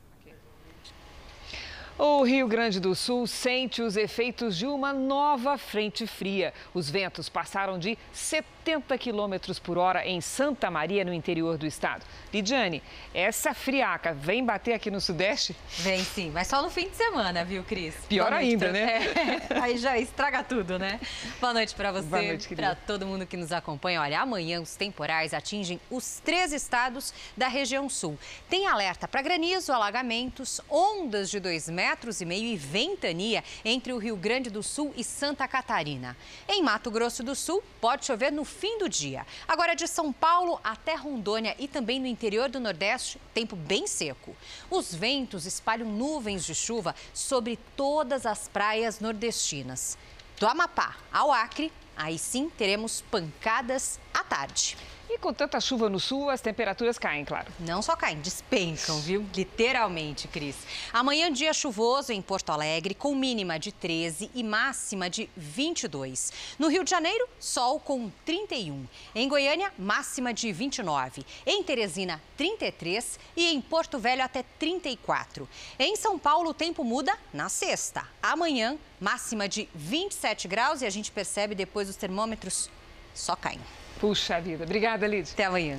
O 1.97 2.25
Rio 2.25 2.49
Grande 2.49 2.81
do 2.81 2.95
Sul 2.95 3.27
sente 3.27 3.81
os 3.81 3.97
efeitos 3.97 4.57
de 4.57 4.67
uma 4.67 4.93
nova 4.93 5.57
frente 5.57 6.07
fria. 6.07 6.53
Os 6.73 6.91
ventos 6.91 7.29
passaram 7.29 7.79
de 7.79 7.97
70 8.13 8.54
quilômetros 8.99 9.59
por 9.59 9.79
hora 9.79 10.07
em 10.07 10.21
Santa 10.21 10.71
Maria, 10.71 11.05
no 11.05 11.13
interior 11.13 11.59
do 11.59 11.67
estado. 11.67 12.05
Lidiane, 12.33 12.83
essa 13.13 13.53
friaca 13.53 14.15
vem 14.15 14.45
bater 14.45 14.73
aqui 14.73 14.91
no 14.91 15.01
Sudeste? 15.01 15.55
Vem 15.79 16.03
sim, 16.03 16.31
mas 16.31 16.49
só 16.49 16.63
no 16.63 16.71
fim 16.71 16.89
de 16.89 16.97
semana, 16.97 17.45
viu, 17.45 17.63
Cris? 17.63 17.95
Pior 18.09 18.33
ainda, 18.33 18.71
pra... 18.71 18.73
né? 18.73 19.05
É, 19.51 19.61
aí 19.61 19.79
já 19.79 19.99
estraga 19.99 20.43
tudo, 20.43 20.79
né? 20.79 21.01
Boa 21.41 21.53
noite 21.53 21.75
para 21.75 21.93
você, 21.93 22.07
Boa 22.07 22.23
noite, 22.23 22.55
para 22.55 22.75
todo 22.75 23.07
mundo 23.07 23.27
que 23.27 23.37
nos 23.37 23.53
acompanha. 23.53 24.01
Olha, 24.01 24.21
amanhã 24.21 24.61
os 24.61 24.77
temporais 24.77 25.35
atingem 25.35 25.81
os 25.91 26.21
três 26.25 26.53
estados 26.53 27.13
da 27.37 27.49
região 27.49 27.89
sul. 27.89 28.19
Tem 28.49 28.67
alerta 28.67 29.07
para 29.07 29.23
granizo, 29.23 29.73
alagamentos, 29.73 30.61
ondas 30.69 31.31
de 31.31 31.39
2 31.39 31.69
metros 31.69 32.21
e 32.21 32.25
meio 32.25 32.45
e 32.45 32.57
ventania 32.57 33.45
entre 33.65 33.93
o 33.93 33.99
Rio 33.99 34.17
Grande 34.17 34.51
do 34.51 34.63
Sul 34.63 34.93
e 34.97 35.05
Santa 35.05 35.47
Catarina. 35.47 36.17
Em 36.49 36.63
Mato 36.63 36.91
Grosso 36.91 37.23
do 37.23 37.35
Sul, 37.35 37.63
pode 37.81 38.07
chover 38.07 38.33
no 38.33 38.45
fim 38.55 38.79
do 38.79 38.89
dia. 38.89 39.27
Agora, 39.47 39.75
de 39.75 39.87
São 39.87 40.13
Paulo 40.13 40.61
até 40.63 40.95
Rondônia 40.95 41.55
e 41.59 41.69
também 41.69 42.01
no 42.01 42.07
interior 42.07 42.49
do 42.49 42.61
Nordeste, 42.61 43.21
tempo 43.35 43.57
bem 43.57 43.87
seco. 43.87 44.35
Os 44.71 44.95
ventos 44.95 45.45
espalham 45.45 45.89
nuvens 45.89 46.45
de 46.47 46.55
chuva 46.55 46.95
sobre 47.13 47.59
todas 47.77 48.25
as 48.25 48.49
praias 48.49 49.01
nordestinas. 49.01 49.99
Do 50.39 50.47
Amapá 50.47 50.97
ao 51.13 51.31
Acre, 51.31 51.73
aí 51.97 52.19
sim 52.19 52.49
teremos 52.49 53.03
pancadas 53.03 53.99
à 54.13 54.25
tarde. 54.25 54.77
E 55.15 55.19
com 55.19 55.33
tanta 55.33 55.61
chuva 55.61 55.89
no 55.89 56.01
sul, 56.01 56.29
as 56.29 56.41
temperaturas 56.41 56.99
caem, 56.99 57.25
claro. 57.25 57.47
Não 57.61 57.81
só 57.81 57.95
caem, 57.95 58.21
despencam, 58.21 59.01
viu? 59.01 59.25
Literalmente, 59.33 60.27
Cris. 60.27 60.57
Amanhã, 60.93 61.31
dia 61.31 61.53
chuvoso 61.53 62.13
em 62.13 62.21
Porto 62.21 62.51
Alegre, 62.51 62.97
com 62.97 63.15
mínima 63.15 63.57
de 63.57 63.71
13 63.71 64.29
e 64.35 64.43
máxima 64.43 65.09
de 65.09 65.31
22. 65.37 66.33
No 66.59 66.67
Rio 66.67 66.83
de 66.83 66.91
Janeiro, 66.91 67.29
sol 67.39 67.79
com 67.79 68.11
31. 68.25 68.85
Em 69.15 69.29
Goiânia, 69.29 69.73
máxima 69.79 70.35
de 70.35 70.51
29. 70.51 71.25
Em 71.47 71.63
Teresina, 71.63 72.21
33 72.37 73.21
e 73.37 73.55
em 73.55 73.61
Porto 73.61 74.01
Velho 74.01 74.25
até 74.25 74.43
34. 74.59 75.49
Em 75.79 75.95
São 75.95 76.19
Paulo, 76.19 76.51
o 76.51 76.55
tempo 76.55 76.83
muda 76.83 77.17
na 77.33 77.49
sexta. 77.49 78.05
Amanhã, 78.21 78.77
máxima 79.01 79.49
de 79.49 79.69
27 79.77 80.49
graus 80.49 80.83
e 80.83 80.87
a 80.87 80.91
gente 80.91 81.13
percebe 81.13 81.55
depois 81.55 81.89
os 81.89 81.95
termômetros 81.95 82.69
só 83.15 83.37
caem. 83.37 83.61
Puxa 84.05 84.39
vida. 84.39 84.65
Obrigada, 84.65 85.07
Lidia. 85.07 85.33
Até 85.33 85.45
amanhã. 85.47 85.79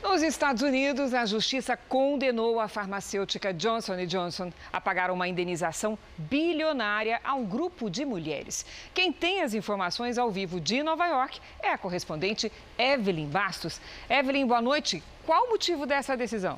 Nos 0.00 0.22
Estados 0.22 0.62
Unidos, 0.62 1.12
a 1.12 1.26
justiça 1.26 1.76
condenou 1.76 2.60
a 2.60 2.68
farmacêutica 2.68 3.52
Johnson 3.52 4.06
Johnson 4.06 4.52
a 4.72 4.80
pagar 4.80 5.10
uma 5.10 5.26
indenização 5.26 5.98
bilionária 6.16 7.20
a 7.24 7.34
um 7.34 7.44
grupo 7.44 7.90
de 7.90 8.04
mulheres. 8.04 8.64
Quem 8.94 9.12
tem 9.12 9.42
as 9.42 9.52
informações 9.52 10.16
ao 10.16 10.30
vivo 10.30 10.60
de 10.60 10.80
Nova 10.84 11.04
York 11.08 11.40
é 11.60 11.70
a 11.70 11.78
correspondente 11.78 12.52
Evelyn 12.78 13.26
Bastos. 13.26 13.80
Evelyn, 14.08 14.46
boa 14.46 14.62
noite. 14.62 15.02
Qual 15.26 15.46
o 15.46 15.50
motivo 15.50 15.84
dessa 15.84 16.16
decisão? 16.16 16.56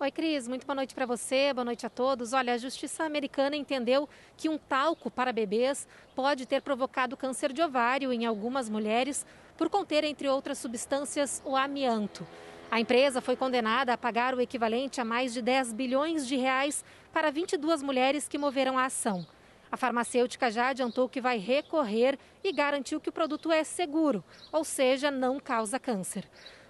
Oi, 0.00 0.12
Cris, 0.12 0.46
muito 0.46 0.64
boa 0.64 0.76
noite 0.76 0.94
para 0.94 1.04
você, 1.04 1.52
boa 1.52 1.64
noite 1.64 1.84
a 1.84 1.90
todos. 1.90 2.32
Olha, 2.32 2.54
a 2.54 2.56
justiça 2.56 3.02
americana 3.02 3.56
entendeu 3.56 4.08
que 4.36 4.48
um 4.48 4.56
talco 4.56 5.10
para 5.10 5.32
bebês 5.32 5.88
pode 6.14 6.46
ter 6.46 6.62
provocado 6.62 7.16
câncer 7.16 7.52
de 7.52 7.60
ovário 7.60 8.12
em 8.12 8.24
algumas 8.24 8.68
mulheres 8.68 9.26
por 9.56 9.68
conter, 9.68 10.04
entre 10.04 10.28
outras 10.28 10.58
substâncias, 10.58 11.42
o 11.44 11.56
amianto. 11.56 12.24
A 12.70 12.78
empresa 12.78 13.20
foi 13.20 13.34
condenada 13.34 13.92
a 13.92 13.98
pagar 13.98 14.36
o 14.36 14.40
equivalente 14.40 15.00
a 15.00 15.04
mais 15.04 15.34
de 15.34 15.42
10 15.42 15.72
bilhões 15.72 16.28
de 16.28 16.36
reais 16.36 16.84
para 17.12 17.32
22 17.32 17.82
mulheres 17.82 18.28
que 18.28 18.38
moveram 18.38 18.78
a 18.78 18.84
ação. 18.84 19.26
A 19.70 19.76
farmacêutica 19.76 20.48
já 20.48 20.68
adiantou 20.68 21.08
que 21.08 21.20
vai 21.20 21.38
recorrer 21.38 22.16
e 22.44 22.52
garantiu 22.52 23.00
que 23.00 23.08
o 23.08 23.12
produto 23.12 23.50
é 23.50 23.64
seguro, 23.64 24.22
ou 24.52 24.62
seja, 24.62 25.10
não 25.10 25.40
causa 25.40 25.76
câncer. 25.76 26.24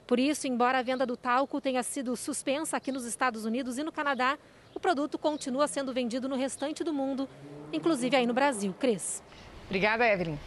Por 0.09 0.19
isso, 0.19 0.49
embora 0.49 0.79
a 0.79 0.83
venda 0.83 1.05
do 1.05 1.19
talco 1.19 1.61
tenha 1.61 1.83
sido 1.83 2.17
suspensa 2.17 2.79
aqui 2.79 2.91
nos 2.91 3.05
Estados 3.05 3.45
Unidos 3.45 3.77
e 3.77 3.83
no 3.83 3.93
Canadá, 3.93 4.39
o 4.75 4.81
produto 4.81 5.19
continua 5.19 5.69
sendo 5.69 5.93
vendido 5.93 6.27
no 6.27 6.35
restante 6.35 6.83
do 6.83 6.95
mundo, 6.95 7.29
inclusive 7.75 8.17
aí 8.17 8.27
no 8.27 8.33
Brasil. 8.33 8.75
Cris. 8.81 9.23
Obrigada, 9.67 10.09
Evelyn. 10.09 10.39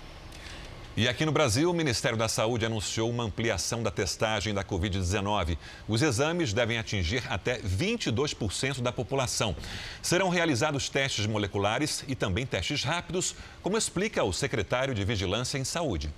E 0.97 1.07
aqui 1.07 1.27
no 1.27 1.31
Brasil, 1.31 1.69
o 1.69 1.75
Ministério 1.75 2.17
da 2.17 2.27
Saúde 2.27 2.65
anunciou 2.65 3.07
uma 3.07 3.23
ampliação 3.23 3.83
da 3.83 3.91
testagem 3.91 4.51
da 4.51 4.63
Covid-19. 4.63 5.59
Os 5.87 6.01
exames 6.01 6.53
devem 6.53 6.79
atingir 6.79 7.23
até 7.29 7.59
22% 7.59 8.81
da 8.81 8.91
população. 8.91 9.55
Serão 10.01 10.29
realizados 10.29 10.89
testes 10.89 11.27
moleculares 11.27 12.03
e 12.07 12.15
também 12.15 12.47
testes 12.47 12.83
rápidos, 12.83 13.35
como 13.61 13.77
explica 13.77 14.23
o 14.23 14.33
secretário 14.33 14.95
de 14.95 15.05
Vigilância 15.05 15.59
em 15.59 15.63
Saúde 15.63 16.11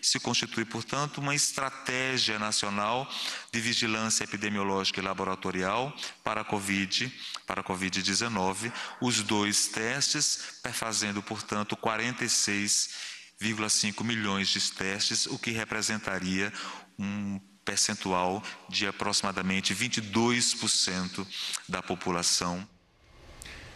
se 0.00 0.20
constitui, 0.20 0.64
portanto, 0.64 1.18
uma 1.18 1.34
estratégia 1.34 2.38
nacional 2.38 3.06
de 3.52 3.60
vigilância 3.60 4.22
epidemiológica 4.24 5.00
e 5.00 5.02
laboratorial 5.02 5.94
para 6.22 6.42
a 6.42 6.44
Covid, 6.44 7.12
para 7.46 7.60
a 7.60 7.64
Covid-19, 7.64 8.72
os 9.00 9.22
dois 9.22 9.68
testes, 9.68 10.60
perfazendo, 10.62 11.22
portanto, 11.22 11.74
46,5 11.76 14.04
milhões 14.04 14.48
de 14.48 14.60
testes, 14.72 15.26
o 15.26 15.38
que 15.38 15.50
representaria 15.50 16.52
um 16.98 17.40
percentual 17.64 18.42
de 18.68 18.86
aproximadamente 18.86 19.74
22% 19.74 21.26
da 21.68 21.82
população. 21.82 22.68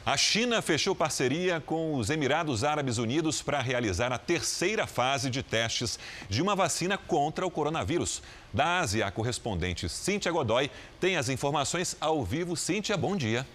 A 0.05 0.17
China 0.17 0.61
fechou 0.61 0.97
parceria 0.97 1.61
com 1.61 1.95
os 1.95 2.11
Emirados 2.11 2.65
Árabes 2.65 2.99
Unidos 2.99 3.41
para 3.41 3.61
realizar 3.61 4.13
a 4.13 4.19
terceira 4.19 4.85
fase 4.85 5.31
de 5.31 5.45
testes 5.45 5.97
de 6.29 6.43
uma 6.43 6.57
vacina 6.57 6.99
contra 6.99 7.47
o 7.47 7.51
coronavírus. 7.51 8.21
Da 8.53 8.81
Ásia, 8.81 9.07
a 9.07 9.13
correspondente 9.13 9.89
Cíntia 9.89 10.33
Godoy 10.33 10.73
tem 11.01 11.17
as 11.17 11.29
informações 11.29 11.97
ao 12.01 12.25
vivo. 12.25 12.57
Cíntia, 12.57 12.97
bom 12.97 13.17
dia. 13.17 13.47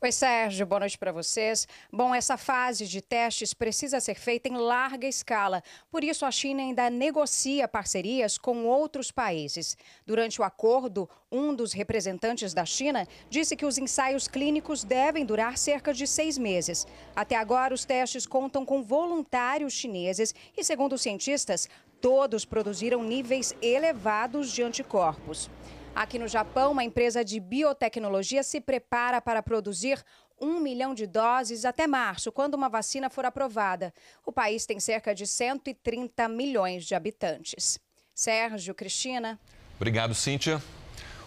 Oi, 0.00 0.12
Sérgio, 0.12 0.64
boa 0.64 0.78
noite 0.78 0.96
para 0.96 1.10
vocês. 1.10 1.66
Bom, 1.92 2.14
essa 2.14 2.36
fase 2.36 2.86
de 2.86 3.02
testes 3.02 3.52
precisa 3.52 3.98
ser 3.98 4.14
feita 4.14 4.48
em 4.48 4.56
larga 4.56 5.08
escala. 5.08 5.60
Por 5.90 6.04
isso, 6.04 6.24
a 6.24 6.30
China 6.30 6.62
ainda 6.62 6.88
negocia 6.88 7.66
parcerias 7.66 8.38
com 8.38 8.64
outros 8.64 9.10
países. 9.10 9.76
Durante 10.06 10.40
o 10.40 10.44
acordo, 10.44 11.10
um 11.32 11.52
dos 11.52 11.72
representantes 11.72 12.54
da 12.54 12.64
China 12.64 13.08
disse 13.28 13.56
que 13.56 13.66
os 13.66 13.76
ensaios 13.76 14.28
clínicos 14.28 14.84
devem 14.84 15.26
durar 15.26 15.58
cerca 15.58 15.92
de 15.92 16.06
seis 16.06 16.38
meses. 16.38 16.86
Até 17.16 17.34
agora, 17.34 17.74
os 17.74 17.84
testes 17.84 18.24
contam 18.24 18.64
com 18.64 18.84
voluntários 18.84 19.72
chineses 19.72 20.32
e, 20.56 20.62
segundo 20.62 20.92
os 20.92 21.02
cientistas, 21.02 21.68
todos 22.00 22.44
produziram 22.44 23.02
níveis 23.02 23.52
elevados 23.60 24.52
de 24.52 24.62
anticorpos. 24.62 25.50
Aqui 25.98 26.16
no 26.16 26.28
Japão, 26.28 26.70
uma 26.70 26.84
empresa 26.84 27.24
de 27.24 27.40
biotecnologia 27.40 28.44
se 28.44 28.60
prepara 28.60 29.20
para 29.20 29.42
produzir 29.42 30.00
um 30.40 30.60
milhão 30.60 30.94
de 30.94 31.08
doses 31.08 31.64
até 31.64 31.88
março, 31.88 32.30
quando 32.30 32.54
uma 32.54 32.68
vacina 32.68 33.10
for 33.10 33.24
aprovada. 33.24 33.92
O 34.24 34.30
país 34.30 34.64
tem 34.64 34.78
cerca 34.78 35.12
de 35.12 35.26
130 35.26 36.28
milhões 36.28 36.84
de 36.84 36.94
habitantes. 36.94 37.80
Sérgio, 38.14 38.76
Cristina. 38.76 39.40
Obrigado, 39.74 40.14
Cíntia. 40.14 40.62